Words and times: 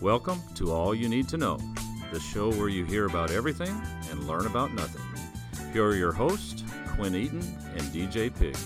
Welcome 0.00 0.42
to 0.56 0.72
All 0.72 0.94
You 0.94 1.08
Need 1.08 1.28
to 1.28 1.36
Know, 1.36 1.58
the 2.12 2.18
show 2.18 2.50
where 2.50 2.68
you 2.68 2.84
hear 2.84 3.06
about 3.06 3.30
everything 3.30 3.80
and 4.10 4.26
learn 4.26 4.46
about 4.46 4.74
nothing. 4.74 5.02
Here 5.72 5.84
are 5.84 5.94
your 5.94 6.12
hosts, 6.12 6.64
Quinn 6.88 7.14
Eaton 7.14 7.40
and 7.72 7.82
DJ 7.82 8.36
Pig. 8.36 8.56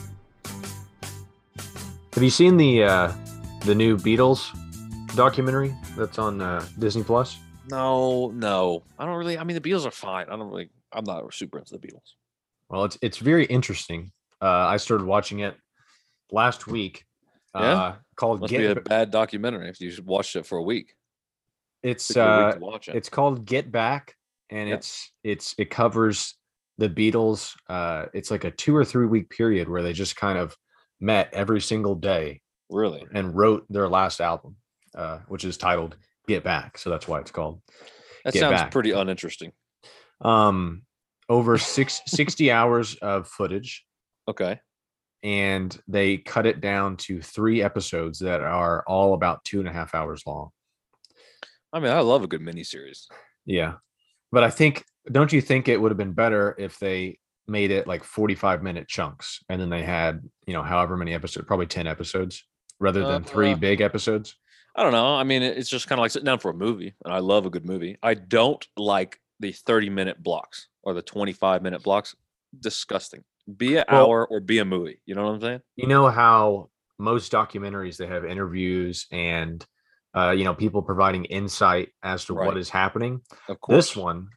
Have 2.15 2.23
you 2.23 2.31
seen 2.31 2.57
the 2.57 2.83
uh, 2.83 3.13
the 3.65 3.75
new 3.75 3.97
Beatles 3.97 4.49
documentary 5.15 5.75
that's 5.97 6.19
on 6.19 6.41
uh, 6.41 6.65
Disney 6.79 7.05
Plus? 7.05 7.39
No, 7.71 8.31
no. 8.35 8.83
I 8.99 9.05
don't 9.05 9.17
really. 9.17 9.39
I 9.39 9.45
mean, 9.45 9.61
the 9.61 9.71
Beatles 9.71 9.87
are 9.87 9.91
fine. 9.91 10.27
I 10.29 10.37
don't 10.37 10.49
really. 10.49 10.71
I'm 10.93 11.05
not 11.05 11.33
super 11.35 11.59
into 11.59 11.77
the 11.77 11.79
Beatles. 11.79 12.15
Well, 12.71 12.85
it's 12.85 12.99
it's 13.03 13.19
very 13.19 13.45
interesting. 13.45 14.13
Uh, 14.41 14.47
I 14.47 14.79
started 14.79 15.07
watching 15.07 15.41
it 15.41 15.57
last 16.33 16.67
week. 16.67 17.05
Yeah? 17.55 17.61
Uh, 17.61 17.95
called 18.17 18.41
Must 18.41 18.53
be 18.53 18.67
a 18.67 18.75
bad 18.75 19.11
documentary 19.11 19.69
if 19.69 19.81
you 19.81 19.93
watched 20.05 20.37
it 20.37 20.47
for 20.47 20.59
a 20.59 20.63
week. 20.63 20.95
It's 21.83 22.09
Took 22.09 22.17
you 22.17 22.23
a 22.23 22.27
uh, 22.27 22.47
week 22.47 22.55
to 22.55 22.61
watch 22.61 22.89
it. 22.89 22.97
it's 22.97 23.09
called 23.09 23.45
Get 23.45 23.71
Back, 23.71 24.15
and 24.51 24.69
Yeah. 24.69 24.77
it's 24.77 25.13
it's 25.25 25.55
it 25.59 25.71
covers 25.71 26.35
the 26.79 26.89
Beatles. 26.89 27.53
Uh, 27.69 28.07
it's 28.15 28.31
like 28.31 28.45
a 28.45 28.51
two 28.51 28.75
or 28.77 28.85
three 28.85 29.07
week 29.07 29.31
period 29.31 29.69
where 29.69 29.83
they 29.83 29.93
just 29.93 30.17
kind 30.17 30.39
of 30.39 30.57
met 31.01 31.29
every 31.33 31.61
single 31.61 31.95
day 31.95 32.41
really. 32.71 33.05
and 33.15 33.35
wrote 33.37 33.65
their 33.71 33.89
last 33.89 34.21
album, 34.21 34.57
uh, 34.97 35.19
which 35.29 35.45
is 35.45 35.57
titled 35.57 35.97
Get 36.27 36.43
Back. 36.45 36.79
So 36.79 36.91
that's 36.91 37.07
why 37.09 37.21
it's 37.21 37.31
called. 37.31 37.61
That 38.25 38.35
Get 38.35 38.41
sounds 38.41 38.61
back. 38.63 38.71
pretty 38.73 38.91
uninteresting. 38.93 39.53
Um, 40.21 40.83
over 41.29 41.59
six, 41.59 42.01
60 42.07 42.51
hours 42.51 42.97
of 42.97 43.29
footage, 43.29 43.85
Okay. 44.29 44.59
and 45.23 45.79
they 45.87 46.17
cut 46.17 46.47
it 46.47 46.61
down 46.61 46.97
to 46.97 47.21
three 47.23 47.63
episodes 47.63 48.19
that 48.21 48.41
are 48.41 48.83
all 48.87 49.15
about 49.15 49.45
two 49.45 49.61
and 49.61 49.69
a 49.69 49.73
half 49.73 49.95
hours 49.95 50.23
long. 50.27 50.51
I 51.73 51.81
mean, 51.81 51.93
I 51.93 52.01
love 52.01 52.23
a 52.23 52.27
good 52.27 52.41
miniseries. 52.41 53.07
Yeah. 53.47 53.75
But 54.33 54.45
I 54.45 54.51
think, 54.51 54.85
don't 55.11 55.33
you 55.33 55.41
think 55.41 55.69
it 55.69 55.81
would 55.81 55.91
have 55.91 55.99
been 55.99 56.13
better 56.13 56.55
if 56.59 56.79
they 56.79 57.19
made 57.47 57.71
it 57.71 57.87
like 57.87 58.05
45 58.05 58.63
minute 58.63 58.89
chunks 58.89 59.43
and 59.49 59.61
then 59.61 59.71
they 59.71 59.83
had, 59.83 60.23
you 60.47 60.53
know, 60.53 60.63
however 60.63 60.97
many 60.97 61.15
episodes, 61.15 61.47
probably 61.47 61.67
10 61.67 61.87
episodes 61.87 62.45
rather 62.79 63.07
than 63.07 63.25
three 63.25 63.53
Uh, 63.53 63.57
big 63.57 63.81
episodes? 63.81 64.37
I 64.77 64.83
don't 64.83 64.93
know. 64.93 65.15
I 65.15 65.25
mean, 65.25 65.43
it's 65.43 65.69
just 65.71 65.89
kind 65.89 65.99
of 65.99 66.03
like 66.03 66.11
sitting 66.11 66.27
down 66.27 66.39
for 66.39 66.51
a 66.51 66.55
movie, 66.55 66.95
and 67.05 67.13
I 67.13 67.19
love 67.19 67.47
a 67.47 67.51
good 67.51 67.65
movie. 67.67 67.97
I 68.03 68.15
don't 68.15 68.65
like 68.77 69.19
the 69.41 69.51
30 69.53 69.91
minute 69.91 70.23
blocks 70.23 70.69
or 70.83 70.95
the 70.95 71.03
25 71.03 71.63
minute 71.63 71.83
blocks. 71.83 72.15
Disgusting. 72.61 73.25
Be 73.57 73.77
an 73.77 73.85
Well- 73.91 74.07
hour 74.07 74.27
or 74.27 74.41
be 74.41 74.59
a 74.59 74.65
movie. 74.65 75.01
You 75.07 75.15
know 75.15 75.25
what 75.25 75.35
I'm 75.35 75.41
saying? 75.41 75.61
you 75.77 75.87
know 75.89 76.09
how 76.09 76.71
most 76.99 77.33
documentaries 77.33 77.97
they 77.97 78.07
have 78.07 78.25
interviews 78.25 79.07
and 79.11 79.65
uh, 80.15 80.31
you 80.31 80.45
know 80.45 80.55
people 80.55 80.83
providing 80.83 81.25
insight 81.27 81.91
as 82.03 82.25
to 82.27 82.35
what 82.35 82.49
Right. 82.49 82.57
is 82.57 82.71
happening 82.71 83.21
Of 83.49 83.61
course. 83.61 83.89
this 83.91 83.97
one 83.97 84.29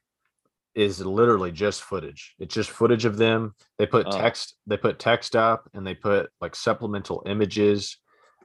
is 0.76 1.06
literally 1.06 1.52
just 1.52 1.82
footage 1.82 2.34
it's 2.40 2.54
just 2.54 2.70
footage 2.70 3.04
of 3.06 3.18
them 3.18 3.54
they 3.78 3.86
put 3.86 4.08
Oh. 4.08 4.12
text 4.18 4.56
they 4.68 4.78
put 4.78 5.00
text 5.00 5.36
up 5.36 5.70
and 5.74 5.86
they 5.86 5.94
put 5.96 6.30
like 6.40 6.56
supplemental 6.56 7.24
images 7.26 7.98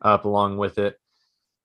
up 0.03 0.25
along 0.25 0.57
with 0.59 0.79
it 0.79 0.97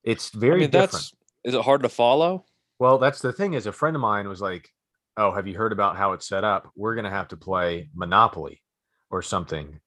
it's 0.03 0.31
I 0.35 0.39
very 0.39 0.59
mean, 0.61 0.69
different 0.71 0.91
that's. 0.91 1.13
Is 1.43 1.53
it 1.55 1.61
hard 1.63 1.81
to 1.83 1.89
follow? 1.89 2.45
well 2.79 2.97
that's 2.99 3.21
the 3.21 3.33
thing 3.33 3.53
is 3.53 3.65
a 3.65 3.71
friend 3.71 3.95
of 3.95 4.01
mine 4.01 4.27
was 4.27 4.41
like 4.41 4.69
oh 5.17 5.31
have 5.31 5.47
you 5.47 5.55
heard 5.57 5.71
about 5.71 5.97
how 5.97 6.13
it's 6.13 6.27
set 6.27 6.43
up 6.43 6.69
we're 6.75 6.95
going 6.95 7.05
to 7.05 7.11
have 7.11 7.27
to 7.29 7.37
play 7.37 7.89
monopoly 7.95 8.61
or 9.09 9.21
something 9.23 9.79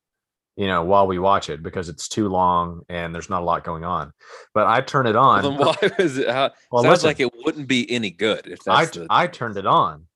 you 0.56 0.66
know 0.66 0.84
while 0.84 1.06
we 1.06 1.18
watch 1.18 1.50
it 1.50 1.62
because 1.62 1.88
it's 1.88 2.08
too 2.08 2.28
long 2.28 2.82
and 2.88 3.14
there's 3.14 3.28
not 3.30 3.42
a 3.42 3.44
lot 3.44 3.64
going 3.64 3.84
on 3.84 4.12
but 4.54 4.66
i 4.66 4.80
turn 4.80 5.06
it 5.06 5.16
on 5.16 5.42
Then 5.42 5.56
why 5.58 5.74
is 5.98 6.16
it? 6.18 6.28
How, 6.28 6.50
Well, 6.70 6.82
sounds 6.84 6.92
listen. 7.02 7.08
like 7.08 7.20
it 7.20 7.30
wouldn't 7.44 7.66
be 7.68 7.90
any 7.90 8.10
good 8.10 8.46
if 8.46 8.60
I, 8.68 8.84
the. 8.86 9.06
I 9.10 9.26
turned 9.26 9.56
it 9.56 9.66
on 9.66 10.06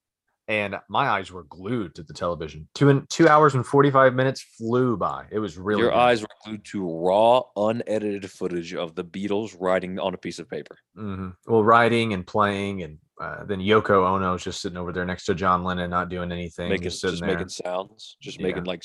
and 0.47 0.77
my 0.89 1.09
eyes 1.09 1.31
were 1.31 1.42
glued 1.44 1.94
to 1.97 2.03
the 2.05 2.14
television 2.14 2.69
two 2.75 2.89
and 2.89 3.09
two 3.11 3.28
hours 3.28 3.55
and 3.56 3.66
45 3.66 4.14
minutes 4.14 4.41
flew 4.56 4.97
by 4.97 5.25
it 5.32 5.41
was 5.41 5.59
really 5.59 5.82
your 5.82 5.91
good. 5.91 5.98
eyes 5.98 6.22
were 6.22 6.28
glued 6.44 6.65
to 6.66 6.88
raw, 7.04 7.43
unedited 7.56 8.31
footage 8.31 8.75
of 8.75 8.94
the 8.94 9.04
Beatles 9.04 9.56
writing 9.59 9.98
on 9.98 10.15
a 10.15 10.19
piece 10.19 10.38
of 10.38 10.48
paper. 10.48 10.77
Mhm. 10.97 11.34
well 11.47 11.65
writing 11.65 12.12
and 12.15 12.25
playing 12.27 12.82
and 12.84 12.98
uh, 13.21 13.43
then 13.44 13.59
yoko 13.59 14.06
ono's 14.06 14.44
just 14.44 14.62
sitting 14.62 14.78
over 14.78 14.93
there 14.93 15.04
next 15.04 15.25
to 15.25 15.34
john 15.34 15.65
lennon 15.65 15.91
not 15.91 16.09
doing 16.09 16.31
anything 16.31 16.69
making 16.69 16.84
just 16.84 17.00
sitting 17.00 17.15
just 17.15 17.22
there 17.27 17.34
making 17.34 17.48
sounds, 17.48 18.16
just 18.22 18.38
Yeah. 18.38 18.47
making 18.47 18.62
like 18.62 18.84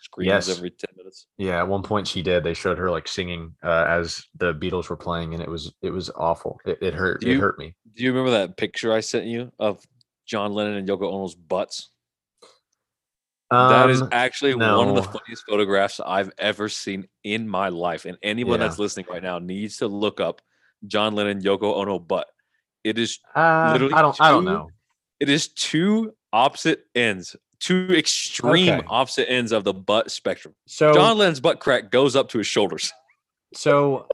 screams 0.00 0.26
Yes. 0.26 0.48
every 0.48 0.70
ten 0.70 0.90
minutes. 0.96 1.26
Yeah, 1.38 1.58
at 1.58 1.68
one 1.68 1.82
point 1.82 2.06
she 2.08 2.22
did. 2.22 2.42
They 2.44 2.54
showed 2.54 2.78
her 2.78 2.90
like 2.90 3.06
singing 3.08 3.54
uh, 3.62 3.84
as 3.88 4.24
the 4.36 4.54
Beatles 4.54 4.88
were 4.88 4.96
playing, 4.96 5.34
and 5.34 5.42
it 5.42 5.48
was 5.48 5.72
it 5.82 5.90
was 5.90 6.10
awful. 6.16 6.60
It, 6.64 6.78
it 6.82 6.94
hurt. 6.94 7.20
Do 7.20 7.30
it 7.30 7.38
hurt 7.38 7.58
me. 7.58 7.74
Do 7.94 8.02
you 8.02 8.10
remember 8.12 8.30
that 8.32 8.56
picture 8.56 8.92
I 8.92 9.00
sent 9.00 9.26
you 9.26 9.52
of 9.58 9.82
John 10.26 10.52
Lennon 10.54 10.76
and 10.76 10.88
Yoko 10.88 11.12
Ono's 11.12 11.34
butts? 11.34 11.90
that 13.50 13.90
is 13.90 14.00
Um, 14.00 14.08
actually 14.12 14.54
one 14.54 14.88
of 14.88 14.94
the 14.94 15.02
funniest 15.02 15.44
photographs 15.48 15.98
I've 15.98 16.30
ever 16.38 16.68
seen 16.68 17.08
in 17.24 17.48
my 17.48 17.68
life. 17.68 18.04
And 18.04 18.16
anyone 18.22 18.60
Yeah. 18.60 18.68
that's 18.68 18.78
listening 18.78 19.06
right 19.10 19.22
now 19.22 19.40
needs 19.40 19.78
to 19.78 19.88
look 19.88 20.20
up 20.20 20.40
John 20.86 21.14
Lennon 21.16 21.42
Yoko 21.42 21.74
Ono 21.78 21.98
butt. 21.98 22.28
It 22.84 22.96
is 22.96 23.18
uh, 23.34 23.70
literally 23.72 23.92
I 23.94 24.02
don't. 24.02 24.16
I 24.20 24.30
don't 24.30 24.44
know. 24.44 24.70
it 25.18 25.28
is 25.28 25.48
two 25.48 26.14
opposite 26.32 26.84
ends, 26.94 27.34
two 27.60 27.88
extreme 27.90 28.70
Okay. 28.70 28.86
opposite 28.88 29.30
ends 29.30 29.52
of 29.52 29.64
the 29.64 29.72
butt 29.74 30.10
spectrum. 30.10 30.54
So 30.66 30.92
John 30.92 31.18
Lennon's 31.18 31.40
butt 31.40 31.60
crack 31.60 31.90
goes 31.90 32.16
up 32.16 32.28
to 32.30 32.38
his 32.38 32.46
shoulders. 32.46 32.92
so 33.54 34.06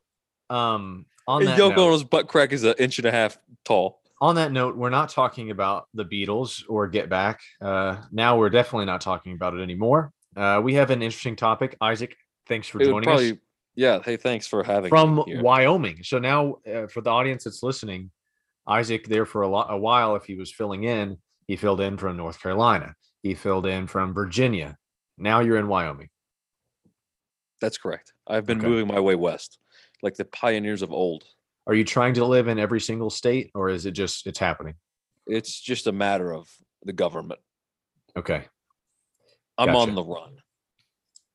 um 0.50 1.06
on 1.28 1.42
And 1.42 1.48
that 1.48 1.58
Yoko 1.58 1.70
note, 1.76 1.78
Ono's 1.88 2.04
butt 2.04 2.28
crack 2.28 2.52
is 2.52 2.62
an 2.64 2.74
inch 2.78 2.98
and 2.98 3.06
a 3.06 3.10
half 3.10 3.36
tall. 3.64 4.00
on 4.20 4.36
that 4.36 4.52
note, 4.52 4.76
we're 4.76 4.90
not 4.90 5.08
talking 5.08 5.50
about 5.50 5.88
the 5.94 6.04
Beatles 6.04 6.62
or 6.68 6.86
Get 6.86 7.08
Back. 7.08 7.40
Uh, 7.60 7.96
now 8.12 8.38
we're 8.38 8.48
definitely 8.50 8.86
not 8.86 9.00
talking 9.00 9.32
about 9.32 9.54
it 9.54 9.60
anymore. 9.60 10.12
Uh, 10.36 10.60
we 10.62 10.74
have 10.74 10.90
an 10.90 11.02
interesting 11.02 11.34
topic. 11.36 11.76
Isaac, 11.80 12.16
thanks 12.46 12.68
for 12.68 12.80
It 12.80 12.84
joining 12.86 13.02
probably, 13.08 13.32
us 13.32 13.38
yeah. 13.74 14.00
Hey, 14.04 14.16
thanks 14.16 14.46
for 14.46 14.62
having 14.62 14.88
from. 14.88 15.22
Wyoming. 15.26 16.02
So 16.02 16.18
now, 16.18 16.56
uh, 16.72 16.86
for 16.86 17.00
the 17.02 17.10
audience 17.10 17.44
that's 17.44 17.62
listening, 17.62 18.10
Isaac 18.66 19.06
there 19.08 19.26
for 19.26 19.42
a, 19.42 19.48
lot, 19.48 19.66
a 19.70 19.76
while. 19.76 20.14
If 20.16 20.24
he 20.24 20.34
was 20.36 20.50
filling 20.52 20.84
in, 20.84 21.18
he 21.46 21.56
filled 21.56 21.80
in 21.80 21.96
from 21.98 22.16
North 22.16 22.40
Carolina. 22.40 22.94
He 23.26 23.34
filled 23.34 23.66
in 23.66 23.88
from 23.88 24.14
Virginia. 24.14 24.78
Now 25.18 25.40
you're 25.40 25.56
in 25.56 25.66
Wyoming. 25.66 26.10
That's 27.60 27.76
correct. 27.76 28.12
I've 28.24 28.46
been 28.46 28.58
Okay. 28.58 28.68
moving 28.68 28.86
my 28.86 29.00
way 29.00 29.16
west, 29.16 29.58
like 30.00 30.14
the 30.14 30.24
pioneers 30.26 30.80
of 30.80 30.92
old. 30.92 31.24
Are 31.66 31.74
you 31.74 31.82
trying 31.82 32.14
to 32.14 32.24
live 32.24 32.46
in 32.46 32.60
every 32.60 32.80
single 32.80 33.10
state, 33.10 33.50
or 33.52 33.68
is 33.68 33.84
it 33.84 33.92
just 33.92 34.28
it's 34.28 34.38
happening? 34.38 34.74
It's 35.26 35.60
just 35.60 35.88
a 35.88 35.92
matter 35.92 36.32
of 36.32 36.48
the 36.84 36.92
government. 36.92 37.40
Okay. 38.16 38.46
I'm 39.58 39.72
Gotcha. 39.72 39.78
on 39.90 39.94
the 39.96 40.04
run. 40.04 40.36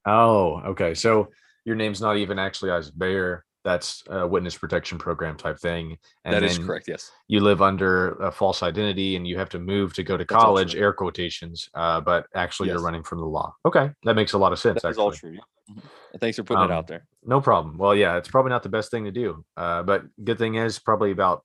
Oh, 0.06 0.62
okay. 0.68 0.94
So 0.94 1.28
your 1.66 1.75
name's 1.75 2.00
not 2.00 2.16
even 2.16 2.40
actually 2.40 2.72
Isaac 2.72 2.97
Bayer. 2.97 3.44
That's 3.64 4.04
a 4.10 4.28
witness 4.28 4.58
protection 4.58 4.98
program 4.98 5.38
type 5.38 5.60
thing. 5.60 5.98
And 6.26 6.34
That 6.34 6.44
is 6.44 6.58
correct. 6.58 6.88
Yes. 6.88 7.12
You 7.28 7.42
live 7.42 7.62
under 7.62 8.14
a 8.14 8.32
false 8.32 8.64
identity 8.64 9.16
and 9.16 9.28
you 9.28 9.38
have 9.38 9.50
to 9.50 9.60
move 9.60 9.94
to 9.94 10.04
go 10.04 10.18
to 10.18 10.24
That's 10.24 10.44
college, 10.44 10.76
air 10.76 10.94
quotations. 10.94 11.70
Uh, 11.76 12.02
but 12.02 12.26
actually, 12.34 12.70
you're 12.70 12.82
running 12.82 13.04
from 13.04 13.20
the 13.20 13.26
law. 13.26 13.54
Okay. 13.66 13.92
That 14.04 14.16
makes 14.16 14.34
a 14.34 14.38
lot 14.38 14.52
of 14.52 14.60
sense. 14.60 14.82
That 14.82 14.90
is 14.90 14.98
all 14.98 15.12
true. 15.12 15.34
yeah. 15.34 15.40
Mhm. 15.76 15.84
Thanks 16.20 16.38
for 16.38 16.44
putting 16.44 16.64
it 16.64 16.66
Um, 16.66 16.72
out 16.72 16.88
there. 16.88 17.06
No 17.24 17.40
problem. 17.40 17.78
Well, 17.78 17.96
yeah, 17.96 18.18
it's 18.18 18.28
probably 18.30 18.50
not 18.50 18.64
the 18.64 18.70
best 18.70 18.90
thing 18.92 19.06
to 19.06 19.12
do. 19.12 19.46
Uh, 19.56 19.84
but 19.84 20.04
good 20.24 20.38
thing 20.40 20.56
is 20.56 20.80
probably 20.80 21.12
about 21.12 21.44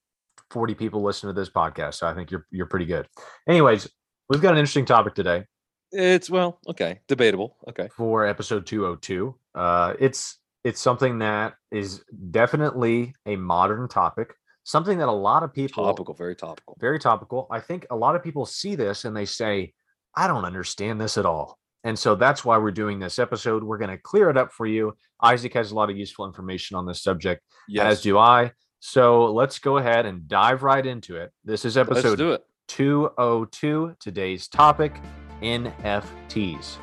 40 0.50 0.74
people 0.74 1.02
listen 1.02 1.28
to 1.28 1.34
this 1.34 1.50
podcast. 1.50 1.94
So 1.94 2.06
I 2.06 2.14
think 2.14 2.30
you're 2.30 2.46
you're 2.50 2.66
pretty 2.66 2.86
good. 2.86 3.06
Anyways, 3.48 3.88
we've 4.30 4.40
got 4.40 4.52
an 4.54 4.58
interesting 4.58 4.86
topic 4.86 5.14
today. 5.14 5.44
It's 5.92 6.28
well, 6.30 6.58
okay, 6.68 7.00
debatable. 7.08 7.56
Okay. 7.68 7.88
for 7.96 8.26
episode 8.26 8.66
202. 8.66 9.34
Uh, 9.54 9.94
it's 10.00 10.38
it's 10.66 10.80
something 10.80 11.20
that 11.20 11.54
is 11.70 12.02
definitely 12.30 13.14
a 13.24 13.36
modern 13.36 13.88
topic, 13.88 14.34
something 14.64 14.98
that 14.98 15.08
a 15.08 15.12
lot 15.28 15.42
of 15.44 15.52
people 15.52 15.84
Topical, 15.84 16.14
very 16.14 16.34
topical. 16.34 16.76
very 16.80 16.98
topical. 16.98 17.46
I 17.50 17.60
think 17.60 17.86
a 17.90 17.96
lot 17.96 18.16
of 18.16 18.22
people 18.22 18.44
see 18.46 18.74
this 18.74 19.04
and 19.04 19.16
they 19.16 19.26
say, 19.26 19.72
"I 20.16 20.26
don't 20.26 20.44
understand 20.44 21.00
this 21.00 21.16
at 21.18 21.26
all." 21.26 21.58
And 21.84 21.96
so 21.96 22.16
that's 22.16 22.44
why 22.44 22.58
we're 22.58 22.72
doing 22.72 22.98
this 22.98 23.18
episode. 23.20 23.62
We're 23.62 23.78
going 23.78 23.90
to 23.96 23.98
clear 23.98 24.28
it 24.28 24.36
up 24.36 24.50
for 24.52 24.66
you. 24.66 24.96
Isaac 25.22 25.54
has 25.54 25.70
a 25.70 25.74
lot 25.76 25.88
of 25.88 25.96
useful 25.96 26.26
information 26.26 26.76
on 26.76 26.84
this 26.84 27.00
subject, 27.00 27.42
Yes. 27.68 27.86
as 27.98 28.02
do 28.02 28.18
I. 28.18 28.50
So 28.80 29.32
let's 29.32 29.60
go 29.60 29.76
ahead 29.78 30.04
and 30.04 30.26
dive 30.26 30.64
right 30.64 30.84
into 30.84 31.16
it. 31.16 31.30
This 31.44 31.64
is 31.64 31.76
episode 31.76 32.16
do 32.18 32.32
it. 32.32 32.42
202. 32.66 33.94
Today's 34.00 34.48
topic 34.48 35.00
NFTs. 35.42 36.78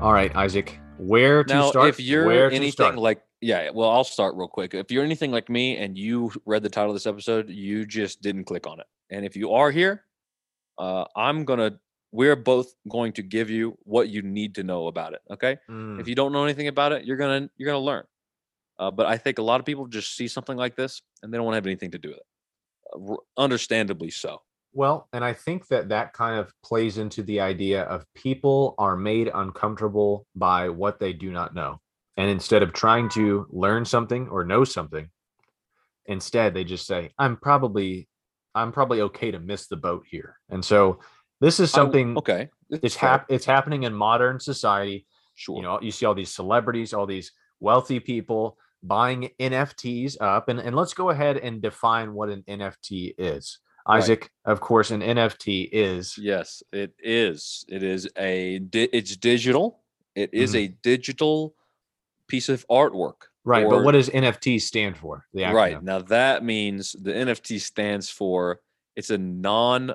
All 0.00 0.12
right, 0.12 0.34
Isaac, 0.36 0.78
where 0.98 1.42
to 1.42 1.52
Now, 1.52 1.70
start? 1.70 1.88
if 1.88 1.98
you're 1.98 2.30
anything 2.50 2.70
start? 2.70 2.98
like, 2.98 3.20
yeah, 3.40 3.70
well, 3.70 3.90
I'll 3.90 4.04
start 4.04 4.36
real 4.36 4.46
quick. 4.46 4.72
If 4.72 4.92
you're 4.92 5.02
anything 5.04 5.32
like 5.32 5.48
me 5.48 5.76
and 5.76 5.98
you 5.98 6.30
read 6.46 6.62
the 6.62 6.68
title 6.68 6.90
of 6.90 6.94
this 6.94 7.06
episode, 7.06 7.50
you 7.50 7.84
just 7.84 8.22
didn't 8.22 8.44
click 8.44 8.66
on 8.68 8.78
it. 8.78 8.86
And 9.10 9.24
if 9.24 9.34
you 9.34 9.52
are 9.54 9.72
here, 9.72 10.04
uh, 10.78 11.04
I'm 11.16 11.44
gonna 11.44 11.80
we're 12.12 12.36
both 12.36 12.72
going 12.88 13.12
to 13.14 13.22
give 13.22 13.50
you 13.50 13.76
what 13.82 14.08
you 14.08 14.22
need 14.22 14.54
to 14.54 14.62
know 14.62 14.86
about 14.86 15.14
it. 15.14 15.20
Okay. 15.32 15.58
Mm, 15.68 16.00
If 16.00 16.06
you 16.08 16.14
don't 16.14 16.32
know 16.32 16.44
anything 16.44 16.68
about 16.68 16.92
it, 16.92 17.04
you're 17.04 17.16
gonna 17.16 17.50
you're 17.56 17.66
gonna 17.66 17.84
learn. 17.84 18.04
Uh, 18.78 18.92
but 18.92 19.06
I 19.06 19.16
think 19.18 19.38
a 19.38 19.42
lot 19.42 19.58
of 19.58 19.66
people 19.66 19.88
just 19.88 20.16
see 20.16 20.28
something 20.28 20.56
like 20.56 20.76
this 20.76 21.02
and 21.24 21.32
they 21.32 21.36
don't 21.38 21.44
want 21.44 21.54
to 21.54 21.56
have 21.58 21.66
anything 21.66 21.90
to 21.90 21.98
do 21.98 22.10
with 22.10 22.18
it. 22.18 23.10
Uh, 23.10 23.16
understandably 23.36 24.10
so. 24.10 24.42
Well, 24.72 25.08
and 25.12 25.24
I 25.24 25.32
think 25.32 25.66
that 25.68 25.88
that 25.88 26.12
kind 26.12 26.38
of 26.38 26.52
plays 26.62 26.98
into 26.98 27.22
the 27.22 27.40
idea 27.40 27.82
of 27.84 28.04
people 28.14 28.74
are 28.78 28.96
made 28.96 29.30
uncomfortable 29.34 30.26
by 30.34 30.68
what 30.68 31.00
they 31.00 31.12
do 31.12 31.30
not 31.32 31.54
know. 31.54 31.80
And 32.16 32.30
instead 32.30 32.62
of 32.62 32.72
trying 32.72 33.08
to 33.10 33.46
learn 33.50 33.84
something 33.84 34.28
or 34.28 34.44
know 34.44 34.64
something, 34.64 35.08
instead 36.06 36.54
they 36.54 36.64
just 36.64 36.86
say, 36.86 37.12
I'm 37.18 37.36
probably 37.36 38.08
I'm 38.54 38.72
probably 38.72 39.02
okay 39.02 39.30
to 39.30 39.38
miss 39.38 39.68
the 39.68 39.76
boat 39.76 40.04
here. 40.10 40.36
And 40.48 40.64
so 40.64 40.98
this 41.40 41.60
is 41.60 41.70
w- 41.72 41.86
something 41.86 42.18
okay. 42.18 42.48
it's 42.70 42.96
fair, 42.96 43.10
hap- 43.10 43.26
it's 43.28 43.44
happening 43.44 43.84
in 43.84 43.94
modern 43.94 44.40
society. 44.40 45.06
Sure. 45.34 45.56
You 45.56 45.62
know, 45.62 45.80
you 45.80 45.92
see 45.92 46.06
all 46.06 46.14
these 46.14 46.34
celebrities, 46.34 46.92
all 46.92 47.06
these 47.06 47.30
wealthy 47.60 48.00
people 48.00 48.58
buying 48.82 49.30
NFTs 49.40 50.16
up. 50.20 50.48
And, 50.48 50.58
and 50.58 50.74
let's 50.74 50.94
go 50.94 51.10
ahead 51.10 51.36
and 51.36 51.62
define 51.62 52.14
what 52.14 52.28
an 52.28 52.42
NFT 52.48 53.14
is. 53.18 53.58
Right. 53.88 53.96
Isaac, 53.98 54.30
of 54.44 54.60
course, 54.60 54.90
an 54.90 55.00
NFT 55.02 55.68
is 55.72 56.18
Yes, 56.18 56.62
it 56.72 56.92
is. 56.98 57.64
It 57.68 57.82
is 57.82 58.08
a. 58.16 58.58
Di- 58.58 58.90
it's 58.92 59.16
digital. 59.16 59.80
It 60.14 60.30
is 60.34 60.52
Mhm. 60.54 60.58
a 60.64 60.68
digital 60.82 61.54
piece 62.28 62.48
of 62.48 62.66
artwork. 62.68 63.14
right. 63.44 63.64
or- 63.64 63.70
but 63.76 63.84
what 63.84 63.92
does 63.92 64.10
NFT 64.10 64.58
stand 64.60 64.98
for? 64.98 65.24
The 65.32 65.40
acronym. 65.42 65.54
Right 65.54 65.82
now, 65.82 66.00
that 66.00 66.44
means 66.44 66.92
the 66.92 67.12
NFT 67.14 67.58
stands 67.58 68.10
for. 68.10 68.60
It's 68.94 69.08
a 69.10 69.16
non 69.16 69.90
uh, 69.90 69.94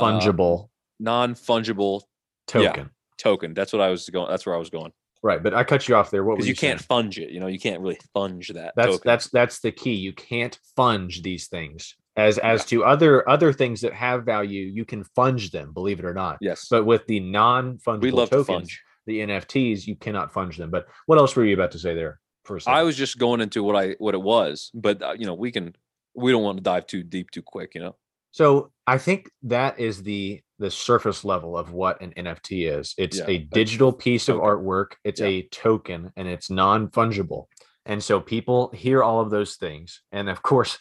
fungible 0.00 0.68
non 1.00 1.34
fungible 1.34 2.02
token. 2.46 2.90
token. 3.18 3.52
That's 3.54 3.72
what 3.72 3.82
I 3.82 3.88
was 3.88 4.08
going. 4.10 4.28
That's 4.30 4.46
where 4.46 4.54
I 4.54 4.58
was 4.58 4.70
going. 4.70 4.92
Right. 5.22 5.42
But 5.42 5.54
I 5.54 5.64
cut 5.64 5.88
you 5.88 5.96
off 5.96 6.10
there. 6.12 6.22
What 6.22 6.34
Because 6.36 6.46
you, 6.46 6.52
you 6.52 6.56
can't 6.56 6.78
saying? 6.80 6.88
funge 7.10 7.18
it. 7.18 7.30
You 7.30 7.40
know, 7.40 7.48
you 7.48 7.58
can't 7.58 7.80
really 7.80 7.98
funge 8.14 8.52
that. 8.54 8.74
That's 8.76 8.88
token. 8.92 9.02
that's 9.04 9.28
that's 9.30 9.58
the 9.60 9.72
key. 9.72 9.94
You 9.94 10.12
can't 10.12 10.56
funge 10.78 11.22
these 11.22 11.48
things. 11.48 11.96
As 12.16 12.38
as 12.38 12.64
to 12.66 12.82
other 12.84 13.28
other 13.28 13.52
things 13.52 13.82
that 13.82 13.92
have 13.92 14.24
value, 14.24 14.62
you 14.64 14.84
can 14.86 15.04
funge 15.16 15.50
them, 15.50 15.72
believe 15.74 15.98
it 15.98 16.04
or 16.06 16.14
not. 16.14 16.38
yes. 16.40 16.66
But 16.70 16.84
with 16.86 17.06
the 17.06 17.20
non-fungible 17.20 18.30
tokens, 18.30 18.76
the 19.06 19.20
NFTs, 19.20 19.86
you 19.86 19.96
cannot 19.96 20.32
funge 20.32 20.56
them. 20.56 20.70
But 20.70 20.86
what 21.06 21.18
else 21.18 21.36
were 21.36 21.44
you 21.44 21.54
about 21.54 21.72
to 21.72 21.78
say 21.78 21.94
there? 21.94 22.18
For? 22.44 22.58
I 22.66 22.84
was 22.84 22.96
just 22.96 23.18
going 23.18 23.40
into 23.40 23.62
what 23.62 23.76
I 23.76 23.96
what 23.98 24.14
it 24.14 24.22
was, 24.22 24.70
but 24.72 25.02
uh, 25.02 25.14
you 25.18 25.26
know, 25.26 25.34
we 25.34 25.52
can. 25.52 25.74
We 26.14 26.32
don't 26.32 26.42
want 26.42 26.56
to 26.56 26.62
dive 26.62 26.86
too 26.86 27.02
deep 27.02 27.30
too 27.30 27.42
quick. 27.42 27.74
You 27.74 27.82
know. 27.82 27.96
So 28.30 28.72
I 28.86 28.96
think 28.98 29.30
that 29.42 29.78
is 29.78 30.02
the 30.02 30.40
the 30.58 30.70
surface 30.70 31.22
level 31.24 31.58
of 31.58 31.72
what 31.72 32.00
an 32.00 32.14
NFT 32.16 32.70
is. 32.78 32.94
It's 32.96 33.18
Yeah, 33.18 33.24
a 33.28 33.30
a 33.32 33.38
digital 33.38 33.92
piece 33.92 34.30
of 34.30 34.36
artwork. 34.38 34.92
It's 35.04 35.20
Yeah. 35.20 35.26
a 35.26 35.42
token 35.48 36.12
and 36.16 36.26
it's 36.26 36.48
non-fungible. 36.48 37.44
And 37.84 38.02
so 38.02 38.20
people 38.20 38.70
hear 38.72 39.02
all 39.02 39.20
of 39.20 39.28
those 39.30 39.56
things. 39.56 40.00
And 40.12 40.30
of 40.30 40.42
course, 40.42 40.78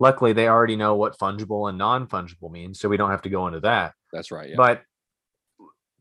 luckily 0.00 0.32
they 0.32 0.48
already 0.48 0.76
know 0.76 0.94
what 0.96 1.18
fungible 1.18 1.68
and 1.68 1.78
non-fungible 1.78 2.50
means. 2.50 2.80
So 2.80 2.88
we 2.88 2.96
don't 2.96 3.10
have 3.10 3.22
to 3.22 3.30
go 3.30 3.46
into 3.46 3.60
that. 3.60 3.94
That's 4.12 4.30
right. 4.30 4.50
Yeah. 4.50 4.56
But 4.56 4.82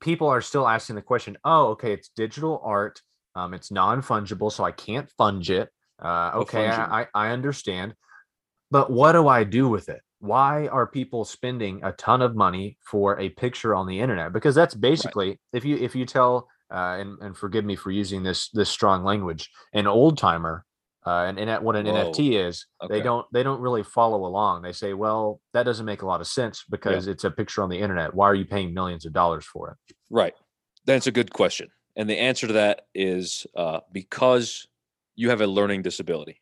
people 0.02 0.28
are 0.28 0.42
still 0.42 0.68
asking 0.68 0.96
the 0.96 1.02
question, 1.02 1.38
oh, 1.44 1.68
okay, 1.68 1.94
it's 1.94 2.10
digital 2.10 2.62
art. 2.64 3.02
Um, 3.36 3.54
it's 3.54 3.72
non-fungible, 3.72 4.52
so 4.52 4.64
I 4.64 4.72
can't 4.72 5.10
funge 5.20 5.50
it. 5.50 5.70
Uh, 6.00 6.32
okay. 6.36 6.68
I, 6.68 7.02
I 7.02 7.08
I 7.14 7.30
understand. 7.30 7.96
But 8.70 8.92
what 8.92 9.14
do 9.14 9.28
I 9.28 9.44
do 9.44 9.70
with 9.70 9.90
it? 9.90 10.02
Why 10.20 10.68
are 10.68 10.88
people 10.88 11.26
spending 11.26 11.84
a 11.84 11.92
ton 11.94 12.22
of 12.22 12.36
money 12.36 12.78
for 12.86 13.20
a 13.20 13.30
picture 13.30 13.76
on 13.76 13.88
the 13.88 14.00
internet? 14.00 14.34
Because 14.34 14.56
that's 14.56 14.74
basically 14.76 15.40
if 15.52 15.66
you 15.66 15.78
if 15.78 15.96
you 15.96 16.06
tell 16.06 16.48
uh, 16.72 16.98
and 17.00 17.18
and 17.22 17.38
forgive 17.38 17.66
me 17.66 17.76
for 17.76 17.92
using 17.92 18.24
this 18.24 18.50
this 18.50 18.70
strong 18.70 19.04
language, 19.04 19.50
an 19.74 19.88
old 19.88 20.18
timer, 20.18 20.66
uh, 21.06 21.26
and, 21.28 21.38
and 21.38 21.64
what 21.64 21.76
an 21.76 21.86
Whoa. 21.86 22.12
NFT 22.12 22.48
is, 22.48 22.66
they 22.90 23.02
don't 23.02 23.26
they 23.34 23.44
don't 23.44 23.60
really 23.60 23.84
follow 23.84 24.26
along. 24.26 24.62
They 24.62 24.72
say, 24.72 24.94
well, 24.94 25.42
that 25.54 25.64
doesn't 25.64 25.86
make 25.86 26.02
a 26.02 26.06
lot 26.06 26.22
of 26.22 26.28
sense 26.28 26.64
because 26.70 27.08
it's 27.08 27.24
a 27.24 27.32
picture 27.32 27.62
on 27.62 27.70
the 27.70 27.78
internet. 27.80 28.14
Why 28.14 28.28
are 28.28 28.36
you 28.36 28.46
paying 28.46 28.74
millions 28.74 29.06
of 29.06 29.14
dollars 29.14 29.46
for 29.46 29.72
it? 29.72 29.96
Right. 30.10 30.34
That's 30.86 31.08
a 31.08 31.12
good 31.12 31.34
question. 31.34 31.70
And 31.96 32.10
the 32.10 32.18
answer 32.18 32.48
to 32.48 32.54
that 32.54 32.88
is 32.96 33.46
uh, 33.56 33.82
because 33.92 34.68
you 35.16 35.30
have 35.30 35.42
a 35.42 35.48
learning 35.48 35.82
disability 35.82 36.42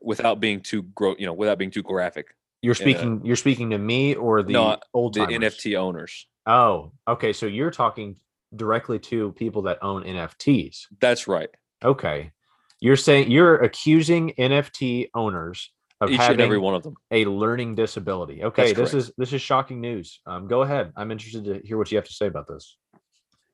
without 0.00 0.40
being 0.40 0.60
too 0.60 0.82
gro- 0.82 1.16
you 1.18 1.26
know, 1.26 1.32
without 1.32 1.58
being 1.58 1.70
too 1.70 1.82
graphic. 1.82 2.34
You're 2.62 2.74
Yeah. 2.74 2.80
speaking 2.80 3.20
you're 3.24 3.36
speaking 3.36 3.70
to 3.70 3.78
me 3.78 4.14
or 4.14 4.42
the 4.42 4.52
No, 4.52 4.76
old 4.94 5.14
The? 5.14 5.20
NFT 5.26 5.76
owners. 5.76 6.26
Oh, 6.46 6.92
okay. 7.06 7.32
So 7.32 7.46
you're 7.46 7.70
talking 7.70 8.16
directly 8.54 8.98
to 8.98 9.32
people 9.32 9.62
that 9.62 9.78
own 9.82 10.04
NFTs. 10.04 10.86
That's 11.00 11.26
right. 11.28 11.48
Okay. 11.84 12.32
You're 12.82 12.96
saying 12.96 13.30
you're 13.30 13.58
accusing 13.62 14.32
NFT 14.36 15.10
owners 15.14 15.70
of 16.00 16.10
Each 16.10 16.16
having 16.16 16.32
and 16.32 16.40
every 16.40 16.58
one 16.58 16.74
of 16.74 16.82
them. 16.82 16.96
a 17.12 17.24
learning 17.26 17.76
disability. 17.76 18.42
Okay, 18.42 18.72
this 18.72 18.92
is 18.92 19.12
this 19.16 19.32
is 19.32 19.40
shocking 19.40 19.80
news. 19.80 20.20
Um, 20.26 20.48
go 20.48 20.62
ahead. 20.62 20.92
I'm 20.96 21.12
interested 21.12 21.44
to 21.44 21.60
hear 21.64 21.78
what 21.78 21.92
you 21.92 21.96
have 21.96 22.06
to 22.06 22.12
say 22.12 22.26
about 22.26 22.48
this. 22.48 22.76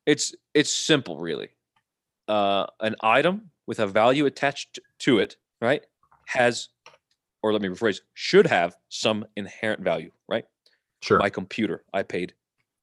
It's 0.06 0.34
it's 0.54 0.72
simple 0.72 1.18
really. 1.18 1.50
Uh, 2.26 2.66
an 2.80 2.96
item 3.02 3.50
with 3.66 3.80
a 3.80 3.86
value 3.86 4.24
attached 4.24 4.78
to 5.00 5.18
it, 5.18 5.36
right, 5.60 5.84
has 6.24 6.70
or 7.42 7.52
let 7.52 7.60
me 7.60 7.68
rephrase, 7.68 8.00
should 8.14 8.46
have 8.46 8.76
some 8.88 9.26
inherent 9.36 9.82
value, 9.82 10.10
right? 10.26 10.46
Sure. 11.02 11.18
my 11.18 11.28
computer. 11.28 11.84
I 11.92 12.02
paid, 12.02 12.32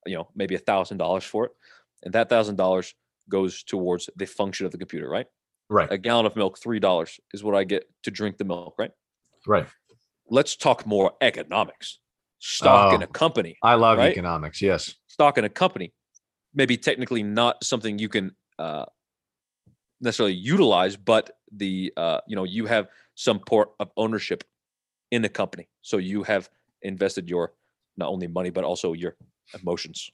you 0.06 0.16
know, 0.16 0.28
maybe 0.36 0.54
a 0.54 0.60
thousand 0.60 0.98
dollars 0.98 1.24
for 1.24 1.46
it, 1.46 1.52
and 2.04 2.14
that 2.14 2.30
thousand 2.30 2.58
dollars 2.58 2.94
goes 3.30 3.64
towards 3.64 4.12
the 4.16 4.28
function 4.28 4.68
of 4.68 4.72
the 4.72 4.78
computer. 4.78 5.10
Right, 5.10 5.26
right. 5.70 5.92
a 5.92 5.98
gallon 5.98 6.26
of 6.26 6.36
milk, 6.36 6.58
three 6.58 6.80
dollars 6.80 7.20
is 7.34 7.44
what 7.44 7.56
I 7.56 7.64
get 7.64 7.86
to 8.04 8.12
drink 8.12 8.38
the 8.38 8.46
milk. 8.46 8.76
Right. 8.78 8.92
Right. 9.48 9.68
Let's 10.30 10.56
talk 10.56 10.86
more 10.86 11.14
economics. 11.22 12.00
Stock 12.40 12.94
in 12.94 13.02
Oh. 13.02 13.06
a 13.06 13.08
company, 13.08 13.58
I 13.64 13.76
love 13.76 13.98
Right? 13.98 14.12
economics. 14.12 14.62
Yes. 14.62 14.96
stock 15.08 15.38
in 15.38 15.46
a 15.46 15.50
company, 15.50 15.94
maybe 16.54 16.78
technically 16.78 17.24
not 17.24 17.64
something 17.64 17.98
you 18.00 18.10
can 18.10 18.36
uh, 18.60 18.86
necessarily 20.02 20.34
utilize, 20.36 20.96
but 20.98 21.32
the 21.52 21.94
uh, 21.98 22.20
you 22.28 22.36
know 22.36 22.44
you 22.44 22.66
have 22.66 22.88
some 23.16 23.40
part 23.40 23.70
of 23.80 23.90
ownership 23.98 24.44
in 25.12 25.22
the 25.22 25.30
company, 25.30 25.70
so 25.82 25.98
you 25.98 26.24
have 26.24 26.50
invested 26.82 27.30
your 27.30 27.54
not 27.98 28.10
only 28.10 28.28
money 28.28 28.50
but 28.50 28.64
also 28.64 28.94
your 28.94 29.16
emotions 29.60 30.10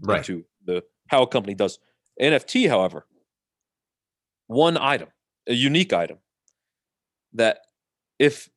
Right. 0.00 0.18
into 0.18 0.44
the 0.64 0.82
how 1.08 1.22
a 1.22 1.26
company 1.26 1.54
does. 1.54 1.78
NFT, 2.20 2.68
however, 2.68 3.06
one 4.54 4.78
item, 4.78 5.08
a 5.48 5.54
unique 5.54 5.92
item, 5.92 6.18
that 7.34 7.58
if 8.18 8.48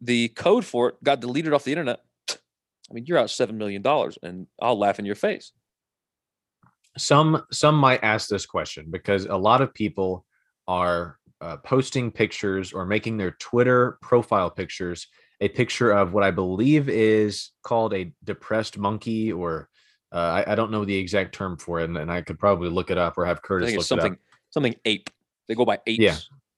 the 0.00 0.28
code 0.28 0.64
for 0.64 0.88
it 0.90 1.04
got 1.04 1.20
deleted 1.20 1.52
off 1.52 1.64
the 1.64 1.72
internet, 1.72 2.00
I 2.30 2.92
mean, 2.92 3.06
you're 3.06 3.18
out 3.18 3.30
seven 3.30 3.56
million 3.56 3.80
dollars, 3.80 4.18
and 4.22 4.46
I'll 4.60 4.78
laugh 4.78 4.98
in 4.98 5.06
your 5.06 5.14
face. 5.14 5.52
some 6.98 7.42
some 7.50 7.76
might 7.76 8.02
ask 8.04 8.28
this 8.28 8.46
question 8.46 8.86
because 8.90 9.26
a 9.26 9.36
lot 9.36 9.60
of 9.62 9.72
people 9.74 10.24
are 10.68 11.18
uh, 11.40 11.56
posting 11.58 12.10
pictures 12.10 12.72
or 12.72 12.86
making 12.86 13.16
their 13.16 13.32
twitter 13.32 13.98
profile 14.00 14.48
pictures 14.50 15.08
a 15.40 15.48
picture 15.48 15.90
of 15.90 16.12
what 16.14 16.22
i 16.22 16.30
believe 16.30 16.88
is 16.88 17.50
called 17.62 17.92
a 17.92 18.12
depressed 18.22 18.78
monkey 18.78 19.32
or 19.32 19.68
uh, 20.12 20.44
I, 20.46 20.52
I 20.52 20.54
don't 20.54 20.70
know 20.70 20.84
the 20.84 20.96
exact 20.96 21.34
term 21.34 21.58
for 21.58 21.80
it 21.80 21.84
and, 21.84 21.98
and 21.98 22.10
i 22.12 22.22
could 22.22 22.38
probably 22.38 22.70
look 22.70 22.90
it 22.90 22.98
up 22.98 23.18
or 23.18 23.26
have 23.26 23.42
curtis 23.42 23.70
look 23.70 23.80
it's 23.80 23.90
it 23.90 23.94
up 23.94 24.00
something 24.00 24.18
something 24.54 24.74
ape. 24.84 25.10
They 25.48 25.54
go 25.54 25.64
by 25.64 25.78
apes. 25.86 26.00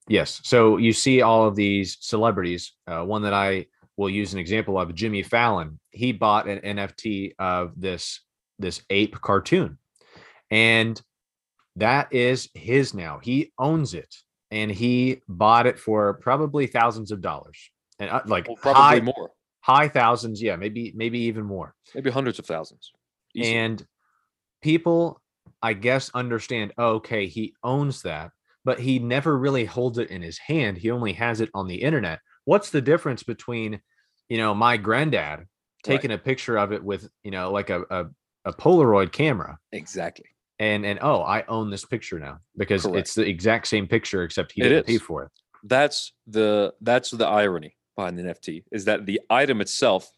Yes. 0.08 0.40
So 0.44 0.76
you 0.76 0.92
see 0.92 1.22
all 1.22 1.46
of 1.46 1.56
these 1.56 1.98
celebrities. 2.00 2.72
Uh, 2.86 3.04
one 3.04 3.22
that 3.22 3.34
I 3.34 3.66
will 3.96 4.10
use 4.10 4.32
an 4.32 4.38
example 4.38 4.78
of, 4.78 4.94
Jimmy 4.94 5.22
Fallon. 5.22 5.80
He 5.90 6.12
bought 6.12 6.48
an 6.48 6.60
NFT 6.60 7.32
of 7.38 7.72
this 7.76 8.20
this 8.58 8.82
ape 8.90 9.20
cartoon, 9.20 9.78
and 10.50 11.00
that 11.76 12.12
is 12.12 12.48
his 12.54 12.94
now. 12.94 13.18
He 13.22 13.52
owns 13.58 13.94
it, 13.94 14.14
and 14.50 14.70
he 14.70 15.22
bought 15.28 15.66
it 15.66 15.78
for 15.78 16.14
probably 16.14 16.66
thousands 16.66 17.10
of 17.10 17.20
dollars, 17.20 17.58
and 17.98 18.10
uh, 18.10 18.22
like 18.26 18.46
Well, 18.46 18.56
probably 18.56 18.80
high, 18.82 19.00
more, 19.00 19.30
high 19.60 19.88
thousands. 19.88 20.40
Yeah, 20.40 20.56
maybe 20.56 20.92
maybe 20.94 21.18
even 21.20 21.44
more. 21.44 21.74
maybe 21.94 22.10
hundreds 22.10 22.38
of 22.38 22.46
thousands. 22.46 22.92
Easy. 23.34 23.54
And 23.54 23.84
people, 24.62 25.20
I 25.62 25.74
guess, 25.74 26.10
understand, 26.14 26.72
oh, 26.78 26.94
okay, 26.94 27.26
he 27.26 27.54
owns 27.62 28.02
that, 28.02 28.30
but 28.66 28.80
he 28.80 28.98
never 28.98 29.38
really 29.38 29.64
holds 29.64 29.96
it 29.96 30.10
in 30.10 30.20
his 30.20 30.38
hand. 30.38 30.76
He 30.76 30.90
only 30.90 31.12
has 31.12 31.40
it 31.40 31.50
on 31.54 31.68
the 31.68 31.76
internet. 31.76 32.18
What's 32.46 32.70
the 32.70 32.82
difference 32.82 33.22
between, 33.22 33.80
you 34.28 34.38
know, 34.38 34.54
my 34.54 34.76
granddad 34.76 35.46
taking 35.84 36.10
a 36.10 36.18
picture 36.18 36.58
of 36.58 36.72
it 36.72 36.82
with, 36.82 37.08
you 37.22 37.30
know, 37.30 37.52
like 37.52 37.70
a, 37.70 37.82
a, 37.90 38.06
a 38.44 38.52
Polaroid 38.52 39.12
camera 39.12 39.56
exactly. 39.70 40.26
and, 40.58 40.84
and, 40.84 40.98
oh, 41.00 41.22
I 41.22 41.44
own 41.46 41.70
this 41.70 41.84
picture 41.84 42.18
now 42.18 42.40
because 42.58 42.82
Correct. 42.82 42.98
it's 42.98 43.14
the 43.14 43.24
exact 43.24 43.68
same 43.68 43.86
picture, 43.86 44.24
except 44.24 44.50
he 44.50 44.62
It 44.62 44.70
didn't 44.70 44.86
pay 44.88 44.98
for 44.98 45.22
it. 45.22 45.30
That's 45.62 46.12
the 46.26 46.74
that's 46.80 47.12
the 47.12 47.26
irony 47.26 47.76
behind 47.96 48.18
the 48.18 48.24
NFT 48.24 48.64
is 48.72 48.84
that 48.86 49.06
the 49.06 49.20
item 49.30 49.60
itself, 49.60 50.10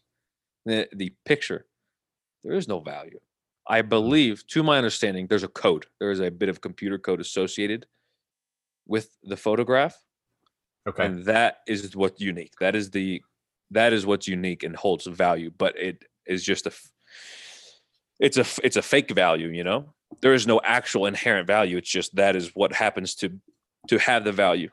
the 0.65 0.87
the 0.91 1.13
picture, 1.23 1.65
there 2.43 2.53
is 2.53 2.67
no 2.67 2.79
value. 2.79 3.19
I 3.67 3.83
mm. 3.83 3.89
believe, 3.89 4.45
to 4.47 4.63
my 4.63 4.77
understanding, 4.77 5.27
there's 5.27 5.43
a 5.43 5.47
code. 5.47 5.85
There 5.99 6.11
is 6.11 6.19
a 6.19 6.29
bit 6.29 6.49
of 6.49 6.61
computer 6.61 6.97
code 6.97 7.21
associated 7.21 7.85
with 8.89 9.09
the 9.23 9.37
photograph, 9.37 9.95
Okay. 10.87 11.05
and 11.05 11.23
that 11.25 11.57
is 11.67 11.95
what's 11.95 12.19
unique. 12.19 12.53
That 12.59 12.75
is 12.75 12.89
the 12.91 13.21
that 13.71 13.93
is 13.93 14.05
what's 14.05 14.27
unique 14.27 14.63
and 14.63 14.75
holds 14.75 15.05
value. 15.05 15.51
But 15.55 15.77
it 15.77 16.03
is 16.25 16.43
just 16.43 16.65
a 16.65 16.71
it's 18.19 18.37
a 18.37 18.45
it's 18.63 18.75
a 18.77 18.81
fake 18.81 19.11
value. 19.11 19.47
You 19.49 19.63
know, 19.63 19.93
there 20.21 20.33
is 20.33 20.47
no 20.47 20.59
actual 20.63 21.05
inherent 21.05 21.47
value. 21.47 21.77
It's 21.77 21.89
just 21.89 22.15
that 22.15 22.35
is 22.35 22.51
what 22.55 22.73
happens 22.73 23.15
to 23.15 23.29
to 23.87 23.97
have 23.99 24.23
the 24.23 24.31
value. 24.31 24.69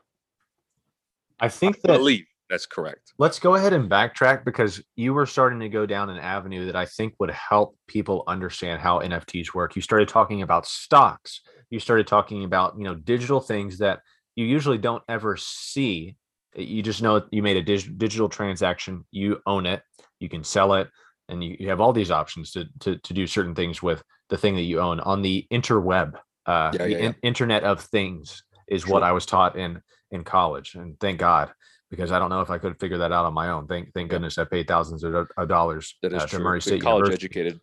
I 1.39 1.49
think 1.49 1.77
I 1.77 1.79
that 1.89 1.97
believe 1.99 2.25
that's 2.49 2.65
correct. 2.65 3.13
let's 3.19 3.39
go 3.39 3.55
ahead 3.55 3.73
and 3.73 3.89
backtrack 3.89 4.43
because 4.45 4.81
you 4.95 5.13
were 5.13 5.25
starting 5.25 5.59
to 5.59 5.69
go 5.69 5.85
down 5.85 6.09
an 6.09 6.17
avenue 6.17 6.65
that 6.65 6.75
I 6.75 6.85
think 6.85 7.13
would 7.19 7.29
help 7.29 7.77
people 7.87 8.23
understand 8.27 8.81
how 8.81 8.99
NFTs 8.99 9.53
work. 9.53 9.75
You 9.75 9.81
started 9.81 10.07
talking 10.07 10.41
about 10.41 10.65
stocks. 10.65 11.41
You 11.69 11.79
started 11.79 12.07
talking 12.07 12.43
about, 12.43 12.77
you 12.77 12.83
know, 12.83 12.95
digital 12.95 13.39
things 13.39 13.77
that 13.79 13.99
you 14.35 14.45
usually 14.45 14.77
don't 14.77 15.03
ever 15.09 15.35
see. 15.37 16.15
You 16.55 16.81
just 16.81 17.01
know 17.01 17.23
you 17.31 17.43
made 17.43 17.57
a 17.57 17.61
dig- 17.61 17.97
digital 17.97 18.29
transaction, 18.29 19.05
you 19.11 19.39
own 19.45 19.65
it, 19.65 19.81
you 20.19 20.29
can 20.29 20.43
sell 20.43 20.73
it, 20.73 20.89
and 21.29 21.43
you, 21.43 21.57
you 21.59 21.69
have 21.69 21.81
all 21.81 21.93
these 21.93 22.11
options 22.11 22.51
to, 22.51 22.65
to 22.79 22.97
to 22.97 23.13
do 23.13 23.27
certain 23.27 23.53
things 23.53 23.83
with 23.83 24.01
the 24.29 24.37
thing 24.37 24.55
that 24.55 24.61
you 24.63 24.79
own 24.79 24.99
on 25.01 25.21
the 25.21 25.45
interweb. 25.51 26.13
Uh, 26.45 26.71
Yeah, 26.73 26.83
the 26.83 26.89
yeah, 26.89 26.97
yeah. 26.97 27.03
in- 27.07 27.15
Internet 27.21 27.63
of 27.63 27.81
Things 27.81 28.43
is 28.67 28.87
what 28.87 29.03
I 29.03 29.11
was 29.11 29.25
taught 29.25 29.57
in 29.57 29.81
in 30.11 30.23
college, 30.23 30.75
and 30.75 30.97
thank 30.99 31.19
God 31.19 31.51
because 31.89 32.11
I 32.11 32.19
don't 32.19 32.29
know 32.29 32.41
if 32.41 32.49
I 32.49 32.57
could 32.57 32.79
figure 32.79 32.97
that 32.99 33.11
out 33.11 33.25
on 33.25 33.33
my 33.33 33.49
own. 33.49 33.67
Thank 33.67 33.93
thank 33.93 34.09
goodness 34.09 34.37
I 34.37 34.45
paid 34.45 34.67
thousands 34.67 35.03
of, 35.03 35.27
dollars 35.47 35.95
That 36.01 36.13
is 36.13 36.23
uh, 36.23 36.27
to 36.27 36.35
true. 36.35 36.43
Murray 36.43 36.61
State 36.61 36.81
college 36.81 37.05
University. 37.07 37.25
educated. 37.25 37.59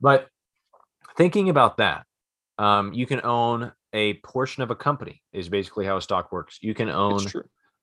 But 0.00 0.28
thinking 1.16 1.48
about 1.48 1.78
that, 1.78 2.04
um, 2.58 2.92
you 2.92 3.06
can 3.06 3.20
own 3.24 3.72
a 3.92 4.14
portion 4.14 4.62
of 4.62 4.70
a 4.70 4.76
company. 4.76 5.22
Is 5.32 5.48
basically 5.48 5.86
how 5.86 5.96
a 5.96 6.02
stock 6.02 6.32
works. 6.32 6.58
You 6.60 6.74
can 6.74 6.88
own 6.90 7.26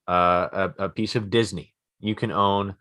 uh, 0.08 0.70
a, 0.78 0.84
a 0.86 0.90
piece 0.90 1.16
of 1.16 1.30
Disney. 1.30 1.74
You 2.00 2.16
can 2.16 2.32
own 2.32 2.76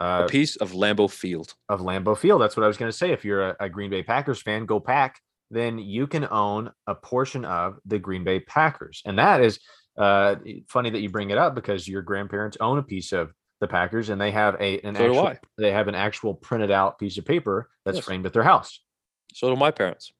uh, 0.00 0.22
A 0.24 0.28
piece 0.28 0.56
of 0.56 0.72
Lambeau 0.72 1.08
Field. 1.10 1.54
of 1.68 1.80
Lambeau 1.80 2.16
Field. 2.16 2.40
That's 2.40 2.56
what 2.56 2.64
I 2.64 2.66
was 2.66 2.76
going 2.76 2.90
to 2.90 2.96
say. 2.96 3.12
If 3.12 3.24
you're 3.24 3.50
a, 3.50 3.56
a 3.60 3.68
Green 3.68 3.90
Bay 3.90 4.02
Packers 4.02 4.42
fan, 4.42 4.66
go 4.66 4.80
pack. 4.80 5.20
Then 5.50 5.78
you 5.78 6.06
can 6.08 6.26
own 6.30 6.70
a 6.86 6.94
portion 6.94 7.44
of 7.44 7.78
the 7.86 7.98
Green 7.98 8.24
Bay 8.24 8.40
Packers, 8.40 9.02
and 9.04 9.18
that 9.18 9.40
is 9.40 9.60
uh, 9.96 10.36
funny 10.68 10.90
that 10.90 11.00
you 11.00 11.10
bring 11.10 11.30
it 11.30 11.38
up 11.38 11.54
because 11.54 11.86
your 11.86 12.02
grandparents 12.02 12.56
own 12.60 12.78
a 12.78 12.82
piece 12.82 13.12
of 13.12 13.30
the 13.60 13.68
Packers, 13.68 14.08
and 14.08 14.20
they 14.20 14.32
have 14.32 14.56
a 14.58 14.80
an 14.80 14.96
So 14.96 15.04
actual, 15.28 15.48
they 15.58 15.70
have 15.70 15.86
an 15.86 15.94
actual 15.94 16.34
printed 16.34 16.72
out 16.72 16.98
piece 16.98 17.18
of 17.18 17.24
paper 17.24 17.68
that's 17.84 17.98
Yes. 17.98 18.04
framed 18.04 18.26
at 18.26 18.32
their 18.32 18.42
house. 18.42 18.80
So 19.34 19.48
do 19.50 19.54
my 19.56 19.70
parents. 19.70 20.12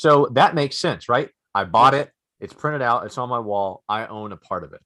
So 0.00 0.28
that 0.32 0.54
makes 0.54 0.78
sense, 0.78 1.10
right? 1.10 1.28
I 1.54 1.64
bought 1.64 1.92
it. 1.92 2.10
It's 2.40 2.54
printed 2.54 2.80
out. 2.80 3.04
It's 3.04 3.18
on 3.18 3.28
my 3.28 3.38
wall. 3.38 3.84
I 3.86 4.06
own 4.06 4.32
a 4.32 4.36
part 4.38 4.64
of 4.64 4.72
it. 4.72 4.80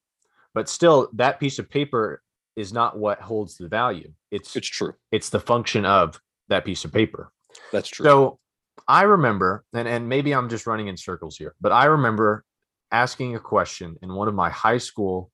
But 0.54 0.68
still, 0.68 1.08
that 1.12 1.38
piece 1.38 1.60
of 1.60 1.70
paper 1.70 2.20
is 2.56 2.72
not 2.72 2.98
what 2.98 3.20
holds 3.20 3.56
the 3.56 3.68
value. 3.68 4.12
It's 4.32 4.56
It's 4.56 4.66
true. 4.66 4.94
it's 5.12 5.30
the 5.30 5.38
function 5.38 5.84
of 5.86 6.20
that 6.48 6.64
piece 6.64 6.84
of 6.84 6.92
paper. 6.92 7.30
That's 7.70 7.88
true. 7.88 8.02
So 8.02 8.40
I 8.88 9.02
remember, 9.02 9.64
and, 9.72 9.86
and 9.86 10.08
maybe 10.08 10.34
I'm 10.34 10.48
just 10.48 10.66
running 10.66 10.88
in 10.88 10.96
circles 10.96 11.36
here, 11.36 11.54
but 11.60 11.70
I 11.70 11.84
remember 11.84 12.44
asking 12.90 13.36
a 13.36 13.40
question 13.40 13.94
in 14.02 14.14
one 14.14 14.26
of 14.26 14.34
my 14.34 14.50
high 14.50 14.78
school 14.78 15.30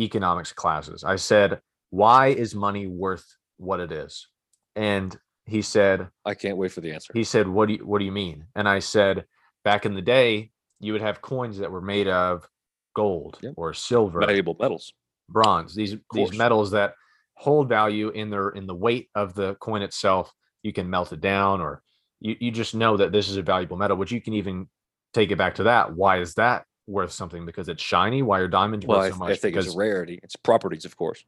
economics 0.00 0.54
classes. 0.54 1.04
I 1.04 1.16
said, 1.16 1.60
Why 1.90 2.28
is 2.28 2.54
money 2.54 2.86
worth 2.86 3.26
what 3.58 3.80
it 3.80 3.92
is? 3.92 4.28
And 4.74 5.14
he 5.46 5.62
said, 5.62 6.08
I 6.24 6.34
can't 6.34 6.56
wait 6.56 6.72
for 6.72 6.80
the 6.80 6.92
answer. 6.92 7.12
he 7.14 7.24
said, 7.24 7.46
"What 7.48 7.68
do 7.68 7.74
you 7.74 7.86
what 7.86 7.98
do 7.98 8.04
you 8.04 8.12
mean?" 8.12 8.46
And 8.54 8.68
I 8.68 8.78
said, 8.78 9.26
"Back 9.64 9.84
in 9.86 9.94
the 9.94 10.02
day, 10.02 10.50
you 10.80 10.92
would 10.92 11.02
have 11.02 11.20
coins 11.22 11.58
that 11.58 11.70
were 11.70 11.80
made 11.82 12.08
of 12.08 12.48
gold 12.96 13.38
Yep. 13.42 13.54
or 13.56 13.74
silver, 13.74 14.20
Valuable 14.20 14.56
metals. 14.58 14.92
bronze. 15.28 15.74
These 15.74 15.96
these 16.12 16.32
metals 16.36 16.70
that 16.72 16.94
hold 17.36 17.68
value 17.68 18.08
in 18.10 18.30
their 18.30 18.50
in 18.50 18.66
the 18.66 18.74
weight 18.74 19.08
of 19.14 19.34
the 19.34 19.54
coin 19.56 19.82
itself. 19.82 20.32
You 20.62 20.72
can 20.72 20.88
melt 20.88 21.12
it 21.12 21.20
down, 21.20 21.60
or 21.60 21.82
you 22.20 22.36
you 22.40 22.50
just 22.50 22.74
know 22.74 22.96
that 22.96 23.12
this 23.12 23.28
is 23.28 23.36
a 23.36 23.42
valuable 23.42 23.76
metal. 23.76 23.96
Which 23.96 24.12
you 24.12 24.20
can 24.20 24.34
even 24.34 24.68
take 25.12 25.30
it 25.30 25.36
back 25.36 25.56
to 25.56 25.64
that. 25.64 25.94
Why 25.94 26.20
is 26.20 26.34
that 26.34 26.64
worth 26.86 27.12
something? 27.12 27.44
Because 27.46 27.68
it's 27.68 27.82
shiny. 27.82 28.22
Why 28.22 28.38
are 28.40 28.48
diamonds 28.48 28.86
Well, 28.86 28.98
worth 29.00 29.06
I, 29.06 29.10
so 29.10 29.24
I 29.24 29.28
much? 29.28 29.40
think 29.40 29.54
because 29.54 29.66
it's 29.66 29.74
a 29.74 29.78
rarity. 29.78 30.20
It's 30.22 30.36
properties, 30.36 30.84
of 30.86 30.96
course. 30.96 31.24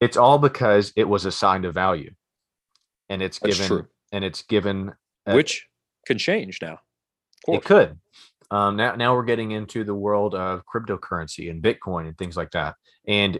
it's 0.00 0.16
all 0.16 0.38
because 0.38 0.92
it 0.96 1.08
was 1.08 1.24
assigned 1.24 1.64
a 1.64 1.72
value, 1.72 2.12
and 3.08 3.22
it's 3.22 3.38
That's 3.38 3.56
given 3.56 3.68
true. 3.68 3.86
and 4.12 4.24
it's 4.24 4.42
given 4.42 4.92
uh, 5.26 5.32
Which 5.32 5.66
can 6.06 6.18
change 6.18 6.58
now. 6.62 6.78
It 7.48 7.64
could. 7.64 7.98
Um, 8.50 8.76
now, 8.76 8.94
now 8.94 9.14
we're 9.14 9.24
getting 9.24 9.50
into 9.52 9.84
the 9.84 9.94
world 9.94 10.34
of 10.34 10.62
cryptocurrency 10.72 11.50
and 11.50 11.62
Bitcoin 11.62 12.06
and 12.06 12.16
things 12.16 12.36
like 12.36 12.50
that, 12.52 12.74
and 13.06 13.38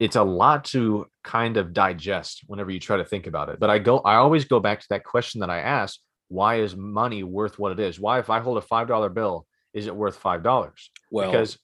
it's 0.00 0.16
a 0.16 0.22
lot 0.22 0.64
to 0.66 1.06
kind 1.24 1.56
of 1.56 1.72
digest 1.72 2.42
whenever 2.46 2.70
you 2.70 2.80
try 2.80 2.96
to 2.96 3.04
think 3.04 3.26
about 3.26 3.48
it. 3.48 3.58
But 3.60 3.70
I 3.70 3.78
go, 3.78 3.98
I 4.00 4.16
always 4.16 4.44
go 4.44 4.60
back 4.60 4.80
to 4.80 4.86
that 4.90 5.04
question 5.04 5.40
that 5.40 5.50
I 5.50 5.60
asked: 5.60 6.02
Why 6.28 6.56
is 6.56 6.76
money 6.76 7.22
worth 7.22 7.58
what 7.58 7.72
it 7.72 7.80
is? 7.80 7.98
Why, 8.00 8.18
if 8.18 8.28
I 8.28 8.40
hold 8.40 8.58
a 8.58 8.62
five 8.62 8.88
dollar 8.88 9.08
bill, 9.08 9.46
is 9.72 9.86
it 9.86 9.94
worth 9.96 10.16
five 10.16 10.42
dollars? 10.42 10.90
Well, 11.10 11.30
Because, 11.30 11.58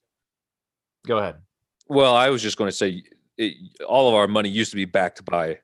go 1.06 1.18
ahead. 1.18 1.36
well, 1.88 2.14
I 2.14 2.30
was 2.30 2.42
just 2.42 2.56
going 2.56 2.70
to 2.70 2.76
say 2.76 3.02
it, 3.36 3.56
all 3.86 4.08
of 4.08 4.14
our 4.14 4.26
money 4.28 4.48
used 4.48 4.70
to 4.70 4.76
be 4.76 4.84
backed 4.86 5.24
by 5.24 5.58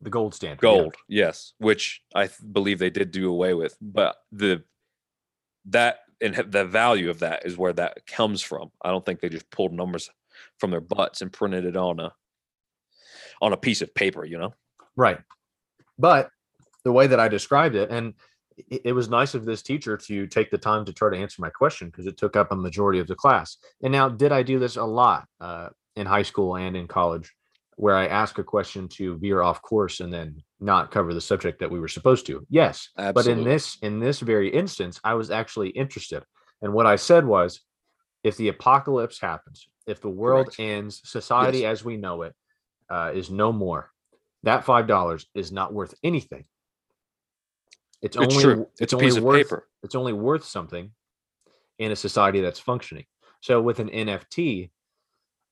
The 0.00 0.10
gold 0.10 0.34
standard. 0.34 0.60
yeah. 0.62 0.70
gold. 0.70 0.94
Yes, 1.08 1.54
which 1.58 2.02
I 2.14 2.28
believe 2.52 2.78
they 2.78 2.90
did 2.90 3.10
do 3.10 3.30
away 3.30 3.54
with. 3.54 3.76
But 3.80 4.16
the 4.30 4.62
that 5.66 6.00
and 6.20 6.34
the 6.34 6.64
value 6.64 7.10
of 7.10 7.20
that 7.20 7.44
is 7.44 7.56
where 7.56 7.72
that 7.72 8.06
comes 8.06 8.42
from. 8.42 8.70
I 8.82 8.90
don't 8.90 9.04
think 9.04 9.20
they 9.20 9.28
just 9.28 9.50
pulled 9.50 9.72
numbers 9.72 10.10
from 10.58 10.70
their 10.70 10.80
butts 10.80 11.20
and 11.20 11.32
printed 11.32 11.64
it 11.64 11.76
on 11.76 12.00
a 12.00 12.12
on 13.40 13.52
a 13.52 13.56
piece 13.56 13.82
of 13.82 13.94
paper. 13.94 14.24
You 14.24 14.38
know. 14.38 14.54
Right. 14.96 15.18
But 15.98 16.30
the 16.84 16.92
way 16.92 17.06
that 17.06 17.20
I 17.20 17.28
described 17.28 17.74
it, 17.74 17.90
and 17.90 18.14
it, 18.56 18.82
it 18.86 18.92
was 18.92 19.08
nice 19.08 19.34
of 19.34 19.44
this 19.44 19.62
teacher 19.62 19.96
to 19.96 20.26
take 20.26 20.50
the 20.50 20.58
time 20.58 20.84
to 20.84 20.92
try 20.92 21.10
to 21.10 21.16
answer 21.16 21.42
my 21.42 21.50
question 21.50 21.88
because 21.88 22.06
it 22.06 22.16
took 22.16 22.36
up 22.36 22.52
a 22.52 22.56
majority 22.56 22.98
of 22.98 23.06
the 23.06 23.14
class. 23.14 23.56
And 23.82 23.92
now, 23.92 24.08
did 24.08 24.32
I 24.32 24.42
do 24.42 24.58
this 24.58 24.76
a 24.76 24.84
lot 24.84 25.26
uh, 25.40 25.68
in 25.96 26.06
high 26.06 26.22
school 26.22 26.56
and 26.56 26.76
in 26.76 26.86
college, 26.86 27.32
where 27.78 27.94
I 27.94 28.08
ask 28.08 28.38
a 28.38 28.44
question 28.44 28.88
to 28.88 29.16
veer 29.18 29.40
off 29.40 29.62
course 29.62 30.00
and 30.00 30.12
then 30.12 30.42
not 30.58 30.90
cover 30.90 31.14
the 31.14 31.20
subject 31.20 31.60
that 31.60 31.70
we 31.70 31.78
were 31.78 31.86
supposed 31.88 32.26
to? 32.26 32.44
Yes. 32.50 32.88
But 32.96 33.26
in 33.28 33.44
this 33.44 33.78
in 33.82 34.00
this 34.00 34.18
very 34.20 34.50
instance, 34.50 35.00
I 35.04 35.14
was 35.14 35.30
actually 35.30 35.68
interested. 35.70 36.24
And 36.60 36.72
what 36.72 36.86
I 36.86 36.96
said 36.96 37.24
was, 37.24 37.60
if 38.24 38.36
the 38.36 38.48
apocalypse 38.48 39.20
happens, 39.20 39.68
if 39.86 40.00
the 40.00 40.10
world 40.10 40.46
Correct. 40.46 40.60
ends, 40.60 41.00
society 41.04 41.64
as 41.64 41.84
we 41.84 41.96
know 41.96 42.22
it 42.22 42.34
uh, 42.90 43.12
is 43.14 43.30
no 43.30 43.52
more, 43.52 43.90
that 44.42 44.64
five 44.64 44.88
dollars 44.88 45.26
is 45.34 45.52
not 45.52 45.72
worth 45.72 45.94
anything. 46.02 46.44
It's, 48.02 48.16
It's 48.16 48.24
only 48.34 48.42
true. 48.42 48.62
it's, 48.72 48.80
It's 48.80 48.92
a 48.92 48.96
only 48.96 49.06
piece 49.06 49.16
of 49.16 49.22
worth 49.22 49.36
paper. 49.46 49.68
it's 49.84 49.94
only 49.94 50.12
worth 50.12 50.44
something 50.44 50.90
in 51.78 51.92
a 51.92 51.96
society 51.96 52.40
that's 52.40 52.58
functioning. 52.58 53.04
So 53.40 53.60
with 53.62 53.78
an 53.78 53.88
NFT, 53.88 54.70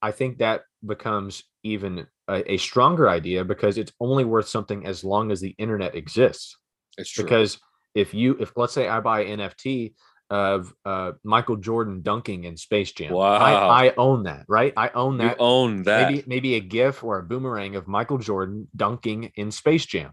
I 0.02 0.10
think 0.10 0.38
that 0.38 0.62
becomes 0.84 1.44
even 1.62 2.06
a, 2.28 2.52
a 2.52 2.56
stronger 2.56 3.08
idea 3.08 3.44
because 3.44 3.78
it's 3.78 3.92
only 4.00 4.24
worth 4.24 4.48
something 4.48 4.86
as 4.86 5.04
long 5.04 5.30
as 5.30 5.40
the 5.40 5.54
internet 5.58 5.94
exists 5.94 6.56
It's 6.98 7.10
true. 7.10 7.24
because 7.24 7.58
if 7.94 8.12
you 8.14 8.36
if 8.40 8.52
let's 8.56 8.72
say 8.72 8.88
i 8.88 9.00
buy 9.00 9.20
an 9.24 9.38
nft 9.40 9.94
of 10.28 10.72
uh 10.84 11.12
michael 11.22 11.56
jordan 11.56 12.02
dunking 12.02 12.44
in 12.44 12.56
space 12.56 12.90
jam 12.92 13.12
Wow. 13.12 13.36
I, 13.36 13.88
I 13.88 13.94
own 13.96 14.24
that 14.24 14.44
right 14.48 14.72
i 14.76 14.88
own 14.88 15.14
you 15.20 15.28
that 15.28 15.36
own 15.38 15.82
that. 15.84 16.08
maybe 16.08 16.24
maybe 16.26 16.54
a 16.56 16.60
gif 16.60 17.04
or 17.04 17.18
a 17.18 17.22
boomerang 17.22 17.76
of 17.76 17.86
michael 17.86 18.18
jordan 18.18 18.66
dunking 18.74 19.30
in 19.36 19.50
space 19.52 19.86
jam 19.86 20.12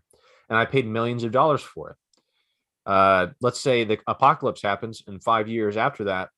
and 0.49 0.57
i 0.57 0.65
paid 0.65 0.85
millions 0.85 1.23
of 1.23 1.31
dollars 1.31 1.61
for 1.63 1.91
it 1.91 1.95
uh 2.85 3.27
let's 3.41 3.59
say 3.59 3.85
the 3.85 3.97
apocalypse 4.07 4.61
happens 4.61 5.01
and 5.07 5.23
five 5.23 5.47
years 5.47 5.77
after 5.77 6.03
that 6.03 6.29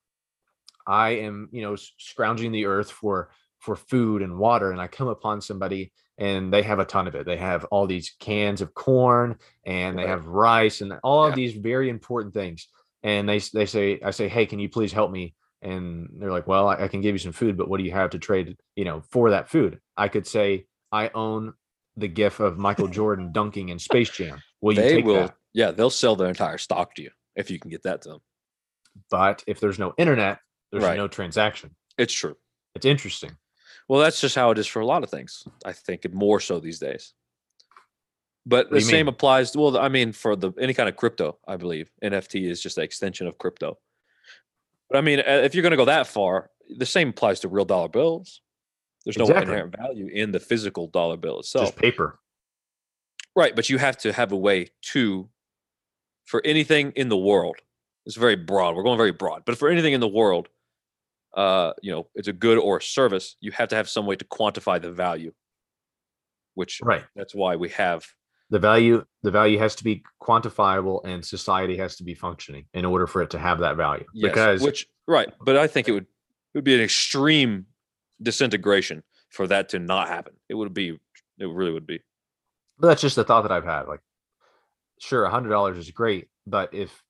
i 0.88 1.10
am 1.10 1.50
you 1.51 1.62
know 1.62 1.75
scrounging 1.75 2.51
the 2.53 2.65
earth 2.67 2.89
for 2.91 3.29
for 3.65 3.75
food 3.75 4.22
and 4.22 4.38
water 4.38 4.72
and 4.72 4.79
i 4.79 4.88
come 4.88 5.07
upon 5.07 5.41
somebody 5.41 5.91
and 6.17 6.53
they 6.53 6.62
have 6.63 6.79
a 6.79 6.86
ton 6.86 7.07
of 7.07 7.15
it. 7.15 7.25
They 7.25 7.36
have 7.36 7.65
all 7.65 7.88
these 7.88 8.15
cans 8.22 8.62
of 8.62 8.74
corn 8.74 9.36
and 9.65 10.00
they 10.00 10.07
have 10.07 10.27
rice 10.27 10.79
and 10.79 10.93
all 11.03 11.25
of 11.25 11.36
these 11.36 11.53
very 11.55 11.89
important 11.89 12.34
things. 12.34 12.69
And 13.03 13.27
they 13.27 13.39
they 13.53 13.65
say 13.65 14.00
i 14.01 14.12
say 14.12 14.29
hey 14.29 14.45
can 14.45 14.60
you 14.60 14.69
please 14.69 14.93
help 14.93 15.12
me? 15.12 15.36
And 15.62 16.07
they're 16.17 16.31
like 16.31 16.48
well 16.48 16.69
I, 16.69 16.75
I 16.86 16.88
can 16.88 17.01
give 17.01 17.15
you 17.15 17.19
some 17.19 17.34
food 17.34 17.57
but 17.57 17.67
what 17.67 17.79
do 17.79 17.84
you 17.84 17.91
have 17.91 18.12
to 18.12 18.19
trade 18.19 18.55
you 18.77 18.86
know 18.86 19.01
for 19.12 19.31
that 19.31 19.50
food? 19.50 19.81
I 19.98 20.07
could 20.07 20.25
say 20.25 20.67
i 20.91 21.10
own 21.13 21.53
the 21.98 22.07
gif 22.07 22.39
of 22.39 22.57
michael 22.57 22.88
jordan 22.98 23.34
dunking 23.34 23.67
in 23.69 23.77
space 23.79 24.10
jam. 24.10 24.41
Will 24.62 24.74
you 24.74 24.81
they 24.84 24.93
take 24.95 25.05
will. 25.05 25.15
that? 25.15 25.36
Yeah, 25.53 25.72
they'll 25.72 25.89
sell 25.89 26.15
their 26.15 26.29
entire 26.29 26.57
stock 26.57 26.95
to 26.95 27.01
you 27.01 27.12
if 27.36 27.51
you 27.51 27.60
can 27.60 27.72
get 27.72 27.84
that 27.84 28.03
to 28.03 28.10
them. 28.10 28.22
but 29.12 29.43
if 29.48 29.60
there's 29.60 29.79
no 29.79 29.93
internet 29.98 30.39
there's 30.72 30.84
Right. 30.86 30.95
no 30.98 31.07
transaction. 31.10 31.75
It's 31.98 32.13
true. 32.13 32.38
it's 32.75 32.86
interesting 32.86 33.36
Well, 33.88 34.00
that's 34.01 34.20
just 34.20 34.36
how 34.36 34.51
it 34.51 34.58
is 34.58 34.68
for 34.68 34.80
a 34.80 34.86
lot 34.86 35.04
of 35.04 35.10
things. 35.10 35.48
I 35.63 35.72
think 35.74 36.12
more 36.13 36.39
so 36.39 36.60
these 36.60 36.80
days. 36.80 37.13
But 38.46 38.68
What 38.68 38.75
the 38.75 38.82
same 38.82 39.06
mean? 39.06 39.13
applies. 39.13 39.51
To, 39.51 39.60
well, 39.60 39.77
I 39.77 39.89
mean, 39.89 40.12
for 40.12 40.36
the 40.36 40.51
any 40.60 40.74
kind 40.74 40.88
of 40.89 40.96
crypto, 40.96 41.38
I 41.48 41.56
believe 41.58 41.89
NFT 42.04 42.50
is 42.50 42.62
just 42.62 42.77
an 42.77 42.84
extension 42.84 43.27
of 43.27 43.38
crypto. 43.38 43.77
But 44.89 44.98
I 44.98 45.01
mean, 45.01 45.20
if 45.20 45.56
you're 45.56 45.63
going 45.63 45.72
to 45.72 45.77
go 45.77 45.86
that 45.86 46.08
far, 46.08 46.50
the 46.77 46.86
same 46.86 47.10
applies 47.10 47.39
to 47.42 47.48
real 47.48 47.65
dollar 47.65 47.88
bills. 47.89 48.42
There's 49.04 49.18
no 49.18 49.24
Exactly. 49.25 49.51
inherent 49.51 49.75
value 49.77 50.08
in 50.08 50.32
the 50.32 50.39
physical 50.39 50.88
dollar 50.88 51.18
bill 51.18 51.39
itself. 51.39 51.65
Just 51.68 51.77
paper. 51.77 52.20
Right, 53.36 53.56
but 53.56 53.70
you 53.70 53.77
have 53.77 53.98
to 54.00 54.13
have 54.13 54.32
a 54.32 54.38
way 54.38 54.70
to, 54.94 55.30
for 56.25 56.42
anything 56.46 56.92
in 56.96 57.10
the 57.10 57.18
world, 57.18 57.58
it's 58.06 58.15
very 58.15 58.36
broad. 58.36 58.75
We're 58.75 58.84
going 58.84 58.98
very 58.98 59.12
broad, 59.12 59.44
but 59.46 59.58
for 59.58 59.70
anything 59.70 59.94
in 59.94 60.00
the 60.00 60.08
world, 60.08 60.48
uh, 61.36 61.74
you 61.82 61.92
know, 61.92 62.08
it's 62.15 62.27
a 62.27 62.34
good 62.34 62.58
or 62.58 62.77
a 62.77 62.82
service. 62.82 63.36
You 63.42 63.51
have 63.51 63.70
to 63.70 63.75
have 63.75 63.89
some 63.89 64.06
way 64.06 64.15
to 64.15 64.25
quantify 64.25 64.82
the 64.82 64.92
value, 64.92 65.34
which 66.54 66.80
Right. 66.84 67.04
that's 67.15 67.36
why 67.36 67.56
we 67.56 67.70
have. 67.70 68.06
The 68.51 68.60
value 68.60 69.04
the 69.24 69.32
value 69.32 69.58
has 69.58 69.75
to 69.75 69.84
be 69.84 70.04
quantifiable 70.22 71.04
and 71.04 71.25
society 71.25 71.77
has 71.77 71.96
to 71.98 72.04
be 72.04 72.13
functioning 72.13 72.65
in 72.74 72.86
order 72.86 73.08
for 73.08 73.22
it 73.24 73.32
to 73.32 73.39
have 73.39 73.60
that 73.60 73.75
value. 73.75 74.06
Yes, 74.13 74.30
because 74.32 74.62
which 74.62 74.88
right, 75.08 75.32
but 75.42 75.58
I 75.58 75.68
think 75.68 75.88
it 75.89 75.94
would 75.94 76.04
it 76.04 76.60
would 76.60 76.63
be 76.63 76.75
an 76.75 76.82
extreme 76.82 77.65
disintegration 78.22 79.04
for 79.30 79.48
that 79.48 79.70
to 79.70 79.80
not 79.80 80.08
happen. 80.08 80.34
It 80.48 80.54
would 80.56 80.74
be, 80.74 80.98
it 81.39 81.46
really 81.46 81.72
would 81.72 81.88
be. 81.88 82.00
But 82.80 82.88
that's 82.88 83.01
just 83.01 83.15
the 83.18 83.24
thought 83.25 83.42
that 83.42 83.51
I've 83.51 83.65
had. 83.65 83.88
Like, 83.88 84.00
sure, 85.00 85.25
a 85.25 85.30
hundred 85.30 85.50
dollars 85.50 85.77
is 85.77 85.92
great, 85.92 86.27
but 86.48 86.74
if 86.74 87.04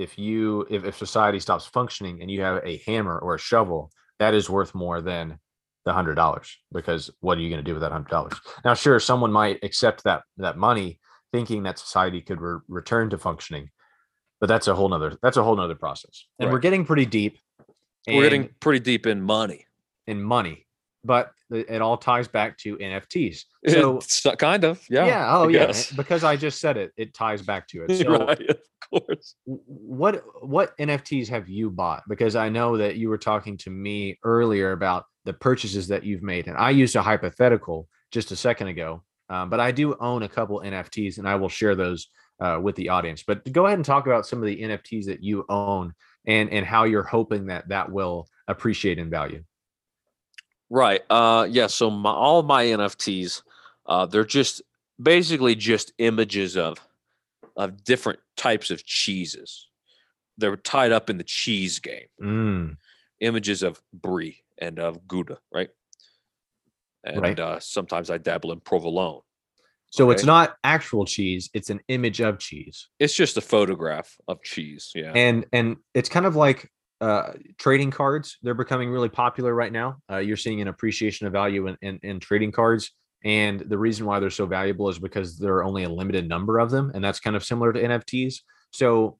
if 0.00 0.18
you 0.18 0.66
if, 0.70 0.84
if 0.84 0.96
society 0.96 1.40
stops 1.40 1.66
functioning 1.66 2.22
and 2.22 2.30
you 2.30 2.40
have 2.42 2.62
a 2.64 2.82
hammer 2.86 3.18
or 3.18 3.34
a 3.34 3.38
shovel, 3.38 3.90
that 4.18 4.34
is 4.34 4.48
worth 4.48 4.74
more 4.74 5.00
than 5.00 5.38
the 5.84 5.92
hundred 5.92 6.14
dollars 6.14 6.58
because 6.72 7.10
what 7.20 7.38
are 7.38 7.40
you 7.40 7.48
going 7.48 7.64
to 7.64 7.68
do 7.68 7.74
with 7.74 7.82
that 7.82 7.92
hundred 7.92 8.10
dollars? 8.10 8.34
Now, 8.64 8.74
sure, 8.74 9.00
someone 9.00 9.32
might 9.32 9.58
accept 9.62 10.04
that 10.04 10.22
that 10.38 10.56
money, 10.56 10.98
thinking 11.32 11.62
that 11.64 11.78
society 11.78 12.20
could 12.20 12.40
re- 12.40 12.60
return 12.68 13.10
to 13.10 13.18
functioning, 13.18 13.70
but 14.40 14.48
that's 14.48 14.68
a 14.68 14.74
whole 14.74 14.88
nother 14.88 15.16
that's 15.22 15.36
a 15.36 15.42
whole 15.42 15.56
nother 15.56 15.74
process. 15.74 16.26
And 16.38 16.50
we're 16.50 16.58
getting 16.58 16.84
pretty 16.84 17.06
deep. 17.06 17.38
We're 18.06 18.22
getting 18.22 18.50
pretty 18.60 18.80
deep 18.80 19.06
in 19.06 19.20
money. 19.22 19.66
in 20.06 20.22
money, 20.22 20.66
but 21.04 21.32
it 21.50 21.82
all 21.82 21.96
ties 21.96 22.28
back 22.28 22.58
to 22.58 22.76
NFTs. 22.76 23.44
So 23.68 23.96
It's 23.98 24.26
kind 24.38 24.64
of, 24.64 24.84
yeah. 24.88 25.06
yeah, 25.06 25.36
oh 25.36 25.48
yes. 25.48 25.90
yeah, 25.90 25.96
because 25.96 26.24
I 26.24 26.36
just 26.36 26.60
said 26.60 26.76
it, 26.76 26.92
it 26.96 27.14
ties 27.14 27.42
back 27.42 27.66
to 27.68 27.84
it. 27.84 27.90
So 28.04 28.26
right, 28.26 28.50
of 28.50 28.58
course. 28.90 29.34
what 29.44 30.22
what 30.42 30.76
NFTs 30.78 31.28
have 31.28 31.48
you 31.48 31.70
bought? 31.70 32.02
Because 32.08 32.36
I 32.36 32.48
know 32.48 32.76
that 32.76 32.96
you 32.96 33.08
were 33.08 33.18
talking 33.18 33.56
to 33.58 33.70
me 33.70 34.18
earlier 34.24 34.72
about 34.72 35.04
the 35.24 35.32
purchases 35.32 35.88
that 35.88 36.04
you've 36.04 36.22
made, 36.22 36.46
and 36.46 36.56
I 36.56 36.70
used 36.70 36.96
a 36.96 37.02
hypothetical 37.02 37.88
just 38.10 38.30
a 38.32 38.36
second 38.36 38.68
ago. 38.68 39.02
Um, 39.28 39.48
but 39.48 39.60
I 39.60 39.70
do 39.70 39.96
own 40.00 40.24
a 40.24 40.28
couple 40.28 40.60
NFTs, 40.60 41.18
and 41.18 41.28
I 41.28 41.36
will 41.36 41.48
share 41.48 41.76
those 41.76 42.08
uh, 42.40 42.58
with 42.60 42.74
the 42.76 42.88
audience. 42.88 43.22
But 43.22 43.50
go 43.52 43.66
ahead 43.66 43.78
and 43.78 43.84
talk 43.84 44.06
about 44.06 44.26
some 44.26 44.40
of 44.40 44.46
the 44.46 44.60
NFTs 44.60 45.04
that 45.06 45.22
you 45.22 45.44
own 45.48 45.92
and 46.26 46.50
and 46.50 46.66
how 46.66 46.84
you're 46.84 47.02
hoping 47.02 47.46
that 47.46 47.68
that 47.68 47.90
will 47.90 48.28
appreciate 48.48 48.98
in 48.98 49.10
value. 49.10 49.42
Right. 50.70 51.02
Uh 51.10 51.46
yeah, 51.50 51.66
so 51.66 51.90
my, 51.90 52.10
all 52.12 52.42
my 52.42 52.64
NFTs 52.64 53.42
uh 53.86 54.06
they're 54.06 54.24
just 54.24 54.62
basically 55.02 55.54
just 55.54 55.92
images 55.98 56.56
of 56.56 56.78
of 57.56 57.82
different 57.84 58.20
types 58.36 58.70
of 58.70 58.84
cheeses. 58.84 59.68
They're 60.38 60.56
tied 60.56 60.92
up 60.92 61.10
in 61.10 61.18
the 61.18 61.24
cheese 61.24 61.78
game. 61.80 62.06
Mm, 62.22 62.76
Images 63.20 63.62
of 63.62 63.82
brie 63.92 64.38
and 64.58 64.78
of 64.78 65.06
gouda, 65.06 65.38
right? 65.52 65.68
And 67.04 67.20
Right. 67.20 67.38
uh 67.40 67.58
sometimes 67.60 68.10
I 68.10 68.18
dabble 68.18 68.52
in 68.52 68.60
provolone. 68.60 69.22
so 69.90 70.10
it's 70.10 70.24
not 70.24 70.56
actual 70.62 71.04
cheese; 71.04 71.50
it's 71.52 71.68
an 71.70 71.80
image 71.88 72.20
of 72.20 72.38
cheese. 72.38 72.88
It's 73.00 73.14
just 73.14 73.36
a 73.36 73.40
photograph 73.40 74.16
of 74.28 74.40
cheese, 74.42 74.92
yeah. 74.94 75.12
and 75.16 75.46
and 75.52 75.78
it's 75.94 76.08
kind 76.08 76.26
of 76.26 76.36
like 76.36 76.70
uh 77.00 77.32
trading 77.58 77.90
cards 77.90 78.38
they're 78.42 78.54
becoming 78.54 78.90
really 78.90 79.08
popular 79.08 79.54
right 79.54 79.72
now. 79.72 79.98
Uh, 80.10 80.18
you're 80.18 80.36
seeing 80.36 80.60
an 80.60 80.68
appreciation 80.68 81.26
of 81.26 81.32
value 81.32 81.66
in, 81.66 81.76
in 81.82 81.98
in 82.02 82.20
trading 82.20 82.52
cards 82.52 82.92
and 83.24 83.60
the 83.60 83.78
reason 83.78 84.06
why 84.06 84.18
they're 84.18 84.30
so 84.30 84.46
valuable 84.46 84.88
is 84.88 84.98
because 84.98 85.38
there 85.38 85.54
are 85.54 85.64
only 85.64 85.82
a 85.84 85.88
limited 85.88 86.28
number 86.28 86.58
of 86.58 86.70
them 86.70 86.90
and 86.94 87.02
that's 87.04 87.20
kind 87.20 87.36
of 87.36 87.44
similar 87.44 87.72
to 87.72 87.82
nfts 87.82 88.36
so 88.70 89.18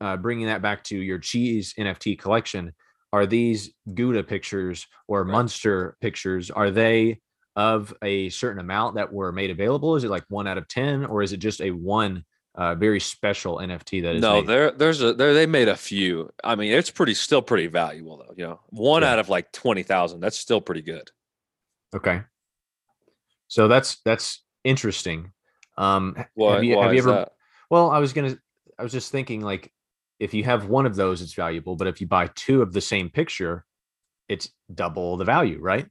uh, 0.00 0.16
bringing 0.16 0.46
that 0.46 0.62
back 0.62 0.84
to 0.84 0.96
your 0.96 1.18
cheese 1.18 1.74
nft 1.78 2.18
collection 2.18 2.72
are 3.12 3.26
these 3.26 3.72
gouda 3.94 4.22
pictures 4.22 4.86
or 5.08 5.24
Right. 5.24 5.32
munster 5.32 5.96
pictures 6.00 6.50
are 6.50 6.70
they 6.70 7.20
of 7.56 7.92
a 8.02 8.30
certain 8.30 8.60
amount 8.60 8.94
that 8.94 9.12
were 9.12 9.30
made 9.30 9.50
available? 9.50 9.94
Is 9.96 10.04
it 10.04 10.10
like 10.10 10.24
one 10.28 10.46
out 10.46 10.56
of 10.56 10.68
10 10.68 11.04
or 11.04 11.22
is 11.22 11.34
it 11.34 11.36
just 11.36 11.60
a 11.60 11.70
one 11.70 12.24
uh, 12.54 12.74
very 12.74 13.00
special 13.00 13.56
nft 13.56 14.02
that 14.02 14.16
is 14.16 14.22
no, 14.22 14.40
made? 14.40 14.46
there 14.46 14.70
there's 14.72 15.00
a 15.02 15.14
there 15.14 15.32
they 15.34 15.46
made 15.46 15.68
a 15.68 15.76
few. 15.76 16.30
I 16.44 16.54
mean, 16.54 16.72
it's 16.72 16.90
pretty 16.90 17.14
still 17.14 17.42
pretty 17.42 17.66
valuable 17.66 18.18
though, 18.18 18.34
you 18.36 18.44
know. 18.44 18.60
One 18.68 19.02
Yeah. 19.02 19.12
out 19.12 19.18
of 19.18 19.28
like 19.28 19.50
20,000, 19.52 20.20
that's 20.20 20.38
still 20.38 20.60
pretty 20.60 20.82
good. 20.82 21.10
Okay. 21.94 22.22
So 23.48 23.68
that's 23.68 24.00
that's 24.04 24.42
interesting. 24.64 25.32
Um 25.78 26.16
Why, 26.34 26.54
have 26.56 26.64
you 26.64 26.76
why 26.76 26.84
have 26.84 26.92
you 26.94 26.98
ever 27.00 27.12
that? 27.12 27.32
well, 27.70 27.90
I 27.90 27.98
was 27.98 28.12
gonna 28.12 28.36
I 28.78 28.82
was 28.82 28.92
just 28.92 29.10
thinking 29.10 29.40
like 29.40 29.72
if 30.20 30.34
you 30.34 30.44
have 30.44 30.68
one 30.68 30.86
of 30.86 30.94
those, 30.94 31.20
it's 31.22 31.34
valuable, 31.34 31.74
but 31.74 31.88
if 31.88 32.00
you 32.00 32.06
buy 32.06 32.28
two 32.34 32.62
of 32.62 32.72
the 32.72 32.80
same 32.80 33.10
picture, 33.10 33.64
it's 34.28 34.50
double 34.72 35.16
the 35.16 35.24
value, 35.24 35.58
right? 35.60 35.86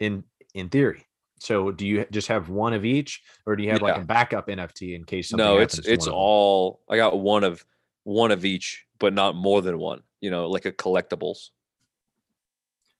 In 0.00 0.24
in 0.52 0.68
theory. 0.68 1.05
So 1.38 1.70
do 1.70 1.86
you 1.86 2.06
just 2.10 2.28
have 2.28 2.48
one 2.48 2.72
of 2.72 2.84
each 2.84 3.22
or 3.44 3.56
do 3.56 3.62
you 3.62 3.70
have 3.70 3.82
like 3.82 3.96
a 3.96 4.04
backup 4.04 4.48
NFT 4.48 4.94
in 4.94 5.04
case 5.04 5.28
something 5.28 5.44
No, 5.46 5.58
it's 5.58 5.78
it's 5.78 5.88
one 5.88 5.94
of 5.98 6.04
them? 6.06 6.14
all 6.14 6.80
I 6.88 6.96
got 6.96 7.18
one 7.18 7.44
of 7.44 7.64
one 8.04 8.30
of 8.30 8.44
each, 8.44 8.86
but 8.98 9.12
not 9.12 9.34
more 9.36 9.60
than 9.62 9.78
one. 9.78 10.00
You 10.20 10.30
know, 10.30 10.48
like 10.48 10.64
a 10.64 10.72
collectibles. 10.72 11.50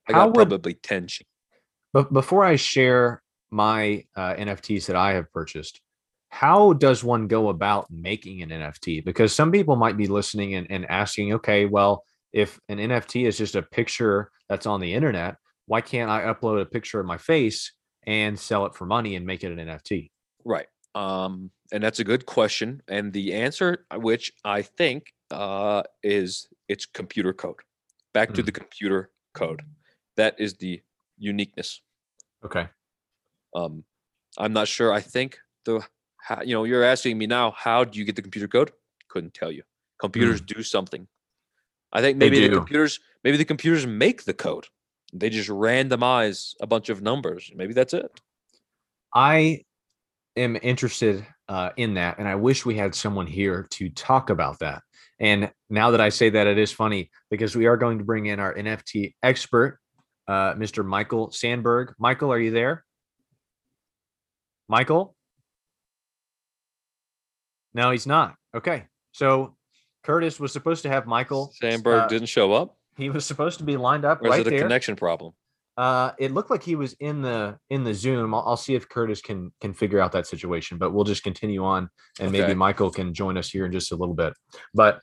I 0.09 0.13
How 0.13 0.19
got 0.27 0.37
would- 0.37 0.49
probably 0.49 0.75
ten. 0.75 1.09
But 1.93 2.13
before 2.13 2.45
I 2.45 2.57
share 2.57 3.23
my 3.51 4.05
uh, 4.15 4.35
NFTs 4.35 4.87
that 4.87 4.97
I 4.97 5.15
have 5.15 5.33
purchased, 5.33 5.81
how 6.29 6.75
does 6.75 7.03
one 7.03 7.27
go 7.27 7.49
about 7.49 7.91
making 7.91 8.43
an 8.43 8.51
NFT? 8.51 9.03
Because 9.05 9.35
some 9.35 9.51
people 9.51 9.77
might 9.77 9.97
be 9.97 10.07
listening 10.07 10.57
and, 10.57 10.67
and 10.69 10.85
asking, 10.91 11.33
okay, 11.35 11.65
well, 11.65 12.05
if 12.35 12.61
an 12.69 12.79
NFT 12.79 13.27
is 13.27 13.39
just 13.39 13.57
a 13.57 13.63
picture 13.63 14.31
that's 14.49 14.67
on 14.67 14.81
the 14.81 14.93
internet, 14.93 15.37
why 15.67 15.81
can't 15.81 16.11
I 16.11 16.23
upload 16.25 16.61
a 16.61 16.67
picture 16.67 17.01
of 17.01 17.07
my 17.07 17.17
face 17.17 17.73
and 18.07 18.39
sell 18.39 18.67
it 18.67 18.75
for 18.75 18.87
money 18.87 19.17
and 19.17 19.27
make 19.27 19.43
it 19.45 19.53
an 19.53 19.59
NFT? 19.59 20.11
Right. 20.45 20.67
Um, 20.95 21.51
and 21.73 21.83
that's 21.83 21.99
a 21.99 22.05
good 22.05 22.27
question. 22.27 22.83
And 22.89 23.13
the 23.13 23.35
answer, 23.35 23.87
uh, 23.91 23.99
which 23.99 24.33
I 24.45 24.63
think 24.63 25.13
uh, 25.31 25.83
is 26.03 26.49
it's 26.69 26.87
computer 26.87 27.33
code. 27.33 27.57
Back 28.15 28.33
to 28.35 28.41
Hmm. 28.43 28.47
the 28.47 28.53
computer 28.53 29.11
code. 29.35 29.63
That 30.17 30.37
is 30.39 30.55
the 30.55 30.81
uniqueness. 31.19 31.83
Okay. 32.45 32.69
Um, 33.55 33.85
I'm 34.39 34.53
not 34.53 34.69
sure. 34.69 34.93
I 34.93 35.01
think 35.01 35.39
the 35.65 35.85
how, 36.23 36.43
you 36.43 36.55
know 36.55 36.65
you're 36.65 36.85
asking 36.85 37.19
me 37.19 37.27
now. 37.27 37.51
How 37.51 37.85
do 37.85 37.99
you 37.99 38.05
get 38.05 38.17
the 38.17 38.23
computer 38.23 38.49
code? 38.49 38.73
Couldn't 39.09 39.35
tell 39.35 39.51
you. 39.53 39.63
Computers 40.01 40.41
do 40.41 40.63
something. 40.63 41.07
I 41.93 42.01
think 42.01 42.17
Hmm. 42.17 42.21
Maybe 42.21 42.41
the 42.49 42.55
computers 42.55 43.01
maybe 43.25 43.37
the 43.37 43.45
computers 43.45 43.87
make 43.87 44.25
the 44.25 44.35
code. 44.35 44.67
They 45.13 45.31
just 45.31 45.49
randomize 45.49 46.55
a 46.61 46.67
bunch 46.67 46.89
of 46.89 47.03
numbers. 47.03 47.51
Maybe 47.55 47.73
that's 47.73 47.95
it. 47.95 48.11
I 49.15 49.63
am 50.37 50.59
interested 50.63 51.27
uh, 51.49 51.71
in 51.77 51.95
that, 51.95 52.19
and 52.19 52.29
I 52.29 52.35
wish 52.35 52.67
we 52.67 52.77
had 52.77 52.95
someone 52.95 53.27
here 53.27 53.67
to 53.71 53.89
talk 53.91 54.31
about 54.31 54.59
that. 54.61 54.83
And 55.19 55.51
now 55.71 55.93
that 55.93 56.01
I 56.01 56.11
say 56.11 56.31
that, 56.31 56.47
it 56.47 56.59
is 56.59 56.73
funny 56.73 57.11
because 57.31 57.57
we 57.57 57.67
are 57.67 57.77
going 57.77 57.99
to 57.99 58.05
bring 58.05 58.27
in 58.27 58.39
our 58.39 58.55
NFT 58.55 59.15
expert, 59.23 59.79
uh, 60.29 60.55
Mr. 60.55 60.85
Michael 60.85 61.31
Sandberg. 61.31 61.95
Michael, 61.99 62.33
are 62.33 62.39
you 62.39 62.51
there? 62.51 62.85
Michael? 64.69 65.15
No, 67.73 67.91
he's 67.91 68.07
not. 68.07 68.35
Okay, 68.55 68.85
so 69.13 69.57
Curtis 70.03 70.41
was 70.41 70.53
supposed 70.53 70.83
to 70.83 70.89
have 70.89 71.07
Michael 71.07 71.53
Sandberg 71.61 72.03
uh, 72.03 72.09
didn't 72.09 72.29
show 72.29 72.53
up. 72.53 72.77
He 72.97 73.11
was 73.11 73.25
supposed 73.27 73.59
to 73.59 73.65
be 73.65 73.77
lined 73.77 74.05
up 74.05 74.23
Or 74.23 74.27
is 74.27 74.31
right 74.31 74.41
it 74.41 74.47
a 74.47 74.51
there. 74.51 74.61
connection 74.63 74.97
problem? 74.97 75.33
Uh, 75.77 76.13
it 76.19 76.33
looked 76.33 76.51
like 76.51 76.63
he 76.63 76.75
was 76.75 76.95
in 77.01 77.21
the 77.21 77.59
in 77.69 77.85
the 77.85 77.93
Zoom. 77.93 78.35
I'll, 78.35 78.43
I'll 78.47 78.57
see 78.57 78.75
if 78.75 78.89
Curtis 78.89 79.21
can 79.21 79.53
can 79.61 79.75
figure 79.75 80.01
out 80.01 80.13
that 80.13 80.27
situation, 80.27 80.79
but 80.79 80.93
we'll 80.93 81.05
just 81.05 81.23
continue 81.23 81.63
on, 81.65 81.91
and 82.19 82.33
maybe 82.33 82.55
Michael 82.55 82.91
can 82.91 83.13
join 83.13 83.37
us 83.37 83.51
here 83.51 83.67
in 83.67 83.73
just 83.73 83.93
a 83.93 83.97
little 83.97 84.15
bit. 84.15 84.33
But 84.73 85.01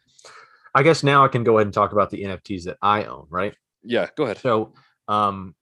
I 0.73 0.81
guess 0.81 1.03
now 1.03 1.23
I 1.23 1.27
can 1.27 1.43
go 1.43 1.57
ahead 1.59 1.67
and 1.67 1.73
talk 1.73 1.91
about 1.91 2.09
the 2.09 2.23
NFTs 2.23 2.63
that 2.63 2.77
I 2.81 3.03
own, 3.03 3.27
right? 3.29 3.53
Yeah, 3.83 4.07
go 4.17 4.23
ahead. 4.23 4.39
So, 4.39 4.73
um, 5.07 5.53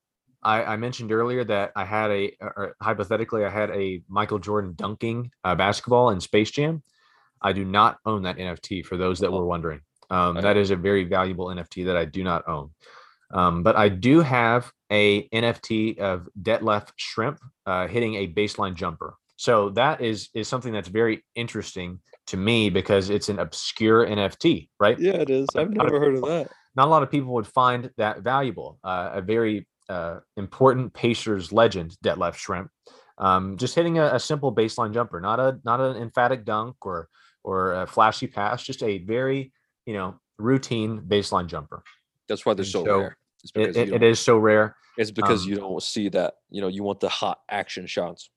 I, 0.42 0.64
I 0.64 0.78
mentioned 0.78 1.12
earlier 1.12 1.44
that 1.44 1.74
I 1.76 1.84
had 1.84 2.10
a, 2.12 2.32
or 2.40 2.76
hypothetically, 2.82 3.44
I 3.44 3.50
had 3.50 3.70
a 3.72 4.02
Michael 4.08 4.40
Jordan 4.40 4.74
dunking 4.78 5.32
uh, 5.44 5.56
basketball 5.56 6.12
in 6.12 6.22
Space 6.22 6.52
Jam. 6.52 6.82
I 7.42 7.52
do 7.52 7.66
not 7.66 7.98
own 8.06 8.24
that 8.24 8.38
NFT. 8.38 8.86
For 8.86 8.96
those 8.96 9.20
that 9.20 9.28
Oh. 9.28 9.38
were 9.40 9.46
wondering, 9.46 9.82
um, 10.12 10.38
Okay. 10.38 10.42
that 10.42 10.58
is 10.58 10.70
a 10.70 10.76
very 10.76 11.06
valuable 11.06 11.48
NFT 11.48 11.86
that 11.86 11.98
I 11.98 12.06
do 12.06 12.24
not 12.24 12.48
own. 12.48 12.70
Um, 13.34 13.64
but 13.64 13.76
I 13.76 13.90
do 13.90 14.20
have 14.20 14.72
a 14.92 15.28
NFT 15.30 15.98
of 16.00 16.28
Detlef 16.40 16.90
Shrimp 16.98 17.40
uh, 17.66 17.88
hitting 17.88 18.16
a 18.16 18.28
baseline 18.28 18.76
jumper. 18.76 19.16
So 19.38 19.70
that 19.72 20.02
is 20.02 20.30
is 20.36 20.48
something 20.48 20.74
that's 20.74 20.90
very 20.90 21.24
interesting 21.34 22.00
to 22.28 22.38
me 22.38 22.70
because 22.70 23.10
it's 23.10 23.30
an 23.30 23.40
obscure 23.40 24.06
NFT, 24.06 24.70
right? 24.80 25.00
Yeah, 25.00 25.14
it 25.14 25.30
is. 25.30 25.48
I've 25.56 25.72
never 25.72 26.00
heard 26.00 26.16
of 26.16 26.26
that. 26.26 26.50
Not 26.76 26.88
a 26.88 26.92
lot 26.92 27.04
of 27.04 27.10
people 27.10 27.34
would 27.34 27.48
find 27.48 27.90
that 27.98 28.22
valuable. 28.22 28.80
Uh, 28.84 29.12
a 29.14 29.22
very 29.22 29.68
uh, 29.90 30.20
important 30.38 30.94
Pacers 30.94 31.52
legend, 31.52 31.96
Detlef 32.04 32.36
Shrimp, 32.36 32.70
um, 33.18 33.58
just 33.58 33.76
hitting 33.76 33.98
a, 33.98 34.16
a 34.16 34.20
simple 34.20 34.54
baseline 34.54 34.94
jumper, 34.94 35.20
not 35.20 35.40
a 35.40 35.60
not 35.64 35.80
an 35.80 35.96
emphatic 35.98 36.46
dunk 36.46 36.76
or 36.86 37.08
or 37.44 37.74
a 37.74 37.88
flashy 37.88 38.28
pass, 38.28 38.64
just 38.64 38.84
a 38.84 39.00
very 39.00 39.52
you 39.92 39.98
know 39.98 40.16
routine 40.38 41.02
baseline 41.02 41.48
jumper. 41.48 41.84
That's 42.30 42.46
why 42.46 42.54
they're 42.54 42.64
so, 42.64 42.86
so 42.86 43.00
rare. 43.00 43.18
It's 43.44 43.52
because, 43.52 43.76
it, 43.76 43.92
it 43.92 44.04
is 44.04 44.20
so 44.20 44.38
rare. 44.38 44.78
it's 44.98 45.12
because 45.12 45.44
um, 45.44 45.50
you 45.50 45.56
don't 45.58 45.84
see 45.84 46.08
that. 46.10 46.36
You 46.50 46.62
know, 46.62 46.70
you 46.70 46.82
want 46.84 47.02
the 47.02 47.10
hot 47.10 47.42
action 47.50 47.88
shots. 47.88 48.30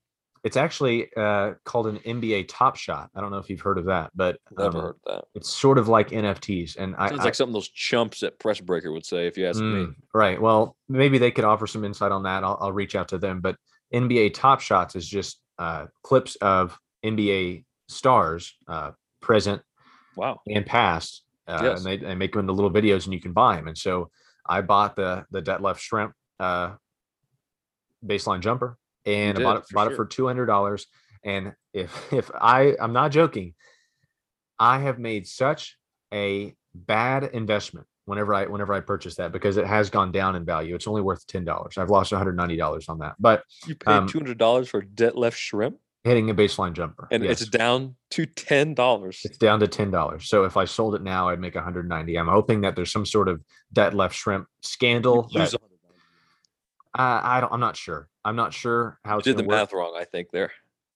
It's 0.43 0.57
actually 0.57 1.15
uh, 1.17 1.53
called 1.65 1.87
an 1.87 1.99
NBA 2.01 2.47
Top 2.49 2.77
Shot. 2.77 3.09
I 3.15 3.21
don't 3.21 3.31
know 3.31 3.39
if 3.39 3.49
you've 3.49 3.61
heard 3.61 3.79
of 3.79 3.85
that, 3.85 4.11
but 4.17 4.39
Never 4.59 4.79
um, 4.79 4.85
heard 4.85 4.97
that. 5.07 5.25
it's 5.35 5.49
sort 5.49 5.79
of 5.79 5.89
like 5.89 6.11
NFTs. 6.11 6.77
And 6.77 6.97
I, 6.97 7.09
Sounds 7.09 7.21
I 7.21 7.25
like 7.25 7.35
something 7.37 7.55
those 7.55 7.69
chumps 7.69 8.23
at 8.25 8.39
Press 8.41 8.61
Breaker 8.61 8.93
would 8.93 9.07
say, 9.07 9.27
if 9.27 9.39
you 9.39 9.47
ask 9.47 9.61
me. 9.61 9.85
Mm, 9.85 9.95
right. 10.13 10.41
Well, 10.41 10.77
maybe 10.89 11.17
they 11.17 11.31
could 11.31 11.45
offer 11.45 11.67
some 11.67 11.85
insight 11.85 12.13
on 12.13 12.25
that. 12.25 12.45
I'll, 12.45 12.59
I'll 12.61 12.73
reach 12.73 12.95
out 12.95 13.09
to 13.09 13.19
them. 13.19 13.41
But 13.41 13.57
NBA 13.95 14.35
Top 14.35 14.61
Shots 14.61 14.97
is 14.97 15.09
just 15.09 15.39
uh, 15.59 15.87
clips 16.03 16.37
of 16.37 16.79
NBA 17.05 17.65
stars, 17.89 18.55
uh, 18.69 18.91
present 19.23 19.63
Wow. 20.17 20.41
and 20.49 20.65
past, 20.65 21.24
uh, 21.47 21.61
Yes. 21.63 21.79
and 21.79 21.87
they, 21.87 21.97
they 21.97 22.15
make 22.15 22.33
them 22.33 22.41
into 22.41 22.53
little 22.53 22.71
videos, 22.71 23.05
and 23.05 23.13
you 23.15 23.21
can 23.21 23.33
buy 23.33 23.57
them. 23.57 23.69
And 23.69 23.77
so 23.79 24.11
I 24.47 24.61
bought 24.61 24.97
the 24.97 25.25
the 25.31 25.43
Detlef 25.43 25.79
Shrimp 25.79 26.13
uh, 26.41 26.75
baseline 28.05 28.41
jumper, 28.41 28.79
and 29.07 29.39
I 29.39 29.43
bought 29.43 29.57
it 29.59 29.67
for 29.67 29.75
bought 29.75 29.93
it 29.93 29.97
for 29.97 30.07
two 30.07 30.27
hundred 30.27 30.47
dollars. 30.47 30.87
And 31.25 31.55
if 31.73 32.13
if 32.13 32.31
I 32.35 32.77
I'm 32.81 32.93
not 32.93 33.11
joking, 33.13 33.55
I 34.59 34.79
have 34.81 34.99
made 34.99 35.27
such 35.27 35.77
a 36.13 36.55
bad 36.75 37.25
investment 37.25 37.87
whenever 38.07 38.35
I 38.35 38.47
whenever 38.47 38.75
I 38.75 38.81
purchase 38.81 39.15
that 39.17 39.33
because 39.33 39.57
it 39.57 39.67
has 39.67 39.91
gone 39.91 40.13
down 40.13 40.37
in 40.37 40.45
value. 40.45 40.75
It's 40.75 40.87
only 40.87 41.03
worth 41.03 41.27
ten 41.27 41.45
dollars. 41.45 41.79
I've 41.79 41.91
lost 41.91 42.13
one 42.13 42.19
hundred 42.19 42.37
ninety 42.37 42.57
dollars 42.57 42.89
on 42.89 42.99
that, 42.99 43.15
but 43.19 43.43
You 43.67 43.75
paid 43.75 43.93
Um, 43.93 44.09
two 44.09 44.19
hundred 44.19 44.39
dollars 44.39 44.69
for 44.69 44.83
debt 44.83 45.17
left 45.17 45.39
shrimp, 45.39 45.77
hitting 46.05 46.29
a 46.31 46.35
baseline 46.35 46.75
jumper, 46.75 47.09
and 47.11 47.25
yes. 47.25 47.41
it's 47.41 47.51
down 47.51 47.97
to 48.11 48.27
ten 48.27 48.75
dollars. 48.75 49.21
It's 49.25 49.39
down 49.39 49.61
to 49.61 49.69
ten 49.69 49.91
dollars. 49.91 50.29
So 50.29 50.45
if 50.45 50.57
I 50.57 50.67
sold 50.67 50.95
it 50.95 51.03
now, 51.03 51.31
I'd 51.31 51.41
make 51.41 51.55
190. 51.55 52.17
I'm 52.17 52.29
hoping 52.29 52.61
that 52.61 52.77
there's 52.77 52.93
some 52.93 53.07
sort 53.07 53.29
of 53.29 53.43
debt 53.73 53.95
left 53.95 54.15
shrimp 54.15 54.47
scandal. 54.63 55.29
that- 55.35 55.55
I, 56.97 57.39
I 57.39 57.41
don't. 57.41 57.53
I'm 57.53 57.61
not 57.61 57.77
sure. 57.77 58.09
I'm 58.25 58.37
not 58.37 58.55
sure 58.55 59.01
how 59.05 59.17
You 59.17 59.23
did 59.23 59.37
the 59.39 59.43
work. 59.43 59.51
math 59.51 59.73
wrong, 59.73 59.95
I 59.99 60.05
think 60.05 60.31
there. 60.31 60.53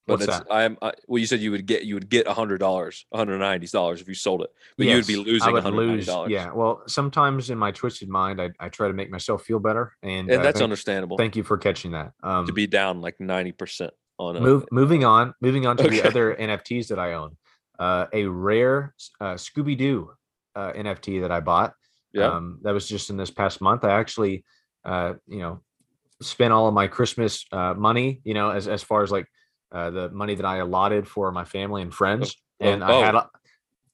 But 0.06 0.20
What's 0.20 0.38
it's 0.38 0.46
I'm 0.50 0.78
I, 0.80 0.92
well, 1.06 1.18
you 1.18 1.26
said 1.26 1.40
you 1.40 1.50
would 1.50 1.66
get 1.66 1.82
you 1.84 1.94
would 1.94 2.08
get 2.08 2.26
a 2.26 2.32
hundred 2.32 2.58
dollars, 2.58 3.04
hundred 3.12 3.38
ninety 3.38 3.66
dollars 3.66 4.00
if 4.00 4.08
you 4.08 4.14
sold 4.14 4.40
it, 4.40 4.48
but 4.78 4.86
you 4.86 4.94
would 4.94 5.06
be 5.06 5.14
Yes, 5.14 5.26
I 5.26 5.30
losing 5.30 5.52
would 5.52 5.62
hundred 5.64 5.76
ninety 5.76 5.96
lose- 5.96 6.06
dollars. 6.06 6.30
Yeah. 6.30 6.52
Well, 6.52 6.82
sometimes 6.86 7.50
in 7.50 7.58
my 7.58 7.72
twisted 7.72 8.08
mind, 8.08 8.40
I, 8.40 8.50
I 8.58 8.70
try 8.70 8.88
to 8.88 8.94
make 8.94 9.10
myself 9.10 9.42
feel 9.42 9.58
better, 9.58 9.92
and, 10.02 10.30
and 10.30 10.40
uh, 10.40 10.42
that's 10.42 10.60
thank, 10.60 10.64
understandable. 10.64 11.18
thank 11.18 11.36
you 11.36 11.42
for 11.42 11.58
catching 11.58 11.90
that. 11.92 12.12
Um, 12.22 12.46
to 12.46 12.54
be 12.54 12.66
down 12.66 13.02
like 13.02 13.20
ninety 13.20 13.52
percent 13.52 13.92
on 14.18 14.36
a 14.36 14.40
move, 14.40 14.66
moving 14.70 15.04
on, 15.04 15.34
moving 15.40 15.66
on 15.66 15.76
to 15.76 15.84
Okay. 15.84 16.00
the 16.00 16.08
other 16.08 16.34
NFTs 16.34 16.88
that 16.88 16.98
I 16.98 17.14
own. 17.14 17.36
Uh, 17.78 18.06
a 18.12 18.26
rare 18.26 18.94
uh, 19.20 19.34
Scooby 19.34 19.78
Doo 19.78 20.10
uh, 20.56 20.72
NFT 20.72 21.20
that 21.22 21.30
I 21.30 21.40
bought. 21.40 21.74
yeah. 22.12 22.26
Um, 22.26 22.58
that 22.62 22.74
was 22.74 22.88
just 22.88 23.10
in 23.10 23.16
this 23.16 23.30
past 23.30 23.60
month. 23.60 23.84
I 23.84 23.90
actually, 23.90 24.44
uh, 24.84 25.14
you 25.28 25.38
know, 25.38 25.62
spent 26.20 26.52
all 26.52 26.66
of 26.66 26.74
my 26.74 26.88
Christmas 26.88 27.44
uh, 27.52 27.74
money, 27.74 28.20
you 28.24 28.34
know, 28.34 28.50
as 28.50 28.66
as 28.66 28.82
far 28.82 29.02
as 29.02 29.10
like 29.10 29.26
uh, 29.70 29.90
the 29.90 30.08
money 30.10 30.34
that 30.34 30.46
I 30.46 30.56
allotted 30.56 31.06
for 31.06 31.30
my 31.30 31.44
family 31.44 31.82
and 31.82 31.94
friends, 31.94 32.34
oh, 32.60 32.68
and 32.68 32.82
I 32.82 32.92
had, 33.04 33.14
oh. 33.14 33.18
a, 33.18 33.30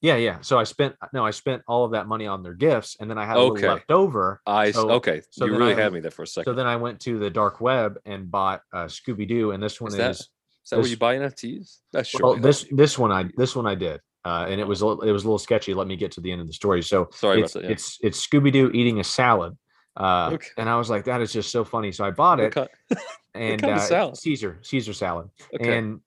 yeah, 0.05 0.17
yeah. 0.17 0.37
So 0.43 0.59
I 0.59 0.65
spent 0.65 0.95
no, 1.15 1.25
I 1.25 1.31
spent 1.31 1.63
all 1.67 1.85
of 1.87 1.93
that 1.93 2.07
money 2.07 2.27
on 2.27 2.43
their 2.43 2.53
gifts, 2.53 2.97
and 3.01 3.09
then 3.11 3.17
I 3.17 3.25
had 3.25 3.37
a 3.37 3.41
Okay. 3.41 3.63
little 3.63 3.75
left 3.77 3.91
over. 3.91 4.41
I 4.47 4.71
so- 4.71 4.91
okay. 4.99 5.23
so 5.31 5.47
you 5.47 5.57
really 5.57 5.73
I- 5.73 5.81
had 5.83 5.93
me 5.95 6.01
there 6.01 6.11
for 6.11 6.25
a 6.25 6.27
second. 6.27 6.51
So 6.53 6.55
then 6.55 6.67
I 6.67 6.77
went 6.77 7.01
to 7.07 7.19
the 7.19 7.31
dark 7.31 7.61
web 7.61 7.99
and 8.05 8.31
bought 8.31 8.61
uh, 8.73 8.85
Scooby 8.85 9.27
Doo, 9.27 9.53
and 9.53 9.63
this 9.63 9.81
one 9.81 9.89
Is 9.89 9.95
is, 9.95 9.99
that- 9.99 10.11
Is 10.11 10.29
that 10.71 10.79
where 10.79 10.89
you 10.89 10.97
buy 10.99 11.17
NFTs? 11.17 11.79
That's 11.93 12.15
well, 12.21 12.37
this 12.37 12.67
this 12.71 12.99
one 12.99 13.11
I 13.13 13.25
this 13.37 13.57
one 13.57 13.67
I 13.67 13.75
did, 13.75 14.01
uh, 14.27 14.45
and 14.49 14.61
it 14.61 14.67
was 14.67 14.83
a 14.83 14.87
little- 14.87 15.03
it 15.09 15.13
was 15.13 15.25
a 15.25 15.27
little 15.27 15.39
sketchy. 15.39 15.73
Let 15.75 15.87
me 15.87 15.97
get 15.97 16.13
to 16.13 16.21
the 16.21 16.31
end 16.33 16.41
of 16.43 16.47
the 16.49 16.53
story. 16.63 16.83
So 16.83 17.09
Sorry 17.13 17.41
it's 17.43 17.55
about 17.55 17.63
that. 17.63 17.69
Yeah. 17.69 17.73
it's 17.73 17.99
it's 18.03 18.27
Scooby 18.27 18.53
Doo 18.53 18.71
eating 18.75 19.01
a 19.01 19.05
salad. 19.05 19.57
Uh, 19.97 20.31
Okay. 20.35 20.49
And 20.59 20.69
I 20.69 20.77
was 20.77 20.91
like, 20.91 21.05
that 21.05 21.21
is 21.21 21.33
just 21.33 21.51
so 21.53 21.65
funny. 21.65 21.93
So 21.93 22.05
I 22.05 22.11
bought 22.11 22.41
it, 22.41 22.53
and 23.35 23.65
uh, 23.65 23.79
salad? 23.79 24.17
Caesar 24.19 24.59
Caesar 24.63 24.93
salad. 24.93 25.29
okay. 25.55 25.79
And 25.79 26.01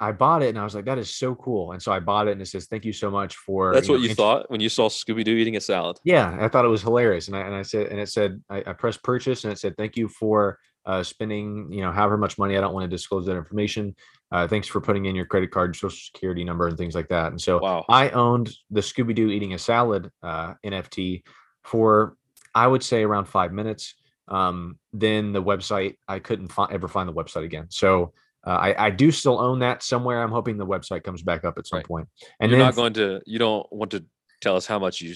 I 0.00 0.12
bought 0.12 0.42
it, 0.42 0.48
and 0.48 0.58
I 0.58 0.64
was 0.64 0.74
like, 0.74 0.84
that 0.86 0.98
is 0.98 1.14
so 1.14 1.34
cool. 1.34 1.72
And 1.72 1.82
so 1.82 1.92
I 1.92 2.00
bought 2.00 2.28
it, 2.28 2.32
and 2.32 2.42
it 2.42 2.46
says, 2.46 2.66
thank 2.66 2.84
you 2.84 2.92
so 2.92 3.10
much 3.10 3.36
for. 3.36 3.72
That's 3.72 3.88
what 3.88 3.96
know, 3.96 4.02
you 4.02 4.08
int- 4.10 4.16
thought 4.16 4.50
when 4.50 4.60
you 4.60 4.68
saw 4.68 4.88
Scooby 4.88 5.24
Doo 5.24 5.32
eating 5.36 5.56
a 5.56 5.60
salad. 5.60 5.98
Yeah, 6.04 6.36
I 6.40 6.48
thought 6.48 6.64
it 6.64 6.68
was 6.68 6.82
hilarious, 6.82 7.28
and 7.28 7.36
I 7.36 7.40
and 7.40 7.54
I 7.54 7.62
said, 7.62 7.88
and 7.88 8.00
it 8.00 8.08
said, 8.08 8.42
I, 8.50 8.62
I 8.66 8.72
pressed 8.72 9.02
purchase, 9.02 9.44
and 9.44 9.52
it 9.52 9.58
said, 9.58 9.76
thank 9.76 9.96
you 9.96 10.08
for 10.08 10.58
uh, 10.86 11.02
spending, 11.02 11.72
you 11.72 11.80
know, 11.82 11.90
however 11.92 12.16
much 12.16 12.38
money. 12.38 12.56
I 12.56 12.60
don't 12.60 12.74
want 12.74 12.84
to 12.84 12.94
disclose 12.94 13.26
that 13.26 13.36
information. 13.36 13.94
Uh, 14.30 14.46
thanks 14.48 14.68
for 14.68 14.80
putting 14.80 15.06
in 15.06 15.14
your 15.14 15.26
credit 15.26 15.50
card, 15.50 15.76
social 15.76 15.90
security 15.90 16.44
number, 16.44 16.68
and 16.68 16.76
things 16.76 16.94
like 16.94 17.08
that. 17.08 17.28
And 17.28 17.40
so 17.40 17.58
Wow. 17.60 17.84
I 17.88 18.10
owned 18.10 18.50
the 18.70 18.80
Scooby 18.80 19.14
Doo 19.14 19.28
eating 19.28 19.54
a 19.54 19.58
salad 19.58 20.10
uh, 20.22 20.54
NFT 20.64 21.22
for 21.62 22.16
I 22.54 22.66
would 22.66 22.82
say 22.82 23.02
around 23.02 23.26
five 23.26 23.52
minutes. 23.52 23.94
Um, 24.28 24.78
then 24.92 25.32
the 25.32 25.42
website 25.42 25.96
I 26.08 26.18
couldn't 26.18 26.48
fi- 26.48 26.68
ever 26.70 26.88
find 26.88 27.08
the 27.08 27.12
website 27.12 27.44
again. 27.44 27.66
So 27.70 28.12
uh, 28.46 28.50
I, 28.50 28.86
I 28.86 28.90
do 28.90 29.10
still 29.10 29.40
own 29.40 29.60
that 29.60 29.82
somewhere. 29.82 30.22
I'm 30.22 30.30
hoping 30.30 30.56
the 30.56 30.66
website 30.66 31.02
comes 31.04 31.22
back 31.22 31.44
up 31.44 31.58
at 31.58 31.66
some 31.66 31.78
Right. 31.78 31.86
point. 31.86 32.08
And 32.40 32.50
You're 32.50 32.58
then 32.58 32.66
not 32.66 32.74
going 32.76 32.92
to. 32.94 33.20
You 33.26 33.38
don't 33.38 33.70
want 33.72 33.90
to 33.92 34.04
tell 34.40 34.56
us 34.56 34.66
how 34.66 34.78
much 34.78 35.00
you. 35.00 35.14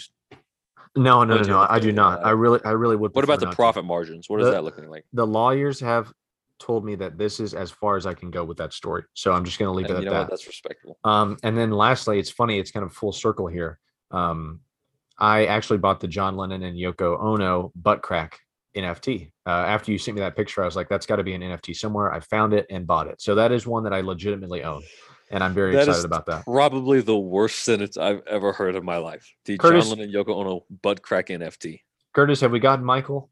no, 0.97 1.25
no, 1.25 1.37
no, 1.37 1.43
no. 1.43 1.67
I 1.69 1.79
do 1.79 1.93
not. 1.93 2.25
I 2.25 2.31
uh, 2.31 2.35
really, 2.35 2.61
I 2.65 2.71
really 2.71 2.97
would. 2.97 3.15
What 3.15 3.25
about 3.25 3.41
the 3.41 3.47
not 3.47 3.53
to. 3.53 3.57
profit 3.57 3.85
margins? 3.85 4.29
What 4.29 4.41
is 4.41 4.47
The- 4.47 4.53
that 4.53 4.65
looking 4.65 4.89
like? 4.89 5.05
The 5.13 5.27
lawyers 5.27 5.79
have 5.81 6.13
told 6.59 6.85
me 6.85 6.97
that 6.97 7.17
this 7.17 7.39
is 7.39 7.55
as 7.55 7.71
far 7.71 7.97
as 7.97 8.05
I 8.05 8.15
can 8.15 8.31
go 8.33 8.43
with 8.45 8.57
that 8.57 8.73
story. 8.73 9.05
So 9.15 9.33
I'm 9.33 9.45
just 9.45 9.59
going 9.61 9.69
to 9.69 9.73
leave 9.73 9.87
And 9.87 9.95
it 9.95 9.99
at 9.99 10.05
know 10.07 10.13
what? 10.19 10.25
that. 10.25 10.31
That's 10.31 10.47
respectable. 10.47 10.99
Um, 11.05 11.37
and 11.45 11.57
then 11.57 11.71
lastly, 11.71 12.19
it's 12.19 12.31
funny, 12.31 12.59
it's 12.59 12.73
kind 12.73 12.85
of 12.85 12.93
full 12.93 13.13
circle 13.13 13.47
here. 13.47 13.79
Um, 14.11 14.61
I 15.19 15.47
actually 15.47 15.79
bought 15.79 16.01
the 16.01 16.09
John 16.09 16.37
Lennon 16.37 16.63
and 16.65 16.77
Yoko 16.77 17.21
Ono 17.23 17.71
butt 17.77 18.03
crack 18.03 18.41
NFT. 18.79 19.31
Uh, 19.47 19.51
after 19.51 19.93
you 19.93 19.99
sent 19.99 20.15
me 20.17 20.21
that 20.21 20.37
picture, 20.37 20.63
I 20.63 20.65
was 20.67 20.77
like, 20.77 20.89
that's 20.89 21.07
got 21.07 21.17
to 21.17 21.25
be 21.25 21.35
an 21.35 21.43
NFT 21.43 21.77
somewhere. 21.77 22.13
I 22.13 22.21
found 22.21 22.53
it 22.55 22.67
and 22.71 22.87
bought 22.87 23.07
it. 23.07 23.21
So 23.21 23.35
that 23.37 23.53
is 23.53 23.67
one 23.67 23.85
that 23.85 23.93
I 23.93 24.01
legitimately 24.01 24.63
own. 24.65 24.83
And 25.31 25.43
I'm 25.45 25.53
very 25.53 25.73
That 25.75 25.87
excited 25.89 26.05
about 26.07 26.25
that. 26.27 26.45
Probably 26.45 27.01
the 27.03 27.19
worst 27.19 27.61
sentence 27.61 27.97
I've 27.99 28.23
ever 28.27 28.53
heard 28.53 28.75
in 28.77 28.85
my 28.85 28.97
life. 28.97 29.31
The 29.45 29.59
Curtis- 29.59 29.89
John 29.91 29.99
Lennon 29.99 30.15
Yoko 30.15 30.31
Ono 30.37 30.65
butt 30.83 31.03
crack 31.03 31.27
NFT. 31.29 31.81
Curtis, 32.15 32.41
have 32.41 32.51
we 32.51 32.61
gotten 32.61 32.85
Michael? 32.85 33.31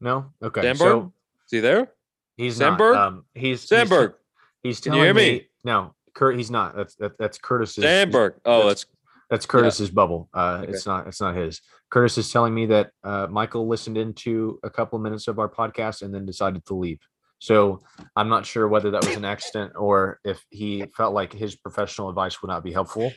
No? 0.00 0.32
Okay. 0.42 0.62
Sandberg? 0.62 0.78
So 0.78 1.12
Is 1.46 1.50
he 1.50 1.60
there? 1.60 1.92
he's 2.36 2.56
Sandberg? 2.56 2.94
not. 2.94 3.06
Um, 3.06 3.24
he's, 3.34 3.42
he's- 3.42 3.68
Sandberg. 3.68 4.14
He's, 4.62 4.80
Can 4.80 4.94
you 4.94 5.00
telling 5.04 5.06
hear 5.06 5.14
me? 5.14 5.38
me. 5.38 5.46
No, 5.62 5.94
Kurt, 6.14 6.36
he's 6.36 6.50
not. 6.50 6.74
That's 6.74 6.94
that, 6.96 7.18
that's 7.18 7.38
Curtis's. 7.38 7.84
Sandberg. 7.84 8.34
Oh, 8.44 8.60
that's- 8.60 8.86
that's 9.30 9.46
Curtis's 9.46 9.90
bubble. 9.90 10.28
Uh, 10.34 10.60
Okay. 10.62 10.72
It's 10.72 10.86
not. 10.86 11.06
It's 11.06 11.20
not 11.20 11.34
his. 11.34 11.60
Curtis 11.94 12.18
is 12.18 12.32
telling 12.32 12.52
me 12.52 12.66
that 12.66 12.90
uh, 13.04 13.28
Michael 13.30 13.68
listened 13.68 13.96
into 13.96 14.58
a 14.64 14.68
couple 14.68 14.96
of 14.96 15.02
minutes 15.04 15.28
of 15.28 15.38
our 15.38 15.48
podcast 15.48 16.02
and 16.02 16.12
then 16.12 16.26
decided 16.26 16.66
to 16.66 16.74
leave. 16.74 16.98
So 17.38 17.82
I'm 18.16 18.28
not 18.28 18.44
sure 18.44 18.66
whether 18.66 18.90
that 18.90 19.06
was 19.06 19.14
an 19.14 19.24
accident 19.24 19.74
or 19.76 20.18
if 20.24 20.44
he 20.50 20.86
felt 20.96 21.14
like 21.14 21.32
his 21.32 21.54
professional 21.54 22.08
advice 22.08 22.42
would 22.42 22.48
not 22.48 22.64
be 22.64 22.72
helpful. 22.72 23.12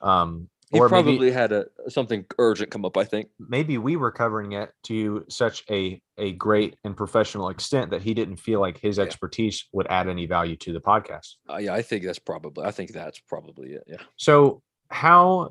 Um, 0.00 0.48
he 0.70 0.80
or 0.80 0.88
probably 0.88 1.18
maybe 1.18 1.30
had 1.30 1.52
a 1.52 1.66
something 1.88 2.24
urgent 2.38 2.70
come 2.70 2.86
up. 2.86 2.96
I 2.96 3.04
think. 3.04 3.28
maybe 3.38 3.76
we 3.76 3.96
were 3.96 4.10
covering 4.10 4.52
it 4.52 4.70
to 4.84 5.26
such 5.28 5.62
a 5.68 6.00
a 6.16 6.32
great 6.32 6.76
and 6.84 6.96
professional 6.96 7.50
extent 7.50 7.90
that 7.90 8.00
he 8.00 8.14
didn't 8.14 8.36
feel 8.36 8.60
like 8.60 8.78
his 8.78 8.96
Yeah. 8.96 9.04
expertise 9.04 9.68
would 9.72 9.86
add 9.88 10.08
any 10.08 10.24
value 10.24 10.56
to 10.56 10.72
the 10.72 10.80
podcast. 10.80 11.34
Uh, 11.50 11.58
yeah, 11.58 11.74
I 11.74 11.82
think 11.82 12.06
that's 12.06 12.18
probably. 12.18 12.64
I 12.64 12.70
think 12.70 12.92
that's 12.92 13.20
probably 13.20 13.74
it. 13.74 13.84
Yeah. 13.86 13.98
So, 14.16 14.62
how 14.88 15.50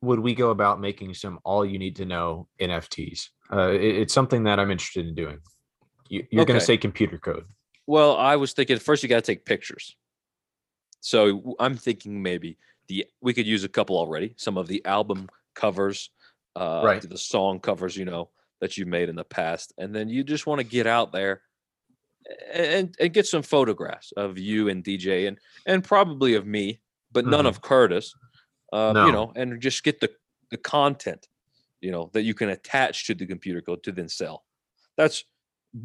would 0.00 0.20
we 0.20 0.34
go 0.34 0.50
about 0.50 0.80
making 0.80 1.14
some 1.14 1.38
all 1.44 1.64
you 1.64 1.78
need 1.78 1.96
to 1.96 2.04
know 2.04 2.48
NFTs? 2.60 3.28
Uh, 3.52 3.70
it- 3.70 3.96
it's 3.96 4.14
something 4.14 4.44
that 4.44 4.58
I'm 4.60 4.70
interested 4.70 5.06
in 5.06 5.14
doing. 5.14 5.38
You, 6.08 6.26
you're 6.30 6.44
going 6.44 6.58
to 6.58 6.64
say 6.64 6.76
computer 6.76 7.18
code. 7.18 7.44
Well, 7.86 8.16
I 8.16 8.36
was 8.36 8.52
thinking 8.52 8.78
first 8.78 9.02
you 9.02 9.08
got 9.08 9.16
to 9.16 9.22
take 9.22 9.44
pictures. 9.44 9.96
So 11.00 11.54
I'm 11.58 11.76
thinking 11.76 12.22
maybe 12.22 12.58
the 12.88 13.06
we 13.20 13.32
could 13.34 13.46
use 13.46 13.64
a 13.64 13.68
couple 13.68 13.96
already. 13.96 14.34
Some 14.36 14.56
of 14.58 14.66
the 14.66 14.84
album 14.84 15.28
covers, 15.54 16.10
uh, 16.56 16.82
Right. 16.84 17.02
The 17.02 17.18
song 17.18 17.60
covers, 17.60 17.96
you 17.96 18.04
know, 18.04 18.30
that 18.60 18.76
you 18.76 18.84
made 18.86 19.08
in 19.08 19.16
the 19.16 19.24
past, 19.24 19.72
and 19.78 19.94
then 19.94 20.08
you 20.08 20.24
just 20.24 20.46
want 20.46 20.58
to 20.60 20.64
get 20.66 20.86
out 20.86 21.12
there 21.12 21.42
and 22.52 22.94
and 23.00 23.12
get 23.12 23.26
some 23.26 23.42
photographs 23.42 24.12
of 24.16 24.38
you 24.38 24.68
and 24.68 24.82
DJ 24.84 25.28
and 25.28 25.38
and 25.66 25.84
probably 25.84 26.34
of 26.34 26.46
me, 26.46 26.80
but 27.12 27.26
none 27.26 27.44
Mhm. 27.44 27.48
of 27.48 27.62
Curtis. 27.62 28.14
Uh, 28.72 28.92
No. 28.92 29.06
You 29.06 29.12
know, 29.12 29.32
and 29.36 29.60
just 29.60 29.82
get 29.84 30.00
the 30.00 30.10
the 30.50 30.56
content, 30.56 31.28
you 31.80 31.90
know, 31.90 32.10
that 32.14 32.22
you 32.22 32.34
can 32.34 32.48
attach 32.48 33.06
to 33.06 33.14
the 33.14 33.26
computer 33.26 33.60
code 33.60 33.82
to 33.82 33.92
then 33.92 34.08
sell. 34.08 34.44
That's 34.96 35.24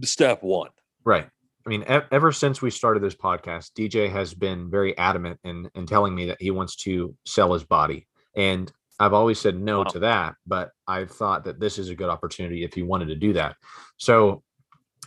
step 0.03 0.41
one. 0.41 0.69
Right. 1.03 1.27
I 1.65 1.69
mean, 1.69 1.81
e- 1.83 2.07
ever 2.11 2.31
since 2.31 2.61
we 2.61 2.69
started 2.71 3.03
this 3.03 3.15
podcast, 3.15 3.71
DJ 3.77 4.09
has 4.09 4.33
been 4.33 4.69
very 4.69 4.97
adamant 4.97 5.39
in, 5.43 5.69
in 5.75 5.85
telling 5.85 6.15
me 6.15 6.25
that 6.27 6.41
he 6.41 6.51
wants 6.51 6.75
to 6.77 7.15
sell 7.25 7.53
his 7.53 7.63
body. 7.65 8.07
And 8.35 8.71
I've 8.99 9.13
always 9.13 9.39
said 9.39 9.59
no 9.59 9.79
Wow. 9.79 9.83
to 9.85 9.99
that, 9.99 10.35
but 10.47 10.71
I've 10.87 11.11
thought 11.11 11.43
that 11.45 11.59
this 11.59 11.77
is 11.77 11.89
a 11.89 11.95
good 11.95 12.09
opportunity 12.09 12.63
if 12.63 12.73
he 12.73 12.83
wanted 12.83 13.07
to 13.09 13.15
do 13.15 13.33
that. 13.33 13.55
So, 13.97 14.43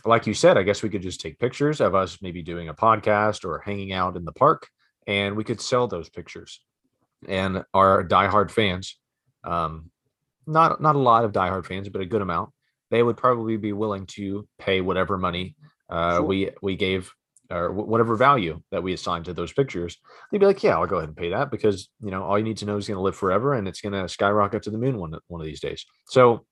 like 0.05 0.27
you 0.27 0.33
said, 0.35 0.57
I 0.57 0.63
guess 0.63 0.83
we 0.83 0.89
could 0.89 1.01
just 1.01 1.19
take 1.19 1.39
pictures 1.39 1.81
of 1.81 1.95
us 1.95 2.19
maybe 2.21 2.41
doing 2.43 2.69
a 2.69 2.73
podcast 2.73 3.43
or 3.43 3.59
hanging 3.59 3.91
out 3.93 4.15
in 4.15 4.23
the 4.25 4.31
park, 4.33 4.67
and 5.07 5.35
we 5.35 5.43
could 5.43 5.59
sell 5.61 5.87
those 5.87 6.09
pictures. 6.09 6.61
And 7.27 7.63
our 7.73 8.03
diehard 8.03 8.51
fans, 8.51 8.97
um, 9.43 9.89
not 10.45 10.81
not 10.81 10.95
a 10.95 10.99
lot 10.99 11.25
of 11.25 11.31
diehard 11.31 11.65
fans, 11.65 11.89
but 11.89 12.01
a 12.01 12.05
good 12.05 12.21
amount, 12.21 12.51
they 12.91 13.01
would 13.03 13.17
probably 13.17 13.57
be 13.57 13.73
willing 13.73 14.05
to 14.07 14.47
pay 14.59 14.81
whatever 14.81 15.17
money 15.17 15.55
uh, 15.89 16.15
Sure. 16.17 16.23
we 16.23 16.51
we 16.61 16.75
gave 16.75 17.11
or 17.49 17.71
whatever 17.71 18.15
value 18.17 18.61
that 18.71 18.83
we 18.83 18.91
assigned 18.93 19.25
to 19.25 19.33
those 19.33 19.53
pictures. 19.53 19.97
They'd 20.31 20.39
be 20.39 20.45
like, 20.45 20.61
"Yeah, 20.63 20.77
I'll 20.77 20.85
go 20.85 20.97
ahead 20.97 21.09
and 21.09 21.17
pay 21.17 21.29
that 21.29 21.49
because 21.49 21.89
you 22.01 22.11
know 22.11 22.23
all 22.23 22.37
you 22.37 22.43
need 22.43 22.57
to 22.57 22.65
know 22.65 22.77
is 22.77 22.87
going 22.87 22.97
to 22.97 23.01
live 23.01 23.15
forever 23.15 23.53
and 23.53 23.67
it's 23.67 23.81
going 23.81 23.93
to 23.93 24.07
skyrocket 24.09 24.63
to 24.63 24.69
the 24.69 24.77
moon 24.77 24.97
one 24.99 25.13
one 25.27 25.41
of 25.41 25.47
these 25.47 25.61
days." 25.61 25.85
So 26.07 26.45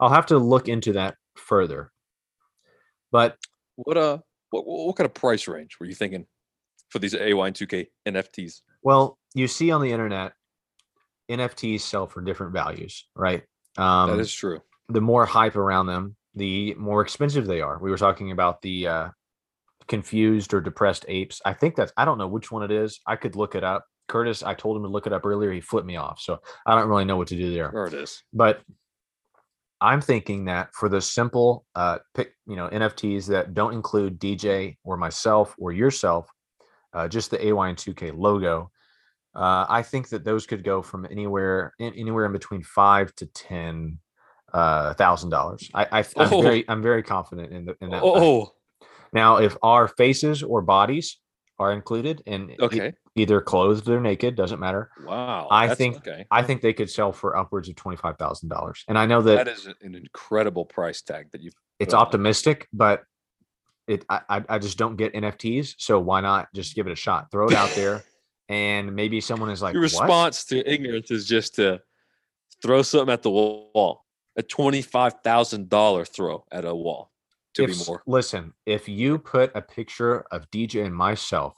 I'll 0.00 0.10
have 0.10 0.26
to 0.26 0.38
look 0.38 0.68
into 0.68 0.92
that 0.94 1.16
further. 1.36 1.92
But 3.12 3.36
What 3.76 3.96
uh, 3.96 4.18
what 4.50 4.64
what 4.66 4.96
kind 4.96 5.06
of 5.06 5.14
price 5.14 5.48
range 5.48 5.76
were 5.80 5.86
you 5.86 5.94
thinking 5.94 6.26
for 6.90 6.98
these 6.98 7.14
AY 7.14 7.46
and 7.46 7.54
2K 7.56 7.86
NFTs? 8.06 8.62
Well, 8.86 9.18
you 9.34 9.48
see 9.48 9.72
on 9.72 9.80
the 9.82 9.90
internet, 9.90 10.32
NFTs 11.28 11.80
sell 11.80 12.06
for 12.06 12.20
different 12.20 12.52
values, 12.52 13.08
right? 13.16 13.42
Um, 13.76 14.10
that 14.10 14.20
is 14.20 14.32
true. 14.32 14.60
the 14.88 15.00
more 15.00 15.26
hype 15.26 15.56
around 15.56 15.86
them, 15.86 16.14
the 16.36 16.72
more 16.74 17.02
expensive 17.02 17.46
they 17.46 17.60
are. 17.60 17.80
We 17.80 17.90
were 17.90 17.98
talking 17.98 18.30
about 18.30 18.62
the 18.62 18.86
uh, 18.86 19.08
confused 19.88 20.54
or 20.54 20.60
depressed 20.60 21.04
apes. 21.08 21.42
I 21.44 21.52
think 21.52 21.74
that's 21.74 21.92
I 21.96 22.04
don't 22.04 22.16
know 22.16 22.28
which 22.28 22.52
one 22.52 22.62
it 22.62 22.70
is. 22.70 23.00
I 23.04 23.16
could 23.16 23.34
look 23.34 23.56
it 23.56 23.64
up. 23.64 23.84
Curtis, 24.06 24.44
I 24.44 24.54
told 24.54 24.76
him 24.76 24.84
to 24.84 24.88
look 24.88 25.08
it 25.08 25.12
up 25.12 25.26
earlier. 25.26 25.50
He 25.50 25.60
flipped 25.60 25.88
me 25.88 25.96
off, 25.96 26.20
so 26.20 26.38
I 26.64 26.76
don't 26.78 26.88
really 26.88 27.04
know 27.04 27.16
what 27.16 27.26
to 27.28 27.36
do 27.36 27.52
there. 27.52 27.72
There 27.74 27.86
it 27.86 27.94
is. 27.94 28.22
But 28.32 28.60
I'm 29.80 30.00
thinking 30.00 30.44
that 30.44 30.72
for 30.74 30.88
the 30.88 31.00
simple, 31.00 31.66
uh, 31.74 31.98
pick 32.14 32.34
you 32.46 32.54
know 32.54 32.68
NFTs 32.68 33.26
that 33.30 33.52
don't 33.52 33.74
include 33.74 34.20
DJ 34.20 34.76
or 34.84 34.96
myself 34.96 35.56
or 35.58 35.72
yourself, 35.72 36.30
uh, 36.92 37.08
just 37.08 37.32
the 37.32 37.48
AY 37.48 37.68
and 37.68 37.76
2K 37.76 38.16
logo. 38.16 38.70
Uh, 39.36 39.66
I 39.68 39.82
think 39.82 40.08
that 40.08 40.24
those 40.24 40.46
could 40.46 40.64
go 40.64 40.80
from 40.80 41.06
anywhere 41.10 41.74
in, 41.78 41.92
anywhere 41.94 42.24
in 42.24 42.32
between 42.32 42.62
five 42.62 43.14
to 43.16 43.26
ten 43.26 43.98
thousand 44.54 45.32
uh, 45.34 45.36
dollars. 45.36 45.70
I, 45.74 45.84
I 45.92 45.98
I'm 46.16 46.32
Oh. 46.32 46.40
very 46.42 46.64
I'm 46.68 46.82
very 46.82 47.02
confident 47.02 47.52
in 47.52 47.66
the 47.66 47.76
in 47.82 47.90
that. 47.90 47.96
fact. 48.02 48.04
Oh, 48.06 48.52
Now, 49.12 49.36
if 49.36 49.56
our 49.62 49.88
faces 49.88 50.42
or 50.42 50.62
bodies 50.62 51.18
are 51.58 51.72
included 51.72 52.22
and 52.26 52.50
e- 52.50 52.56
okay. 52.60 52.92
either 53.14 53.40
clothed 53.40 53.88
or 53.88 54.00
naked, 54.00 54.34
doesn't 54.36 54.60
matter. 54.60 54.90
Wow. 55.04 55.48
I 55.50 55.74
think- 55.74 55.96
okay. 55.98 56.26
I 56.30 56.42
think 56.42 56.60
they 56.62 56.72
could 56.74 56.90
sell 56.90 57.12
for 57.12 57.36
upwards 57.36 57.68
of 57.68 57.76
twenty 57.76 57.96
five 57.98 58.16
thousand 58.18 58.48
dollars. 58.48 58.84
And 58.88 58.98
I 58.98 59.04
know 59.06 59.20
that 59.22 59.36
that 59.44 59.48
is 59.48 59.66
an 59.66 59.94
incredible 59.94 60.64
price 60.64 61.02
tag 61.02 61.30
that 61.32 61.42
you. 61.42 61.50
it's 61.78 61.92
on. 61.94 62.00
optimistic, 62.00 62.68
but 62.72 63.02
it 63.86 64.04
I 64.08 64.42
I 64.48 64.58
just 64.58 64.78
don't 64.78 64.96
get 64.96 65.12
NFTs. 65.12 65.74
So 65.78 66.00
why 66.00 66.20
not 66.22 66.48
just 66.54 66.74
give 66.74 66.86
it 66.86 66.92
a 66.92 66.96
shot? 66.96 67.30
Throw 67.30 67.46
it 67.48 67.54
out 67.54 67.70
there, 67.74 68.02
and 68.48 68.94
maybe 68.94 69.20
someone 69.20 69.50
is 69.50 69.62
like, 69.62 69.74
Your 69.74 69.82
"What?" 69.82 69.92
response 69.92 70.44
to 70.46 70.70
ignorance 70.70 71.10
is 71.10 71.26
just 71.26 71.56
to 71.56 71.80
throw 72.62 72.82
something 72.82 73.12
at 73.12 73.22
the 73.22 73.30
wall. 73.30 74.04
A 74.36 74.42
twenty-five 74.42 75.14
thousand 75.24 75.68
dollar 75.68 76.04
throw 76.04 76.44
at 76.52 76.64
a 76.64 76.74
wall. 76.74 77.10
To 77.54 77.64
If 77.64 77.70
be 77.70 77.84
more. 77.86 78.02
listen, 78.06 78.52
if 78.66 78.88
you 78.88 79.18
put 79.18 79.50
a 79.54 79.62
picture 79.62 80.20
of 80.30 80.50
DJ 80.50 80.84
and 80.84 80.94
myself 80.94 81.56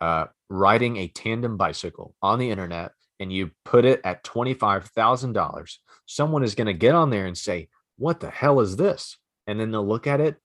uh, 0.00 0.26
riding 0.50 0.98
a 0.98 1.08
tandem 1.08 1.56
bicycle 1.56 2.14
on 2.20 2.38
the 2.38 2.50
internet 2.50 2.92
and 3.18 3.32
you 3.32 3.50
put 3.64 3.84
it 3.86 4.00
at 4.04 4.24
twenty 4.24 4.52
five 4.52 4.84
thousand 4.86 5.32
dollars, 5.32 5.78
someone 6.06 6.42
is 6.44 6.54
going 6.54 6.66
to 6.66 6.74
get 6.74 6.94
on 6.94 7.08
there 7.08 7.26
and 7.26 7.38
say, 7.38 7.68
"What 7.96 8.20
the 8.20 8.30
hell 8.30 8.60
is 8.60 8.76
this?" 8.76 9.16
And 9.46 9.58
then 9.58 9.70
they'll 9.70 9.86
look 9.86 10.06
at 10.06 10.20
it. 10.20 10.36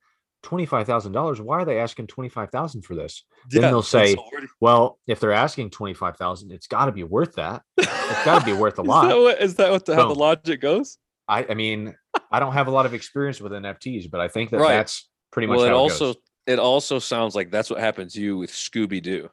Twenty-five 0.47 0.87
thousand 0.87 1.11
dollars. 1.11 1.41
Why 1.41 1.57
are 1.57 1.65
they 1.65 1.77
asking 1.79 2.07
twenty-five 2.07 2.51
thousand 2.51 2.83
for 2.83 2.95
this? 2.95 3.25
then 3.49 3.63
they'll 3.63 3.81
say, 3.81 4.15
already- 4.15 4.47
Well, 4.61 4.97
if 5.05 5.19
they're 5.19 5.33
asking 5.33 5.71
twenty-five 5.71 6.15
thousand, 6.15 6.53
it's 6.53 6.67
got 6.67 6.85
to 6.85 6.93
be 6.93 7.03
worth 7.03 7.33
that. 7.35 7.63
It's 7.75 8.23
got 8.23 8.39
to 8.39 8.45
be 8.45 8.53
worth 8.53 8.79
a 8.79 8.81
Is 8.83 8.87
lot. 8.87 9.07
that 9.09 9.17
what, 9.19 9.41
is 9.41 9.55
that 9.55 9.71
what 9.71 9.85
the, 9.85 9.95
how 9.95 10.07
the 10.07 10.15
logic 10.15 10.61
goes? 10.61 10.99
I, 11.27 11.45
I 11.49 11.53
mean, 11.53 11.93
I 12.31 12.39
don't 12.39 12.53
have 12.53 12.67
a 12.67 12.71
lot 12.71 12.85
of 12.85 12.93
experience 12.93 13.41
with 13.41 13.51
NFTs, 13.51 14.09
but 14.09 14.21
I 14.21 14.29
think 14.29 14.51
that 14.51 14.59
Right. 14.61 14.75
that's 14.77 15.09
pretty 15.33 15.47
much 15.47 15.57
Well, 15.57 15.65
it 15.65 15.69
it 15.71 15.73
also 15.73 16.15
it 16.45 16.59
also 16.59 16.97
sounds 16.99 17.35
like 17.35 17.51
that's 17.51 17.69
what 17.69 17.81
happened 17.81 18.11
to 18.11 18.21
you 18.21 18.37
with 18.37 18.49
Scooby 18.51 19.01
Doo. 19.03 19.29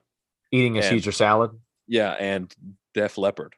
Eating 0.51 0.77
a 0.79 0.81
and- 0.81 0.89
Caesar 0.89 1.13
salad. 1.13 1.53
Yeah, 1.87 2.11
and 2.19 2.53
Def 2.95 3.19
Leppard. 3.19 3.55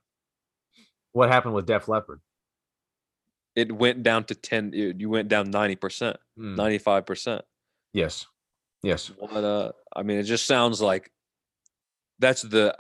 What 1.13 1.31
happened 1.31 1.55
with 1.55 1.65
Def 1.65 1.89
Leppard? 1.89 2.21
It 3.57 3.73
went 3.73 4.03
down 4.03 4.25
to 4.25 4.35
ten. 4.35 4.73
You 4.75 4.95
you 4.97 5.09
went 5.09 5.29
down 5.29 5.51
ninety 5.51 5.77
percent, 5.77 6.19
Hmm, 6.37 6.55
ninety 6.55 6.79
five 6.79 7.07
percent. 7.07 7.43
Yes, 7.93 8.27
yes. 8.83 9.11
What 9.19 9.33
uh 9.43 9.73
I 9.97 10.03
mean 10.03 10.19
it 10.19 10.25
just 10.25 10.47
sounds 10.47 10.81
like 10.81 11.11
that's 12.19 12.43
the 12.43 12.77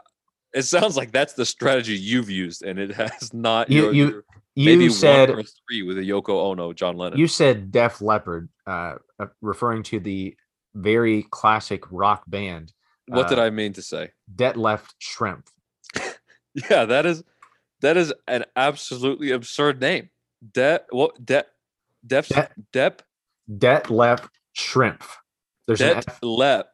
it 0.52 0.62
sounds 0.62 0.96
like 0.96 1.12
that's 1.12 1.32
the 1.34 1.44
strategy 1.46 1.94
you've 1.96 2.30
used 2.30 2.62
and 2.62 2.78
it 2.78 2.92
has 3.02 3.32
not 3.34 3.70
You- 3.70 3.82
your- 3.84 3.92
you- 3.94 4.08
your 4.10 4.24
You 4.54 4.64
maybe 4.64 4.88
said 4.88 5.28
one 5.30 5.40
or 5.40 5.42
three 5.42 5.82
with 5.82 5.98
a 5.98 6.02
Yoko 6.02 6.50
Ono, 6.50 6.72
John 6.72 6.96
Lennon. 6.96 7.18
you 7.18 7.28
said 7.28 7.70
Def 7.70 8.00
Leppard 8.00 8.48
uh, 8.66 8.94
uh, 9.18 9.26
referring 9.42 9.82
to 9.84 10.00
the 10.00 10.34
very 10.74 11.26
classic 11.30 11.82
rock 11.90 12.22
band 12.26 12.72
what 13.08 13.28
did 13.28 13.38
uh, 13.38 13.42
I 13.42 13.50
mean 13.50 13.72
to 13.74 13.82
say? 13.82 14.10
Det 14.34 14.56
Left 14.56 14.94
Shrimp. 14.98 15.48
Yeah, 16.70 16.86
that 16.86 17.04
is 17.06 17.22
that 17.82 17.96
is 17.98 18.12
an 18.26 18.44
absolutely 18.56 19.30
absurd 19.30 19.80
name. 19.80 20.08
De 20.52 20.80
what 20.90 21.24
de 21.24 21.44
Def 22.06 22.28
De- 22.28 22.48
Dep 22.72 23.02
Det 23.58 23.90
Left 23.90 24.28
Shrimp. 24.52 25.02
There's 25.66 25.80
an 25.80 25.96
Det 25.96 26.08
F- 26.08 26.18
Lep 26.22 26.68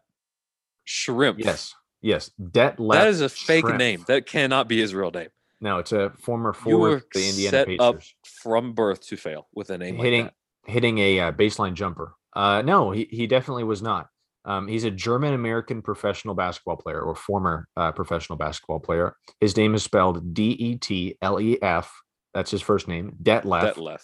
Shrimp. 0.84 1.38
yes, 1.38 1.74
yes. 2.00 2.30
Det 2.50 2.78
Left. 2.78 3.00
That 3.00 3.08
is 3.08 3.20
a 3.20 3.28
fake 3.28 3.64
Shrimp. 3.64 3.78
name. 3.78 4.04
That 4.08 4.26
cannot 4.26 4.68
be 4.68 4.80
his 4.80 4.94
real 4.94 5.10
name. 5.10 5.28
No, 5.60 5.78
it's 5.78 5.92
a 5.92 6.10
former 6.18 6.52
forward 6.52 7.04
the 7.14 7.28
Indiana 7.28 7.50
set 7.50 7.66
Pacers. 7.68 7.80
up 7.80 8.00
from 8.24 8.72
birth 8.74 9.00
to 9.08 9.16
fail 9.16 9.46
with 9.54 9.70
a 9.70 9.78
name 9.78 9.96
hitting 9.96 10.24
like 10.24 10.34
hitting 10.66 10.98
a 10.98 11.20
uh, 11.20 11.32
baseline 11.32 11.74
jumper. 11.74 12.14
Uh, 12.34 12.62
no, 12.62 12.90
he 12.90 13.06
he 13.10 13.26
definitely 13.26 13.64
was 13.64 13.80
not. 13.80 14.08
Um, 14.44 14.66
he's 14.66 14.82
a 14.82 14.90
German 14.90 15.34
American 15.34 15.80
professional 15.80 16.34
basketball 16.34 16.76
player 16.76 17.00
or 17.00 17.14
former 17.14 17.68
uh, 17.76 17.92
professional 17.92 18.36
basketball 18.36 18.80
player. 18.80 19.14
His 19.40 19.56
name 19.56 19.74
is 19.76 19.84
spelled 19.84 20.34
D 20.34 20.50
E 20.50 20.76
T 20.76 21.16
L 21.22 21.40
E 21.40 21.62
F. 21.62 21.92
That's 22.34 22.50
his 22.50 22.62
first 22.62 22.88
name, 22.88 23.16
Detlef. 23.22 23.74
That 23.74 24.00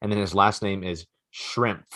and 0.00 0.12
then 0.12 0.18
his 0.18 0.34
last 0.34 0.62
name 0.62 0.84
is 0.84 1.06
Shrimp. 1.30 1.86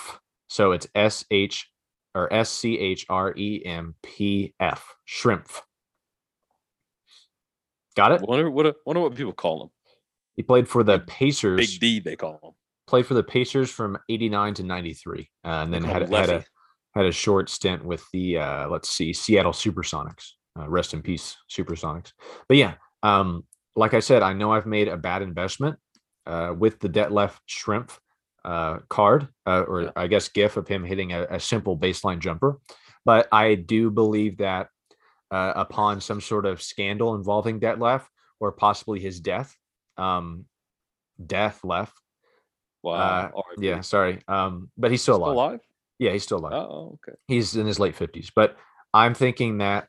So 0.49 0.73
it's 0.73 0.87
S 0.95 1.25
H 1.31 1.71
or 2.15 2.33
S 2.33 2.51
C 2.51 2.79
H 2.79 3.05
R 3.09 3.35
E 3.37 3.63
M 3.65 3.95
P 4.03 4.55
F. 4.61 4.95
Shrimp. 5.05 5.49
Got 7.97 8.13
it. 8.13 8.23
Wonder 8.23 8.51
what 8.51 8.75
wonder 8.87 9.01
what 9.01 9.15
people 9.15 9.33
call 9.33 9.65
him. 9.65 9.71
He 10.37 10.43
played 10.43 10.69
for 10.69 10.83
the 10.85 11.01
Pacers. 11.01 11.57
Big 11.57 11.81
D, 11.81 12.01
they 12.01 12.17
call 12.17 12.39
him. 12.43 12.53
played 12.87 13.07
for 13.07 13.15
the 13.15 13.23
Pacers 13.23 13.71
from 13.71 13.99
89 14.09 14.55
to 14.55 14.63
93 14.63 15.31
uh, 15.45 15.49
and 15.49 15.73
then 15.73 15.83
had, 15.83 16.09
had 16.09 16.31
a 16.31 16.45
had 16.95 17.07
a 17.07 17.13
short 17.13 17.51
stint 17.51 17.85
with 17.85 18.05
the 18.13 18.39
uh 18.39 18.69
let's 18.69 18.89
see 18.89 19.13
Seattle 19.13 19.53
Supersonics 19.53 20.33
uh, 20.59 20.69
rest 20.69 20.95
in 20.95 21.03
peace 21.03 21.37
Supersonics 21.51 22.13
but 22.49 22.57
yeah 22.57 22.75
um 23.03 23.45
like 23.77 23.95
I 23.95 24.01
said 24.01 24.23
I 24.23 24.33
know 24.33 24.51
I've 24.53 24.67
made 24.67 24.89
a 24.89 24.97
bad 24.97 25.23
investment 25.23 25.79
uh 26.27 26.55
with 26.59 26.81
the 26.81 26.89
debt 26.89 27.13
left 27.13 27.41
shrimp 27.47 27.93
uh 28.45 28.79
card 28.89 29.29
uh, 29.47 29.63
or 29.69 29.83
Yeah. 29.83 29.91
I 29.97 30.07
guess 30.07 30.29
gif 30.29 30.57
of 30.57 30.67
him 30.69 30.85
hitting 30.85 31.13
a, 31.13 31.27
a 31.31 31.41
simple 31.41 31.79
baseline 31.79 32.19
jumper 32.19 32.59
but 33.05 33.29
I 33.31 33.55
do 33.55 33.91
believe 33.91 34.39
that 34.39 34.69
uh, 35.31 35.53
upon 35.57 36.01
some 36.01 36.21
sort 36.21 36.47
of 36.47 36.63
scandal 36.63 37.15
involving 37.17 37.59
debt 37.61 37.79
left 37.79 38.09
or 38.41 38.53
possibly 38.53 38.99
his 39.01 39.21
death 39.21 39.57
um 39.97 40.47
death 41.25 41.61
left 41.65 41.97
Wow. 42.83 43.33
uh, 43.35 43.41
yeah, 43.59 43.81
sorry. 43.81 44.21
Um, 44.29 44.71
but 44.79 44.93
he's 44.93 45.03
still 45.03 45.17
Still 45.17 45.27
alive. 45.33 45.35
alive? 45.35 45.61
Yeah, 45.99 46.13
he's 46.13 46.23
still 46.23 46.39
alive. 46.39 46.53
Oh, 46.53 46.99
okay. 47.09 47.17
He's 47.27 47.57
in 47.57 47.67
his 47.67 47.81
late 47.81 47.97
fifties. 47.97 48.31
But 48.33 48.57
I'm 48.95 49.13
thinking 49.13 49.59
that 49.59 49.89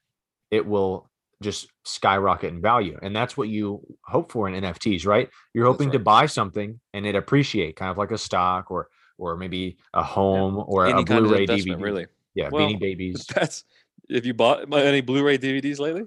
it 0.50 0.65
will 0.65 1.08
just 1.41 1.67
skyrocket 1.86 2.52
in 2.52 2.62
value, 2.62 2.97
and 3.02 3.15
that's 3.15 3.38
what 3.38 3.50
you 3.50 3.82
hope 4.04 4.32
for 4.32 4.47
in 4.50 4.62
NFTs, 4.63 5.06
right? 5.06 5.30
You're 5.54 5.65
hoping 5.65 5.91
to 5.91 6.00
buy 6.00 6.26
something 6.26 6.80
and 6.93 7.06
it 7.06 7.15
appreciate, 7.15 7.76
kind 7.76 7.91
of 7.91 7.97
like 7.97 8.12
a 8.12 8.17
stock 8.17 8.71
or 8.71 8.89
or 9.17 9.36
maybe 9.36 9.78
a 9.93 10.04
home 10.04 10.63
or 10.67 10.86
Any 10.86 11.02
a 11.02 11.06
Blu-ray 11.06 11.47
DVD. 11.47 11.82
really. 11.82 12.06
Yeah, 12.36 12.50
Well, 12.52 12.67
Beanie 12.67 12.80
Babies. 12.80 13.26
That's 13.36 13.63
if 14.10 14.26
you 14.26 14.34
bought 14.34 14.71
any 14.71 15.02
Blu-ray 15.02 15.38
DVDs 15.38 15.80
lately. 15.80 16.04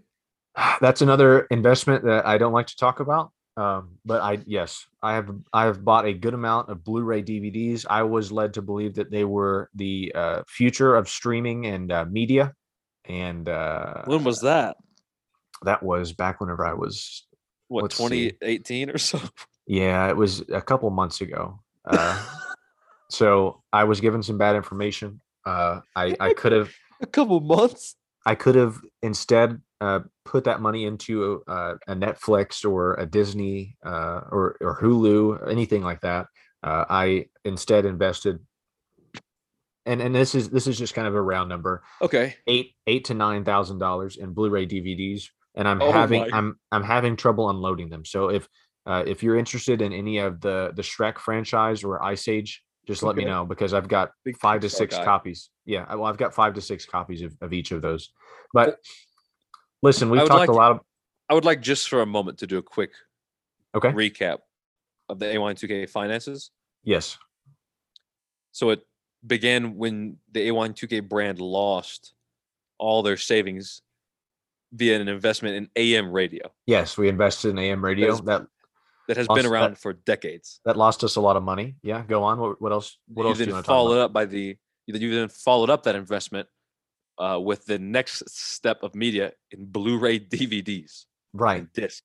That's 0.80 1.02
another 1.02 1.42
investment 1.50 2.04
that 2.04 2.26
I 2.26 2.38
don't 2.38 2.52
like 2.52 2.68
to 2.68 2.76
talk 2.76 3.00
about. 3.00 3.32
Um, 3.56 3.98
but 4.04 4.22
I 4.22 4.38
yes, 4.46 4.86
I 5.02 5.14
have 5.14 5.30
I 5.52 5.64
have 5.64 5.84
bought 5.84 6.06
a 6.06 6.12
good 6.14 6.34
amount 6.34 6.70
of 6.70 6.84
Blu-ray 6.84 7.22
DVDs. 7.22 7.84
I 7.88 8.04
was 8.04 8.32
led 8.32 8.54
to 8.54 8.62
believe 8.62 8.94
that 8.94 9.10
they 9.10 9.24
were 9.24 9.68
the 9.74 10.12
uh, 10.14 10.42
future 10.46 10.94
of 10.96 11.08
streaming 11.08 11.66
and 11.66 11.90
uh, 11.92 12.04
media, 12.08 12.54
and 13.06 13.48
uh, 13.48 14.02
When 14.06 14.24
was 14.24 14.40
that? 14.40 14.76
That 15.64 15.82
was 15.82 16.12
back 16.12 16.40
whenever 16.40 16.64
I 16.66 16.74
was 16.74 17.26
What 17.68 17.82
let's 17.82 17.96
see. 17.96 18.30
2018 18.30 18.90
or 18.90 18.98
so? 18.98 19.20
yeah, 19.66 20.08
it 20.08 20.16
was 20.16 20.40
a 20.50 20.60
couple 20.62 20.90
months 20.90 21.20
ago. 21.20 21.60
Uh, 21.84 22.20
so 23.10 23.62
I 23.72 23.84
was 23.84 24.00
given 24.00 24.22
some 24.22 24.38
bad 24.38 24.56
information. 24.56 25.20
Uh, 25.44 25.80
I 25.96 26.16
I 26.20 26.32
could 26.34 26.52
have 26.52 26.70
a 27.02 27.06
couple 27.06 27.40
months. 27.40 27.96
I 28.26 28.34
could 28.34 28.54
have 28.54 28.76
instead 29.02 29.60
uh, 29.80 30.00
put 30.26 30.44
that 30.44 30.60
money 30.60 30.84
into 30.84 31.42
uh, 31.48 31.76
a 31.88 31.94
Netflix 31.94 32.68
or 32.70 32.94
a 32.94 33.06
Disney 33.06 33.76
uh, 33.84 34.20
or 34.30 34.56
or 34.60 34.78
Hulu, 34.80 35.50
anything 35.50 35.82
like 35.82 36.02
that. 36.02 36.26
Uh, 36.62 36.84
I 36.90 37.26
instead 37.46 37.86
invested, 37.86 38.38
and 39.86 40.02
and 40.02 40.14
this 40.14 40.34
is 40.34 40.50
this 40.50 40.66
is 40.66 40.78
just 40.78 40.92
kind 40.94 41.08
of 41.08 41.14
a 41.14 41.22
round 41.22 41.48
number, 41.48 41.82
Okay. 42.02 42.36
eight 42.46 42.74
eight 42.86 43.06
to 43.06 43.14
nine 43.14 43.44
thousand 43.44 43.78
dollars 43.78 44.18
in 44.18 44.34
Blu-ray 44.34 44.66
DVDs, 44.66 45.28
and 45.54 45.66
I'm 45.68 45.80
Oh 45.82 45.92
having 45.92 46.22
my- 46.22 46.36
I'm 46.36 46.58
I'm 46.72 46.82
having 46.84 47.16
trouble 47.16 47.50
unloading 47.50 47.88
them. 47.90 48.04
So 48.04 48.28
if 48.30 48.48
uh, 48.86 49.04
if 49.06 49.22
you're 49.22 49.36
interested 49.36 49.82
in 49.82 49.92
any 49.92 50.18
of 50.18 50.40
the 50.40 50.72
the 50.74 50.82
Shrek 50.82 51.18
franchise 51.18 51.84
or 51.84 52.02
Ice 52.02 52.28
Age, 52.28 52.62
just 52.86 53.02
let 53.02 53.14
me 53.16 53.24
know 53.24 53.44
because 53.44 53.74
I've 53.74 53.88
got 53.88 54.10
Big 54.24 54.38
five 54.38 54.60
to 54.62 54.68
six 54.70 54.96
guy. 54.96 55.04
copies. 55.04 55.50
Yeah, 55.66 55.86
well, 55.94 56.06
I've 56.06 56.16
got 56.16 56.34
five 56.34 56.54
to 56.54 56.60
six 56.60 56.86
copies 56.86 57.22
of, 57.22 57.36
of 57.40 57.52
each 57.52 57.70
of 57.72 57.82
those. 57.82 58.10
But 58.52 58.78
listen, 59.82 60.10
we've 60.10 60.20
talked 60.22 60.32
like 60.32 60.48
a 60.48 60.52
lot 60.52 60.72
of 60.72 60.80
I 61.28 61.34
would 61.34 61.44
like 61.44 61.60
just 61.60 61.88
for 61.88 62.00
a 62.02 62.06
moment 62.06 62.38
to 62.38 62.46
do 62.46 62.58
a 62.58 62.62
quick 62.62 62.90
okay. 63.74 63.90
recap 63.90 64.38
of 65.08 65.18
the 65.20 65.26
A1-2K 65.26 65.88
finances. 65.88 66.50
Yes, 66.82 67.18
So 68.52 68.70
it 68.70 68.80
began 69.26 69.76
when 69.76 70.16
the 70.32 70.48
A1-2K 70.48 71.08
brand 71.08 71.40
lost 71.40 72.14
all 72.78 73.02
their 73.02 73.16
savings 73.16 73.82
via 74.72 75.00
an 75.00 75.08
investment 75.08 75.56
in 75.56 75.68
AM 75.76 76.12
radio 76.12 76.50
yes, 76.66 76.96
we 76.96 77.08
invested 77.08 77.50
in 77.50 77.58
AM 77.58 77.84
radio. 77.84 78.14
That 78.16 78.46
that 79.08 79.16
has 79.16 79.28
Lost 79.28 79.36
been 79.42 79.44
that- 79.50 79.52
around 79.52 79.78
for 79.78 79.92
decades. 79.92 80.60
that 80.64 80.76
lost 80.76 81.02
us 81.02 81.16
a 81.16 81.20
lot 81.20 81.36
of 81.36 81.42
money. 81.42 81.74
Yeah, 81.82 82.02
go 82.06 82.22
on. 82.22 82.38
What, 82.38 82.62
what 82.62 82.70
else? 82.72 82.96
What 83.08 83.24
you 83.24 83.28
else 83.30 83.38
do 83.38 83.44
then 83.44 83.48
you 83.48 83.54
want 83.54 83.64
to 83.64 83.66
talk 83.68 83.74
followed 83.74 83.98
up 84.00 84.12
by 84.12 84.24
the 84.26 84.56
you 84.86 84.92
then- 84.92 85.02
you 85.02 85.14
then 85.14 85.28
followed 85.28 85.70
up 85.70 85.82
that 85.84 85.96
investment 85.96 86.46
uh, 87.18 87.38
with 87.42 87.64
the 87.66 87.78
next 87.78 88.22
step 88.30 88.82
of 88.82 88.94
media 88.94 89.32
in 89.50 89.66
Blu-ray 89.66 90.20
DVDs 90.20 91.04
Right, 91.32 91.70
disc. 91.74 92.02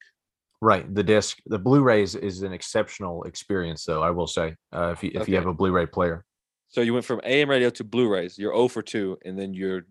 right. 0.62 0.86
The 0.94 1.04
disc, 1.04 1.38
the 1.46 1.58
Blu-rays 1.60 2.16
is 2.16 2.42
an 2.42 2.52
exceptional 2.54 3.24
experience, 3.24 3.86
though. 3.86 4.02
I 4.04 4.10
will 4.12 4.28
say, 4.28 4.56
uh, 4.74 4.90
if 4.96 5.04
you 5.04 5.12
if 5.14 5.30
you 5.30 5.36
have 5.36 5.46
a 5.48 5.54
Blu-ray 5.54 5.86
player. 5.86 6.26
So 6.70 6.82
you 6.82 6.94
went 6.94 7.06
from 7.06 7.22
AM 7.24 7.50
radio 7.50 7.70
to 7.70 7.84
Blu-rays. 7.84 8.38
You're 8.38 8.54
0 8.54 8.68
for 8.68 8.82
2, 8.82 9.20
and 9.26 9.38
then 9.40 9.54
you're 9.54 9.86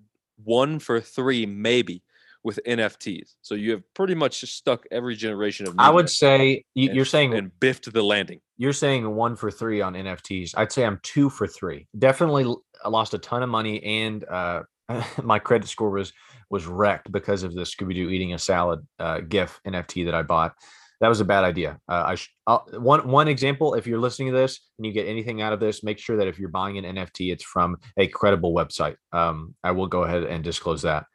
1 0.44 0.78
for 0.80 1.00
3 1.00 1.46
maybe 1.46 2.02
with 2.44 2.60
NFTs. 2.66 3.34
So 3.40 3.54
you 3.54 3.72
have 3.72 3.82
pretty 3.94 4.14
much 4.14 4.42
just 4.42 4.56
stuck 4.56 4.84
every 4.90 5.16
generation 5.16 5.66
of 5.66 5.74
I 5.78 5.90
would 5.90 6.10
say 6.10 6.64
you, 6.74 6.88
and 6.88 6.96
you're 6.96 7.06
saying 7.06 7.34
and 7.34 7.50
biffed 7.58 7.90
the 7.92 8.02
landing. 8.02 8.40
you're 8.58 8.74
saying 8.74 9.12
one 9.12 9.34
for 9.34 9.50
three 9.50 9.80
on 9.80 9.94
NFTs. 9.94 10.52
I'd 10.56 10.70
say 10.70 10.84
I'm 10.84 11.00
two 11.02 11.30
for 11.30 11.46
three. 11.46 11.88
Definitely, 11.98 12.54
lost 12.86 13.14
a 13.14 13.18
ton 13.18 13.42
of 13.42 13.48
money, 13.48 13.82
and 13.82 14.24
uh, 14.24 14.62
my 15.22 15.38
credit 15.38 15.68
score 15.68 15.90
was 15.90 16.12
was 16.50 16.66
wrecked 16.66 17.10
because 17.10 17.42
of 17.42 17.54
the 17.54 17.62
Scooby 17.62 17.94
Doo 17.94 18.10
eating 18.10 18.34
a 18.34 18.38
salad 18.38 18.86
uh, 19.00 19.20
GIF 19.20 19.58
NFT 19.66 20.04
that 20.04 20.14
I 20.14 20.22
bought. 20.22 20.54
That 21.00 21.08
was 21.08 21.20
a 21.20 21.24
bad 21.24 21.44
idea. 21.44 21.78
Uh, 21.88 22.04
I 22.06 22.14
sh- 22.14 22.32
I'll, 22.46 22.66
one 22.74 23.08
one 23.08 23.26
example. 23.26 23.74
If 23.74 23.86
you're 23.86 23.98
listening 23.98 24.32
to 24.32 24.38
this 24.38 24.60
and 24.78 24.86
you 24.86 24.92
get 24.92 25.08
anything 25.08 25.40
out 25.40 25.54
of 25.54 25.60
this, 25.60 25.82
make 25.82 25.98
sure 25.98 26.18
that 26.18 26.28
if 26.28 26.38
you're 26.38 26.50
buying 26.50 26.78
an 26.78 26.96
NFT, 26.96 27.32
it's 27.32 27.42
from 27.42 27.78
a 27.96 28.06
credible 28.06 28.54
website. 28.54 28.96
Um, 29.12 29.54
I 29.64 29.70
will 29.70 29.86
go 29.86 30.04
ahead 30.04 30.24
and 30.24 30.44
disclose 30.44 30.82
that. 30.82 31.06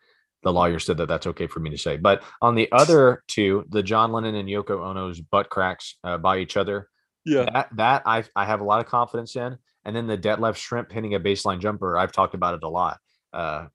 The 0.43 0.54
lawyer 0.54 0.80
said 0.80 0.97
that 0.97 1.08
that's 1.08 1.28
okay 1.28 1.47
for 1.47 1.60
me 1.60 1.69
to 1.71 1.78
say. 1.78 1.97
But 1.97 2.23
on 2.41 2.56
the 2.56 2.71
other 2.71 3.23
two, 3.28 3.65
the 3.69 3.84
John 3.84 4.12
Lennon 4.12 4.36
and 4.36 4.47
Yoko 4.47 4.80
Ono's 4.82 5.19
butt 5.19 5.49
cracks 5.49 5.95
uh, 6.04 6.17
by 6.17 6.38
each 6.39 6.56
other, 6.58 6.88
Yeah. 7.25 7.45
that 7.54 7.69
that 7.75 8.04
I 8.06 8.23
I 8.36 8.45
have 8.45 8.62
a 8.62 8.63
lot 8.63 8.80
of 8.80 8.86
confidence 8.86 9.36
in. 9.36 9.58
And 9.86 9.95
then 9.95 10.08
the 10.08 10.17
deadlift 10.17 10.58
shrimp 10.58 10.91
hitting 10.91 11.15
a 11.15 11.19
baseline 11.19 11.60
jumper, 11.60 11.97
I've 11.97 12.12
talked 12.12 12.36
about 12.36 12.54
it 12.54 12.63
a 12.63 12.69
lot. 12.69 12.97
Uh, 13.34 13.67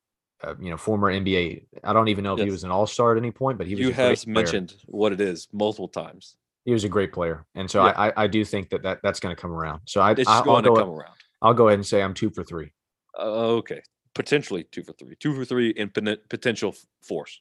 uh, 0.43 0.55
you 0.61 0.69
know, 0.71 0.77
former 0.77 1.11
NBA. 1.11 1.67
I 1.83 1.93
don't 1.95 2.09
even 2.09 2.23
know 2.25 2.35
if 2.37 2.45
he 2.45 2.51
was 2.51 2.65
an 2.65 2.71
all 2.71 2.87
star 2.87 3.13
at 3.13 3.19
any 3.19 3.31
point, 3.31 3.57
but 3.57 3.67
he 3.67 3.75
was. 3.75 3.81
You 3.81 3.89
a 3.91 3.93
great 3.95 4.19
have 4.19 4.27
mentioned 4.27 4.75
what 4.87 5.13
it 5.13 5.21
is 5.21 5.49
multiple 5.53 5.89
times. 5.89 6.37
he 6.67 6.73
was 6.73 6.85
a 6.85 6.89
great 6.89 7.13
player, 7.13 7.47
and 7.55 7.71
so 7.71 7.85
Yeah. 7.85 7.93
I, 7.97 8.09
I 8.09 8.13
I 8.25 8.27
do 8.27 8.45
think 8.45 8.69
that, 8.71 8.83
that 8.83 9.01
that's 9.03 9.21
going 9.21 9.35
to 9.35 9.41
come 9.41 9.53
around. 9.53 9.81
So 9.87 10.01
I 10.03 10.11
It's 10.13 10.29
I'll, 10.29 10.37
just 10.37 10.45
going 10.45 10.65
go, 10.65 10.75
to 10.75 10.81
come 10.81 10.91
around. 10.91 11.15
I'll 11.41 11.55
go 11.55 11.69
ahead 11.69 11.79
and 11.79 11.87
say 11.87 12.03
I'm 12.03 12.13
two 12.15 12.31
for 12.31 12.43
three. 12.45 12.73
Uh, 13.19 13.57
okay. 13.61 13.81
Potentially 14.15 14.65
2 14.71 14.83
for 14.85 14.93
3. 14.93 15.17
2 15.19 15.35
for 15.35 15.45
3 15.45 15.71
in 15.71 15.89
poten- 15.91 16.19
potential 16.29 16.75
force. 17.03 17.41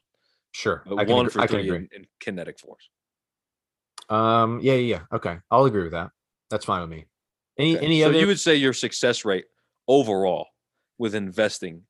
Sure, 0.54 0.84
But 0.86 1.00
I 1.00 1.06
can, 1.06 1.16
1 1.16 1.26
agree, 1.28 1.32
for 1.34 1.42
I 1.42 1.48
can 1.48 1.56
3 1.58 1.64
agree. 1.66 1.78
in, 1.78 1.90
in 2.02 2.08
kinetic 2.20 2.60
force. 2.60 2.90
Um, 4.10 4.60
yeah, 4.62 4.74
yeah, 4.74 4.98
yeah. 4.98 5.18
Okay, 5.18 5.38
I'll 5.52 5.66
agree 5.66 5.84
with 5.84 5.94
that. 5.94 6.12
That's 6.50 6.66
fine 6.66 6.82
with 6.82 6.90
me. 6.90 7.06
Any 7.58 7.76
Okay, 7.78 7.86
any 7.86 8.02
so 8.02 8.08
other? 8.10 8.20
you 8.20 8.28
would 8.28 8.40
say 8.40 8.56
your 8.56 8.74
success 8.74 9.24
rate 9.26 9.46
overall 9.88 10.48
with 10.98 11.16
investing 11.16 11.84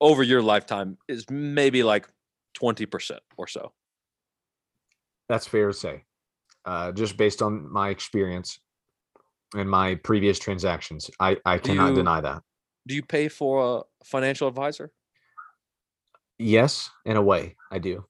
over 0.00 0.22
your 0.22 0.42
lifetime 0.42 0.98
is 1.08 1.28
maybe 1.30 1.82
like 1.82 2.06
20% 2.58 3.18
or 3.38 3.46
so. 3.46 3.72
That's 5.28 5.46
fair 5.46 5.68
to 5.68 5.72
say. 5.74 6.04
Uh, 6.64 6.92
just 6.92 7.16
based 7.16 7.42
on 7.42 7.70
my 7.72 7.88
experience 7.90 8.58
and 9.54 9.68
my 9.70 9.94
previous 9.96 10.38
transactions, 10.38 11.10
I 11.20 11.38
I 11.44 11.58
cannot 11.58 11.90
you- 11.90 11.94
deny 11.96 12.20
that. 12.20 12.42
Do 12.86 12.94
you 12.94 13.02
pay 13.02 13.28
for 13.28 13.78
a 13.78 14.04
financial 14.04 14.46
advisor? 14.48 14.90
Yes, 16.38 16.90
in 17.04 17.16
a 17.16 17.22
way, 17.22 17.56
I 17.70 17.78
do. 17.78 18.04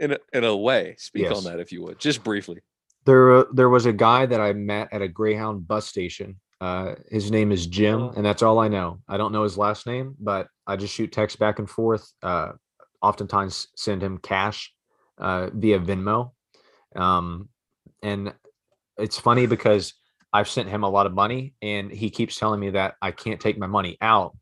In 0.00 0.12
a, 0.12 0.18
in 0.32 0.44
a 0.44 0.56
way, 0.56 0.96
speak 0.98 1.22
Yes. 1.24 1.36
on 1.36 1.44
that 1.44 1.60
if 1.60 1.72
you 1.72 1.82
would, 1.82 1.98
just 1.98 2.24
briefly. 2.24 2.60
There, 3.06 3.32
uh, 3.32 3.44
there 3.52 3.68
was 3.68 3.86
a 3.86 3.92
guy 3.92 4.26
that 4.26 4.40
I 4.40 4.52
met 4.52 4.88
at 4.92 5.02
a 5.02 5.08
Greyhound 5.08 5.66
bus 5.68 5.86
station. 5.86 6.40
Uh, 6.60 6.94
his 7.10 7.30
name 7.30 7.52
is 7.52 7.66
Jim, 7.66 8.02
Oh. 8.02 8.12
and 8.16 8.24
that's 8.24 8.42
all 8.42 8.58
I 8.58 8.68
know. 8.68 9.00
I 9.08 9.16
don't 9.16 9.32
know 9.32 9.42
his 9.44 9.56
last 9.58 9.86
name, 9.86 10.14
but 10.18 10.48
I 10.66 10.76
just 10.76 10.94
shoot 10.94 11.12
text 11.12 11.38
back 11.38 11.58
and 11.58 11.68
forth. 11.70 12.10
Uh, 12.22 12.52
oftentimes 13.02 13.68
send 13.76 14.02
him 14.02 14.18
cash 14.18 14.72
uh, 15.18 15.50
via 15.52 15.78
Venmo. 15.78 16.32
Um, 16.96 17.48
and 18.02 18.34
it's 18.96 19.18
funny 19.18 19.46
because 19.46 19.94
I've 20.34 20.48
sent 20.48 20.68
him 20.68 20.82
a 20.82 20.90
lot 20.90 21.06
of 21.06 21.14
money, 21.14 21.54
and 21.62 21.92
he 21.92 22.10
keeps 22.10 22.36
telling 22.36 22.58
me 22.58 22.70
that 22.70 22.96
I 23.00 23.12
can't 23.12 23.40
take 23.40 23.56
my 23.56 23.68
money 23.68 23.96
out 24.00 24.36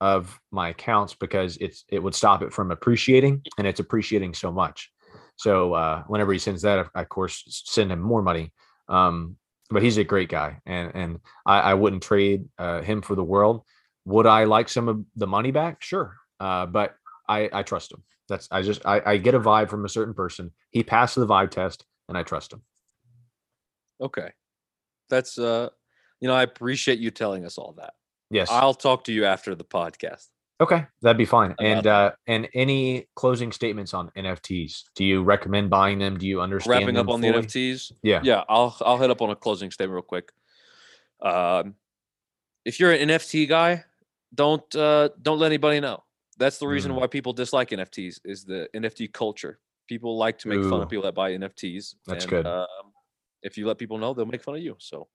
of 0.00 0.38
my 0.52 0.68
accounts 0.68 1.14
because 1.14 1.56
it's 1.56 1.84
it 1.88 2.00
would 2.00 2.14
stop 2.14 2.42
it 2.42 2.52
from 2.52 2.70
appreciating, 2.70 3.42
and 3.58 3.66
it's 3.66 3.80
appreciating 3.80 4.34
so 4.34 4.52
much. 4.52 4.92
So 5.34 5.74
uh, 5.74 6.04
whenever 6.06 6.32
he 6.32 6.38
sends 6.38 6.62
that, 6.62 6.86
I, 6.94 7.02
of 7.02 7.08
course, 7.08 7.42
send 7.66 7.90
him 7.90 8.00
more 8.00 8.22
money. 8.22 8.52
Um, 8.88 9.36
but 9.68 9.82
he's 9.82 9.98
a 9.98 10.04
great 10.04 10.28
guy, 10.28 10.60
and 10.64 10.92
and 10.94 11.20
I, 11.44 11.58
I 11.58 11.74
wouldn't 11.74 12.04
trade 12.04 12.48
uh, 12.56 12.82
him 12.82 13.02
for 13.02 13.16
the 13.16 13.24
world. 13.24 13.62
Would 14.04 14.26
I 14.26 14.44
like 14.44 14.68
some 14.68 14.88
of 14.88 15.04
the 15.16 15.26
money 15.26 15.50
back? 15.50 15.82
Sure, 15.82 16.16
uh, 16.38 16.66
but 16.66 16.94
I 17.28 17.50
I 17.52 17.62
trust 17.64 17.90
him. 17.90 18.04
That's 18.28 18.46
I 18.52 18.62
just 18.62 18.86
I, 18.86 19.02
I 19.04 19.16
get 19.16 19.34
a 19.34 19.40
vibe 19.40 19.70
from 19.70 19.84
a 19.84 19.88
certain 19.88 20.14
person. 20.14 20.52
He 20.70 20.84
passed 20.84 21.16
the 21.16 21.26
vibe 21.26 21.50
test, 21.50 21.84
and 22.08 22.16
I 22.16 22.22
trust 22.22 22.52
him. 22.52 22.62
Okay. 24.00 24.30
That's, 25.12 25.38
uh, 25.38 25.68
you 26.20 26.28
know, 26.28 26.34
I 26.34 26.42
appreciate 26.42 26.98
you 26.98 27.10
telling 27.10 27.44
us 27.44 27.58
all 27.58 27.74
that. 27.76 27.92
Yes. 28.30 28.48
I'll 28.50 28.72
talk 28.72 29.04
to 29.04 29.12
you 29.12 29.26
after 29.26 29.54
the 29.54 29.64
podcast. 29.64 30.28
okay, 30.58 30.86
that'd 31.02 31.18
be 31.18 31.26
fine. 31.26 31.54
And 31.60 31.86
uh, 31.86 32.12
and 32.26 32.48
any 32.54 33.08
closing 33.14 33.52
statements 33.52 33.92
on 33.92 34.10
NFTs? 34.16 34.84
Do 34.94 35.04
you 35.04 35.22
recommend 35.22 35.68
buying 35.68 35.98
them? 35.98 36.16
Do 36.18 36.26
you 36.26 36.40
understand? 36.40 36.80
Wrapping 36.80 36.96
up 36.96 37.08
on 37.08 37.20
fully? 37.20 37.32
the 37.32 37.46
NFTs. 37.46 37.92
Yeah. 38.02 38.20
Yeah, 38.24 38.44
I'll 38.48 38.74
I'll 38.80 38.96
hit 38.98 39.10
up 39.10 39.20
on 39.20 39.28
a 39.30 39.36
closing 39.36 39.70
statement 39.70 39.94
real 39.94 40.02
quick. 40.02 40.30
Um, 41.20 41.74
if 42.64 42.80
you're 42.80 42.92
an 42.92 43.08
NFT 43.08 43.48
guy, 43.48 43.84
don't 44.34 44.74
uh, 44.74 45.10
don't 45.20 45.38
let 45.38 45.46
anybody 45.46 45.80
know. 45.80 46.02
That's 46.38 46.58
the 46.58 46.66
reason 46.66 46.92
Mm. 46.92 47.00
why 47.00 47.06
people 47.08 47.32
dislike 47.34 47.68
NFTs 47.70 48.20
is 48.24 48.44
the 48.44 48.68
NFT 48.74 49.12
culture. 49.12 49.58
People 49.88 50.16
like 50.16 50.38
to 50.38 50.48
make 50.48 50.62
fun 50.70 50.80
of 50.80 50.88
people 50.88 51.04
that 51.04 51.14
buy 51.14 51.32
NFTs. 51.32 51.96
That's 52.06 52.24
and, 52.24 52.30
good. 52.30 52.46
Um, 52.46 52.66
if 53.42 53.56
you 53.58 53.66
let 53.66 53.78
people 53.78 53.98
know, 53.98 54.14
they'll 54.14 54.26
make 54.26 54.42
fun 54.42 54.54
of 54.56 54.62
you. 54.62 54.76
So 54.78 55.08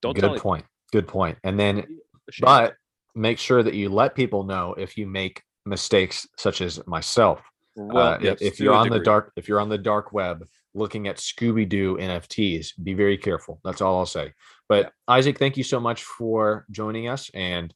don't 0.00 0.14
tell 0.14 0.22
Good 0.22 0.24
anybody. 0.24 0.40
point. 0.40 0.64
Good 0.92 1.08
point. 1.08 1.38
And 1.44 1.58
then 1.58 1.76
Don't 1.76 1.88
be 1.88 1.98
ashamed. 2.28 2.44
but 2.44 2.74
make 3.14 3.38
sure 3.38 3.62
that 3.62 3.74
you 3.74 3.88
let 3.88 4.14
people 4.14 4.44
know 4.44 4.74
if 4.78 4.96
you 4.96 5.06
make 5.06 5.42
mistakes 5.64 6.26
such 6.38 6.60
as 6.60 6.84
myself 6.86 7.40
well, 7.76 8.08
uh, 8.08 8.14
if- 8.16 8.22
yes, 8.22 8.38
if 8.40 8.56
to 8.56 8.64
you're 8.64 8.74
on 8.74 8.88
the 8.90 8.98
dark 8.98 9.32
if 9.36 9.48
you're 9.48 9.60
on 9.60 9.68
the 9.68 9.78
dark 9.78 10.12
web 10.12 10.44
looking 10.74 11.06
at 11.06 11.18
scooby-doo 11.18 11.96
nfts 11.98 12.72
be 12.82 12.94
very 12.94 13.16
careful 13.16 13.60
that's 13.62 13.80
all 13.80 13.98
i'll 13.98 14.06
say 14.06 14.32
but 14.68 14.86
Yeah. 14.86 14.90
isaac 15.06 15.38
thank 15.38 15.56
you 15.56 15.62
so 15.62 15.78
much 15.78 16.02
for 16.02 16.66
joining 16.70 17.06
us 17.08 17.30
and 17.34 17.72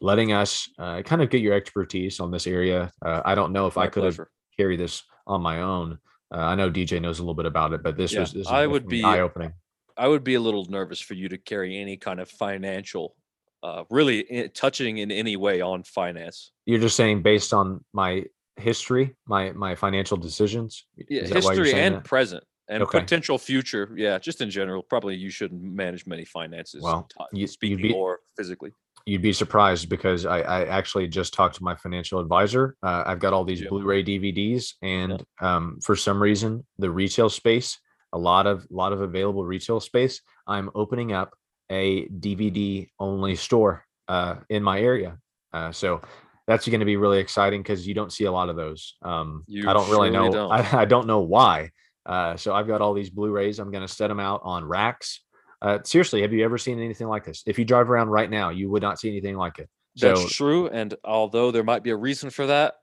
letting 0.00 0.32
us 0.32 0.68
uh, 0.78 1.02
kind 1.02 1.20
of 1.22 1.30
get 1.30 1.40
your 1.40 1.54
expertise 1.54 2.20
on 2.20 2.30
this 2.30 2.46
area 2.46 2.92
uh, 3.04 3.22
i 3.24 3.34
don't 3.34 3.52
know 3.52 3.66
if 3.66 3.76
i 3.76 3.84
My 3.86 3.90
could 3.90 4.04
have 4.04 4.20
carried 4.56 4.78
this 4.78 5.02
on 5.26 5.40
my 5.42 5.62
own 5.62 5.98
Uh, 6.34 6.38
I 6.38 6.54
know 6.54 6.70
DJ 6.70 7.00
knows 7.00 7.18
a 7.18 7.22
little 7.22 7.34
bit 7.34 7.46
about 7.46 7.72
it, 7.72 7.82
but 7.82 7.96
this 7.96 8.12
Yeah, 8.12 8.20
was 8.20 8.32
this 8.32 8.46
I 8.48 8.66
would 8.66 8.88
be- 8.88 9.04
eye 9.04 9.20
opening. 9.20 9.52
I 9.96 10.08
would 10.08 10.24
be 10.24 10.34
a 10.34 10.40
little 10.40 10.64
nervous 10.66 11.00
for 11.00 11.14
you 11.14 11.28
to 11.30 11.38
carry 11.38 11.78
any 11.78 11.96
kind 11.96 12.20
of 12.20 12.28
financial, 12.28 13.16
uh, 13.62 13.84
really 13.90 14.26
i- 14.30 14.46
touching 14.48 14.98
in 14.98 15.10
any 15.10 15.36
way 15.36 15.60
on 15.60 15.82
finance. 15.84 16.52
You're 16.66 16.80
just 16.80 16.96
saying 16.96 17.22
based 17.22 17.54
on 17.54 17.84
my 17.92 18.24
history, 18.56 19.14
my 19.26 19.52
my 19.52 19.74
financial 19.74 20.16
decisions. 20.16 20.84
Yeah, 21.08 21.22
Is 21.22 21.30
that 21.30 21.44
why 21.44 21.52
you're 21.54 21.64
history 21.64 21.80
and 21.80 21.94
that? 21.96 22.04
present 22.04 22.44
and 22.68 22.82
Okay. 22.82 23.00
potential 23.00 23.38
future. 23.38 23.92
Yeah, 23.96 24.18
just 24.18 24.40
in 24.40 24.50
general, 24.50 24.82
probably 24.82 25.14
you 25.14 25.30
shouldn't 25.30 25.62
manage 25.62 26.06
many 26.06 26.24
finances. 26.24 26.82
Well, 26.82 27.08
you- 27.32 27.46
speaking 27.46 27.78
be- 27.80 27.92
more 27.92 28.20
physically. 28.36 28.72
You'd 29.06 29.22
be 29.22 29.32
surprised 29.32 29.88
because 29.88 30.26
I, 30.26 30.40
I 30.40 30.64
actually 30.64 31.06
just 31.06 31.32
talked 31.32 31.54
to 31.56 31.64
my 31.64 31.76
financial 31.76 32.18
advisor. 32.20 32.76
Uh, 32.82 33.04
I've 33.06 33.20
got 33.20 33.32
all 33.32 33.44
these 33.44 33.60
Yeah. 33.62 33.68
Blu-ray 33.68 34.02
DVDs, 34.04 34.74
and 34.82 35.24
um, 35.40 35.78
for 35.80 35.94
some 35.96 36.20
reason, 36.20 36.66
the 36.78 36.90
retail 36.90 37.30
space, 37.30 37.78
a 38.12 38.18
lot 38.18 38.46
of 38.46 38.66
lot 38.70 38.92
of 38.92 39.00
available 39.00 39.44
retail 39.44 39.80
space. 39.80 40.20
I'm 40.46 40.70
opening 40.74 41.12
up 41.12 41.34
a 41.70 42.06
DVD 42.08 42.88
only 42.98 43.36
store 43.36 43.84
uh, 44.08 44.36
in 44.48 44.62
my 44.62 44.80
area, 44.80 45.18
uh, 45.52 45.70
so 45.72 46.00
that's 46.48 46.66
going 46.68 46.80
to 46.80 46.86
be 46.86 46.96
really 46.96 47.18
exciting 47.18 47.62
because 47.62 47.86
you 47.86 47.94
don't 47.94 48.12
see 48.12 48.24
a 48.24 48.32
lot 48.32 48.48
of 48.48 48.56
those. 48.56 48.96
Um, 49.02 49.44
I 49.68 49.72
don't 49.72 49.90
really 49.90 50.10
know. 50.10 50.30
don't. 50.30 50.52
I, 50.52 50.80
I 50.82 50.84
don't 50.84 51.06
know 51.06 51.20
why. 51.20 51.70
Uh, 52.04 52.36
so 52.36 52.54
I've 52.54 52.68
got 52.68 52.80
all 52.80 52.94
these 52.94 53.10
Blu-rays. 53.10 53.58
I'm 53.58 53.72
going 53.72 53.86
to 53.86 53.92
set 53.92 54.06
them 54.08 54.20
out 54.20 54.40
on 54.44 54.64
racks. 54.64 55.22
Uh, 55.62 55.78
seriously, 55.84 56.22
have 56.22 56.32
you 56.32 56.44
ever 56.44 56.58
seen 56.58 56.78
anything 56.78 57.08
like 57.08 57.24
this? 57.24 57.42
If 57.46 57.58
you 57.58 57.64
drive 57.64 57.90
around 57.90 58.08
right 58.10 58.30
now, 58.30 58.50
you 58.50 58.70
would 58.70 58.82
not 58.82 58.98
see 59.00 59.08
anything 59.08 59.36
like 59.36 59.58
it. 59.58 59.68
So 59.96 60.14
That's 60.14 60.34
true. 60.34 60.68
And 60.68 60.94
although 61.04 61.50
there 61.50 61.64
might 61.64 61.82
be 61.82 61.90
a 61.90 61.96
reason 61.96 62.30
for 62.30 62.46
that, 62.46 62.74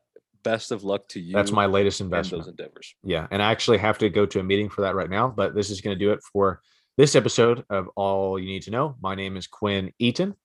best 0.44 0.72
of 0.72 0.84
luck 0.84 1.08
to 1.10 1.20
you. 1.20 1.34
that's 1.34 1.52
my 1.52 1.66
latest 1.66 2.02
and 2.02 2.12
those 2.12 2.32
investment. 2.32 2.60
endeavors. 2.60 2.96
Yeah, 3.04 3.28
and 3.32 3.42
I 3.42 3.52
actually 3.52 3.78
have 3.78 3.98
to 4.00 4.10
go 4.10 4.26
to 4.26 4.40
a 4.40 4.44
meeting 4.44 4.70
for 4.70 4.82
that 4.82 4.96
right 4.96 5.10
now. 5.10 5.30
But 5.30 5.56
this 5.56 5.70
is 5.70 5.82
going 5.82 5.98
to 5.98 6.00
do 6.00 6.12
it 6.12 6.20
for 6.22 6.62
this 6.98 7.16
episode 7.16 7.64
of 7.70 7.88
All 7.96 8.38
You 8.38 8.48
Need 8.48 8.64
to 8.64 8.72
Know. 8.72 8.96
My 9.02 9.16
name 9.16 9.38
is 9.38 9.48
Quinn 9.48 9.92
Eaton, 10.00 10.36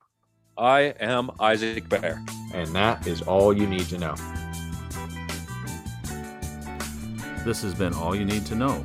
I 0.58 0.94
am 0.98 1.30
Isaac 1.38 1.88
Bear. 1.88 2.20
and 2.52 2.66
that 2.74 3.06
is 3.06 3.22
all 3.22 3.52
you 3.52 3.66
need 3.66 3.86
to 3.88 3.98
know. 3.98 4.14
This 7.44 7.62
has 7.62 7.74
been 7.74 7.94
all 7.94 8.14
you 8.14 8.24
need 8.24 8.44
to 8.46 8.56
know. 8.56 8.84